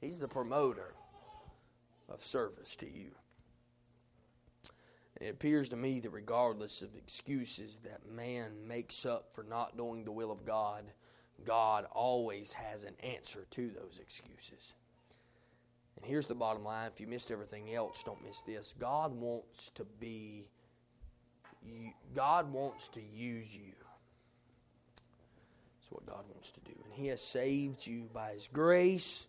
He's 0.02 0.20
the 0.20 0.28
promoter 0.28 0.94
of 2.10 2.22
service 2.22 2.76
to 2.78 2.90
you. 2.90 3.12
It 5.22 5.30
appears 5.30 5.70
to 5.70 5.76
me 5.76 6.00
that 6.00 6.10
regardless 6.10 6.82
of 6.82 6.96
excuses 6.96 7.80
that 7.84 8.10
man 8.12 8.68
makes 8.68 9.06
up 9.06 9.36
for 9.36 9.44
not 9.44 9.78
doing 9.78 10.04
the 10.04 10.12
will 10.12 10.32
of 10.32 10.46
God, 10.46 10.84
God 11.46 11.86
always 11.92 12.52
has 12.54 12.84
an 12.86 12.96
answer 13.04 13.46
to 13.52 13.70
those 13.70 14.00
excuses. 14.02 14.74
And 15.96 16.06
here's 16.06 16.26
the 16.26 16.34
bottom 16.34 16.64
line 16.64 16.90
if 16.92 17.00
you 17.00 17.06
missed 17.06 17.30
everything 17.30 17.72
else, 17.72 18.02
don't 18.04 18.24
miss 18.24 18.42
this. 18.42 18.74
God 18.80 19.14
wants 19.14 19.70
to 19.72 19.86
be, 20.00 20.50
God 22.16 22.52
wants 22.52 22.88
to 22.90 23.02
use 23.02 23.56
you. 23.56 23.74
That's 25.78 25.92
what 25.92 26.08
God 26.08 26.24
wants 26.34 26.50
to 26.52 26.62
do. 26.62 26.74
And 26.84 26.94
He 26.94 27.08
has 27.08 27.22
saved 27.22 27.86
you 27.86 28.10
by 28.12 28.32
His 28.32 28.48
grace 28.48 29.28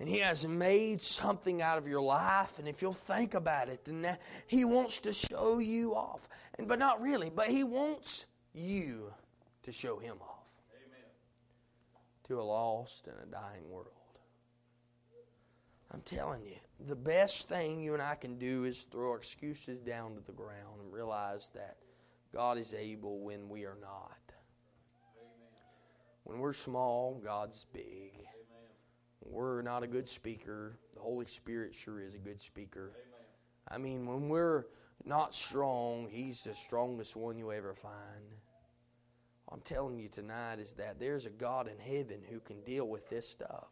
and 0.00 0.08
He 0.08 0.18
has 0.18 0.46
made 0.46 1.00
something 1.02 1.60
out 1.60 1.78
of 1.78 1.86
your 1.86 2.00
life. 2.00 2.58
And 2.58 2.68
if 2.68 2.82
you'll 2.82 2.92
think 2.92 3.34
about 3.34 3.68
it, 3.68 3.84
then 3.84 4.16
He 4.46 4.64
wants 4.64 5.00
to 5.00 5.12
show 5.12 5.58
you 5.58 5.94
off. 5.94 6.28
And 6.58 6.68
but 6.68 6.78
not 6.78 7.00
really, 7.00 7.30
but 7.30 7.48
He 7.48 7.64
wants 7.64 8.26
you 8.54 9.12
to 9.64 9.72
show 9.72 9.98
Him 9.98 10.16
off 10.20 10.46
Amen. 10.86 11.00
to 12.28 12.40
a 12.40 12.42
lost 12.42 13.08
and 13.08 13.16
a 13.22 13.26
dying 13.26 13.68
world. 13.68 13.92
I'm 15.90 16.02
telling 16.02 16.44
you, 16.44 16.56
the 16.86 16.96
best 16.96 17.48
thing 17.48 17.80
you 17.80 17.94
and 17.94 18.02
I 18.02 18.14
can 18.14 18.38
do 18.38 18.64
is 18.64 18.84
throw 18.84 19.14
excuses 19.14 19.80
down 19.80 20.14
to 20.16 20.20
the 20.20 20.32
ground 20.32 20.80
and 20.82 20.92
realize 20.92 21.50
that 21.54 21.78
God 22.32 22.58
is 22.58 22.74
able 22.74 23.20
when 23.20 23.48
we 23.48 23.64
are 23.64 23.78
not. 23.80 24.18
Amen. 25.16 25.62
When 26.24 26.38
we're 26.40 26.52
small, 26.52 27.20
God's 27.24 27.64
big. 27.72 28.27
We're 29.30 29.62
not 29.62 29.82
a 29.82 29.86
good 29.86 30.08
speaker. 30.08 30.78
The 30.94 31.00
Holy 31.00 31.26
Spirit 31.26 31.74
sure 31.74 32.00
is 32.00 32.14
a 32.14 32.18
good 32.18 32.40
speaker. 32.40 32.92
Amen. 32.94 33.26
I 33.68 33.78
mean, 33.78 34.06
when 34.06 34.28
we're 34.28 34.66
not 35.04 35.34
strong, 35.34 36.08
He's 36.10 36.42
the 36.42 36.54
strongest 36.54 37.16
one 37.16 37.36
you 37.36 37.52
ever 37.52 37.74
find. 37.74 38.34
I'm 39.50 39.60
telling 39.60 39.98
you 39.98 40.08
tonight 40.08 40.58
is 40.58 40.74
that 40.74 40.98
there's 40.98 41.26
a 41.26 41.30
God 41.30 41.68
in 41.68 41.78
heaven 41.78 42.22
who 42.28 42.40
can 42.40 42.60
deal 42.62 42.86
with 42.86 43.08
this 43.08 43.28
stuff. 43.28 43.68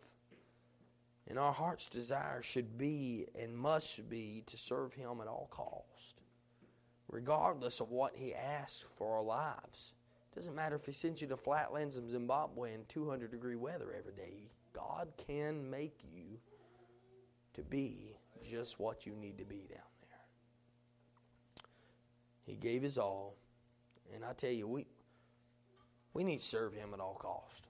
And 1.29 1.39
our 1.39 1.53
heart's 1.53 1.89
desire 1.89 2.41
should 2.41 2.79
be 2.79 3.27
and 3.39 3.55
must 3.55 4.09
be 4.09 4.45
to 4.47 4.57
serve 4.57 4.95
Him 4.95 5.21
at 5.21 5.27
all 5.27 5.49
cost, 5.51 6.21
regardless 7.09 7.81
of 7.81 7.91
what 7.91 8.15
He 8.15 8.35
asks 8.35 8.85
for 8.97 9.17
our 9.17 9.23
lives. 9.23 9.95
Doesn't 10.35 10.55
matter 10.55 10.77
if 10.77 10.87
He 10.87 10.93
sends 10.93 11.21
you 11.21 11.29
to 11.29 11.37
flatlands 11.37 11.97
of 11.97 12.09
Zimbabwe 12.09 12.75
in 12.75 12.85
200 12.89 13.31
degree 13.31 13.57
weather 13.57 13.93
every 13.99 14.15
day. 14.15 14.51
God 14.77 15.09
can 15.27 15.71
make 15.71 15.99
you 16.05 16.39
to 17.55 17.63
be 17.63 18.15
just 18.45 18.79
what 18.79 19.07
you 19.07 19.15
need 19.17 19.39
to 19.39 19.45
be 19.45 19.67
down 19.71 19.91
there. 20.03 20.27
He 22.45 22.57
gave 22.57 22.83
his 22.83 22.99
all. 22.99 23.37
And 24.15 24.25
I 24.25 24.35
tell 24.35 24.53
you, 24.53 24.69
we 24.69 24.87
We 26.13 26.25
need 26.25 26.39
to 26.39 26.45
serve 26.45 26.73
Him 26.73 26.95
at 26.95 27.01
all 27.01 27.17
cost, 27.17 27.69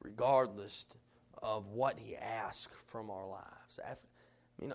regardless 0.00 0.86
of 1.42 1.66
what 1.66 1.98
He 1.98 2.16
asks 2.16 2.72
from 2.86 3.10
our 3.10 3.26
lives. 3.26 3.80
After, 3.84 4.06
I 4.58 4.62
mean, 4.62 4.74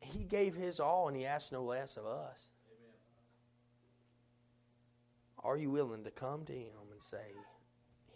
He 0.00 0.24
gave 0.24 0.56
His 0.56 0.80
all, 0.80 1.06
and 1.06 1.16
He 1.16 1.24
asked 1.24 1.52
no 1.52 1.62
less 1.62 1.96
of 1.96 2.04
us. 2.04 2.50
Are 5.38 5.56
you 5.56 5.70
willing 5.70 6.02
to 6.02 6.10
come 6.10 6.44
to 6.46 6.52
Him 6.52 6.90
and 6.90 7.00
say, 7.00 7.32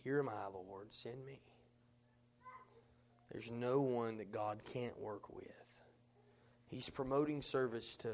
Here 0.09 0.21
am 0.21 0.31
I, 0.31 0.47
Lord, 0.51 0.87
send 0.89 1.23
me? 1.27 1.43
There's 3.31 3.51
no 3.51 3.83
one 3.83 4.17
that 4.17 4.33
God 4.33 4.63
can't 4.73 4.99
work 4.99 5.29
with. 5.37 5.83
He's 6.67 6.89
promoting 6.89 7.43
service 7.43 7.95
to 7.97 8.13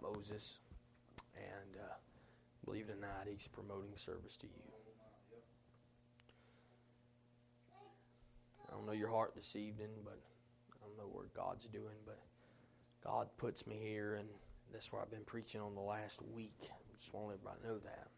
Moses, 0.00 0.60
and 1.36 1.76
uh, 1.76 1.92
believe 2.64 2.88
it 2.88 2.96
or 2.96 3.00
not, 3.02 3.26
He's 3.28 3.46
promoting 3.48 3.90
service 3.96 4.38
to 4.38 4.46
you. 4.46 4.62
I 8.66 8.74
don't 8.74 8.86
know 8.86 8.92
your 8.92 9.10
heart 9.10 9.34
this 9.36 9.54
evening, 9.56 9.90
but 10.02 10.18
I 10.72 10.86
don't 10.86 10.96
know 10.96 11.14
what 11.14 11.34
God's 11.34 11.66
doing, 11.66 11.98
but 12.06 12.18
God 13.04 13.28
puts 13.36 13.66
me 13.66 13.76
here, 13.78 14.14
and 14.14 14.28
that's 14.72 14.90
where 14.90 15.02
I've 15.02 15.10
been 15.10 15.26
preaching 15.26 15.60
on 15.60 15.74
the 15.74 15.82
last 15.82 16.22
week. 16.34 16.56
I 16.62 16.96
just 16.96 17.12
want 17.12 17.26
everybody 17.26 17.60
to 17.60 17.68
know 17.68 17.78
that. 17.80 18.08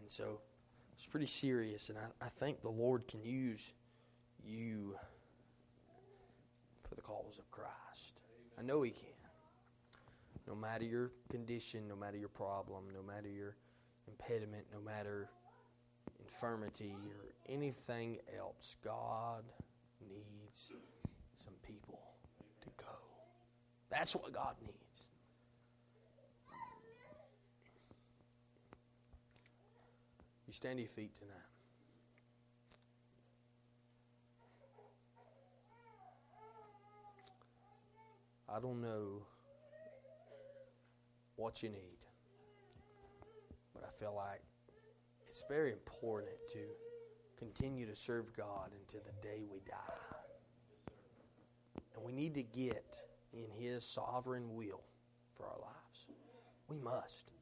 And 0.00 0.10
so 0.10 0.40
it's 0.96 1.06
pretty 1.06 1.26
serious, 1.26 1.88
and 1.88 1.98
I, 1.98 2.26
I 2.26 2.28
think 2.28 2.60
the 2.60 2.70
Lord 2.70 3.06
can 3.08 3.22
use 3.24 3.72
you 4.44 4.94
for 6.88 6.94
the 6.94 7.02
cause 7.02 7.38
of 7.38 7.50
Christ. 7.50 8.20
I 8.58 8.62
know 8.62 8.82
He 8.82 8.90
can. 8.90 9.08
No 10.46 10.54
matter 10.54 10.84
your 10.84 11.10
condition, 11.30 11.88
no 11.88 11.96
matter 11.96 12.18
your 12.18 12.28
problem, 12.28 12.84
no 12.94 13.02
matter 13.02 13.28
your 13.28 13.56
impediment, 14.06 14.66
no 14.72 14.80
matter 14.80 15.28
infirmity 16.20 16.92
or 16.92 17.52
anything 17.52 18.18
else, 18.38 18.76
God 18.84 19.44
needs 20.08 20.72
some 21.34 21.54
people 21.62 22.00
to 22.60 22.68
go. 22.76 22.92
That's 23.90 24.14
what 24.14 24.32
God 24.32 24.54
needs. 24.60 24.83
You 30.54 30.56
stand 30.56 30.76
to 30.76 30.82
your 30.82 30.88
feet 30.88 31.12
tonight. 31.16 31.34
I 38.48 38.60
don't 38.60 38.80
know 38.80 39.26
what 41.34 41.60
you 41.64 41.70
need, 41.70 41.98
but 43.74 43.82
I 43.82 43.90
feel 43.98 44.14
like 44.14 44.42
it's 45.28 45.42
very 45.48 45.72
important 45.72 46.36
to 46.52 46.60
continue 47.36 47.84
to 47.86 47.96
serve 47.96 48.32
God 48.36 48.70
until 48.80 49.00
the 49.00 49.28
day 49.28 49.42
we 49.52 49.58
die. 49.68 50.94
And 51.96 52.04
we 52.04 52.12
need 52.12 52.32
to 52.34 52.44
get 52.44 52.94
in 53.32 53.50
His 53.58 53.84
sovereign 53.84 54.54
will 54.54 54.84
for 55.36 55.46
our 55.46 55.58
lives. 55.58 56.06
We 56.68 56.78
must. 56.78 57.32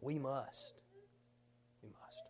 We 0.00 0.18
must. 0.18 0.80
We 1.84 1.90
must. 1.90 2.24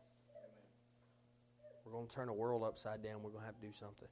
We're 1.88 1.96
going 1.96 2.06
to 2.08 2.14
turn 2.14 2.26
the 2.26 2.34
world 2.34 2.64
upside 2.64 3.02
down. 3.02 3.22
We're 3.22 3.30
going 3.30 3.40
to 3.40 3.46
have 3.46 3.58
to 3.58 3.66
do 3.66 3.72
something. 3.72 4.08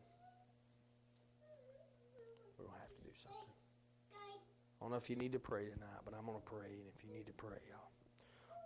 We're 2.57 2.65
going 2.65 2.75
to 2.75 2.81
have 2.81 2.97
to 2.97 3.03
do 3.05 3.11
something. 3.13 3.53
I 4.81 4.85
don't 4.85 4.93
know 4.93 4.97
if 4.97 5.11
you 5.11 5.17
need 5.17 5.33
to 5.33 5.39
pray 5.39 5.65
tonight, 5.65 6.01
but 6.03 6.15
I'm 6.19 6.25
going 6.25 6.39
to 6.39 6.51
pray. 6.51 6.73
And 6.73 6.89
if 6.97 7.05
you 7.05 7.15
need 7.15 7.27
to 7.27 7.35
pray, 7.35 7.59
y'all. 7.69 7.91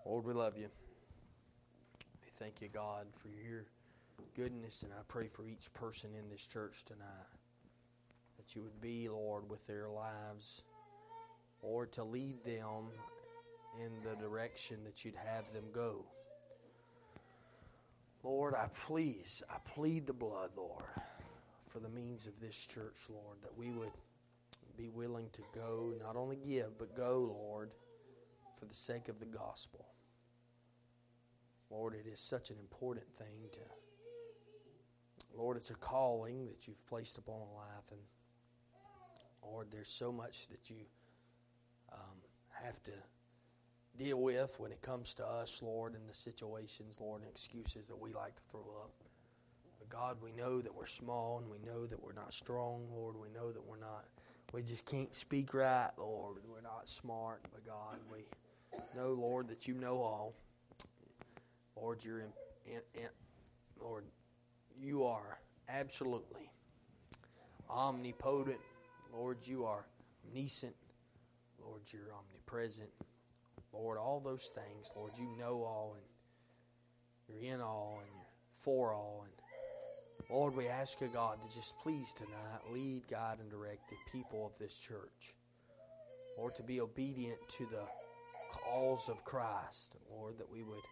Lord, 0.06 0.24
we 0.24 0.32
love 0.32 0.56
you. 0.56 0.68
We 2.22 2.30
thank 2.38 2.60
you, 2.60 2.68
God, 2.68 3.06
for 3.18 3.28
your 3.28 3.64
goodness. 4.36 4.84
And 4.84 4.92
I 4.92 5.02
pray 5.08 5.26
for 5.26 5.44
each 5.44 5.74
person 5.74 6.10
in 6.16 6.30
this 6.30 6.46
church 6.46 6.84
tonight 6.84 7.26
that 8.36 8.54
you 8.54 8.62
would 8.62 8.80
be, 8.80 9.08
Lord, 9.08 9.50
with 9.50 9.66
their 9.66 9.88
lives, 9.88 10.62
Lord, 11.64 11.90
to 11.92 12.04
lead 12.04 12.44
them 12.44 12.92
in 13.84 13.90
the 14.04 14.14
direction 14.16 14.76
that 14.84 15.04
you'd 15.04 15.16
have 15.16 15.52
them 15.52 15.64
go. 15.74 16.04
Lord, 18.22 18.54
I 18.54 18.66
please, 18.86 19.42
I 19.48 19.56
plead 19.64 20.06
the 20.06 20.12
blood, 20.12 20.50
Lord, 20.56 20.84
for 21.68 21.78
the 21.78 21.88
means 21.88 22.26
of 22.26 22.38
this 22.40 22.66
church, 22.66 23.08
Lord, 23.08 23.38
that 23.42 23.56
we 23.56 23.70
would 23.70 23.92
be 24.76 24.88
willing 24.88 25.28
to 25.32 25.42
go, 25.54 25.94
not 26.04 26.16
only 26.16 26.36
give, 26.36 26.76
but 26.78 26.94
go, 26.94 27.34
Lord, 27.34 27.70
for 28.58 28.66
the 28.66 28.74
sake 28.74 29.08
of 29.08 29.18
the 29.20 29.26
gospel. 29.26 29.86
Lord, 31.70 31.94
it 31.94 32.06
is 32.06 32.20
such 32.20 32.50
an 32.50 32.56
important 32.58 33.06
thing 33.16 33.48
to, 33.52 33.60
Lord, 35.36 35.56
it's 35.56 35.70
a 35.70 35.74
calling 35.74 36.46
that 36.46 36.66
you've 36.66 36.84
placed 36.86 37.16
upon 37.16 37.36
a 37.36 37.56
life. 37.56 37.90
And 37.90 38.00
Lord, 39.42 39.68
there's 39.70 39.88
so 39.88 40.12
much 40.12 40.48
that 40.48 40.68
you 40.68 40.76
um, 41.92 42.16
have 42.50 42.82
to 42.84 42.92
deal 43.98 44.20
with 44.20 44.58
when 44.58 44.72
it 44.72 44.82
comes 44.82 45.14
to 45.14 45.26
us, 45.26 45.60
Lord, 45.62 45.94
and 45.94 46.08
the 46.08 46.14
situations, 46.14 46.96
Lord, 47.00 47.22
and 47.22 47.30
excuses 47.30 47.86
that 47.88 48.00
we 48.00 48.12
like 48.12 48.36
to 48.36 48.42
throw 48.50 48.60
up. 48.82 48.92
But 49.78 49.88
God, 49.88 50.16
we 50.22 50.32
know 50.32 50.60
that 50.60 50.74
we're 50.74 50.86
small 50.86 51.38
and 51.38 51.50
we 51.50 51.58
know 51.70 51.86
that 51.86 52.02
we're 52.02 52.12
not 52.12 52.32
strong, 52.32 52.86
Lord. 52.92 53.16
We 53.20 53.28
know 53.30 53.50
that 53.50 53.64
we're 53.66 53.78
not 53.78 54.04
we 54.52 54.62
just 54.62 54.84
can't 54.84 55.14
speak 55.14 55.54
right, 55.54 55.90
Lord. 55.96 56.38
We're 56.48 56.60
not 56.60 56.88
smart, 56.88 57.42
but 57.52 57.64
God, 57.64 57.98
we 58.12 58.24
know, 58.96 59.12
Lord, 59.12 59.48
that 59.48 59.68
you 59.68 59.74
know 59.74 60.02
all. 60.02 60.34
Lord, 61.76 62.04
you're 62.04 62.20
in, 62.20 62.32
in, 62.66 62.80
in, 62.94 63.08
Lord, 63.80 64.04
you 64.76 65.04
are 65.04 65.38
absolutely 65.68 66.50
omnipotent. 67.68 68.58
Lord, 69.12 69.38
you 69.44 69.64
are 69.64 69.86
omniscient. 70.26 70.74
Lord, 71.64 71.82
you're 71.92 72.12
omnipresent. 72.12 72.90
Lord, 73.72 73.98
all 73.98 74.20
those 74.20 74.52
things, 74.54 74.90
Lord, 74.96 75.12
you 75.16 75.28
know 75.38 75.62
all 75.62 75.96
and 75.96 76.04
you're 77.28 77.54
in 77.54 77.60
all 77.60 78.00
and 78.00 78.10
you're 78.14 78.26
for 78.58 78.92
all 78.92 79.24
and 79.24 79.32
Lord, 80.30 80.54
we 80.54 80.68
ask 80.68 81.00
you, 81.00 81.08
God, 81.08 81.38
to 81.42 81.54
just 81.54 81.76
please 81.80 82.14
tonight 82.14 82.60
lead, 82.72 83.02
guide, 83.08 83.38
and 83.40 83.50
direct 83.50 83.90
the 83.90 83.96
people 84.12 84.46
of 84.46 84.56
this 84.60 84.78
church. 84.78 85.34
Lord, 86.38 86.54
to 86.54 86.62
be 86.62 86.80
obedient 86.80 87.36
to 87.48 87.66
the 87.66 87.82
calls 88.52 89.08
of 89.08 89.24
Christ. 89.24 89.96
Lord, 90.08 90.38
that 90.38 90.48
we 90.48 90.62
would 90.62 90.84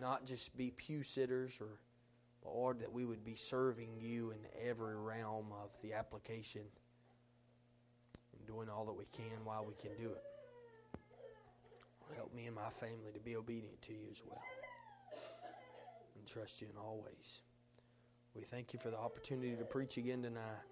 not 0.00 0.26
just 0.26 0.56
be 0.56 0.72
pew 0.76 1.04
sitters, 1.04 1.60
or 1.60 1.78
Lord, 2.44 2.80
that 2.80 2.92
we 2.92 3.04
would 3.04 3.24
be 3.24 3.36
serving 3.36 3.90
you 4.00 4.32
in 4.32 4.38
every 4.68 4.96
realm 4.96 5.52
of 5.52 5.70
the 5.80 5.92
application 5.92 6.62
and 8.36 8.46
doing 8.46 8.68
all 8.68 8.84
that 8.86 8.92
we 8.92 9.04
can 9.04 9.44
while 9.44 9.64
we 9.64 9.74
can 9.74 9.96
do 9.96 10.10
it. 10.10 10.22
Help 12.16 12.34
me 12.34 12.46
and 12.46 12.54
my 12.54 12.68
family 12.68 13.12
to 13.12 13.20
be 13.20 13.36
obedient 13.36 13.80
to 13.82 13.92
you 13.92 14.06
as 14.10 14.22
well 14.26 14.42
and 16.16 16.26
trust 16.26 16.60
you 16.60 16.68
in 16.70 16.76
all 16.78 17.02
ways. 17.04 17.42
We 18.34 18.42
thank 18.42 18.72
you 18.72 18.78
for 18.78 18.90
the 18.90 18.98
opportunity 18.98 19.54
to 19.56 19.64
preach 19.64 19.96
again 19.96 20.22
tonight. 20.22 20.64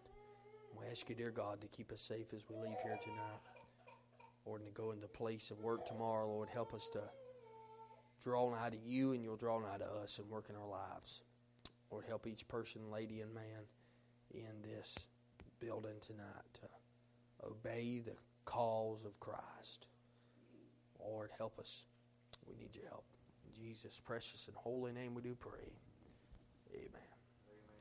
We 0.78 0.86
ask 0.90 1.08
you, 1.08 1.14
dear 1.14 1.30
God, 1.30 1.60
to 1.60 1.68
keep 1.68 1.92
us 1.92 2.00
safe 2.00 2.32
as 2.34 2.42
we 2.48 2.56
leave 2.56 2.78
here 2.82 2.98
tonight. 3.02 3.40
Lord, 4.46 4.62
and 4.62 4.74
to 4.74 4.80
go 4.80 4.90
into 4.90 5.06
place 5.06 5.50
of 5.50 5.60
work 5.62 5.86
tomorrow, 5.86 6.26
Lord, 6.26 6.48
help 6.48 6.74
us 6.74 6.88
to 6.90 7.02
draw 8.22 8.50
nigh 8.50 8.70
to 8.70 8.78
you 8.78 9.12
and 9.12 9.22
you'll 9.22 9.36
draw 9.36 9.58
nigh 9.58 9.78
to 9.78 9.86
us 10.02 10.18
and 10.18 10.28
work 10.28 10.48
in 10.48 10.56
our 10.56 10.66
lives. 10.66 11.22
Lord, 11.90 12.04
help 12.08 12.26
each 12.26 12.48
person, 12.48 12.90
lady 12.90 13.20
and 13.20 13.32
man, 13.34 13.66
in 14.32 14.62
this 14.62 15.08
building 15.60 15.96
tonight 16.00 16.26
to 16.54 17.46
obey 17.46 18.00
the 18.04 18.16
calls 18.44 19.04
of 19.04 19.18
Christ. 19.20 19.86
Lord, 21.06 21.30
help 21.38 21.58
us. 21.58 21.84
We 22.46 22.54
need 22.56 22.74
your 22.74 22.88
help. 22.88 23.04
In 23.46 23.52
Jesus' 23.54 24.00
precious 24.04 24.48
and 24.48 24.56
holy 24.56 24.92
name 24.92 25.14
we 25.14 25.22
do 25.22 25.34
pray. 25.34 25.72
Amen. 26.74 27.11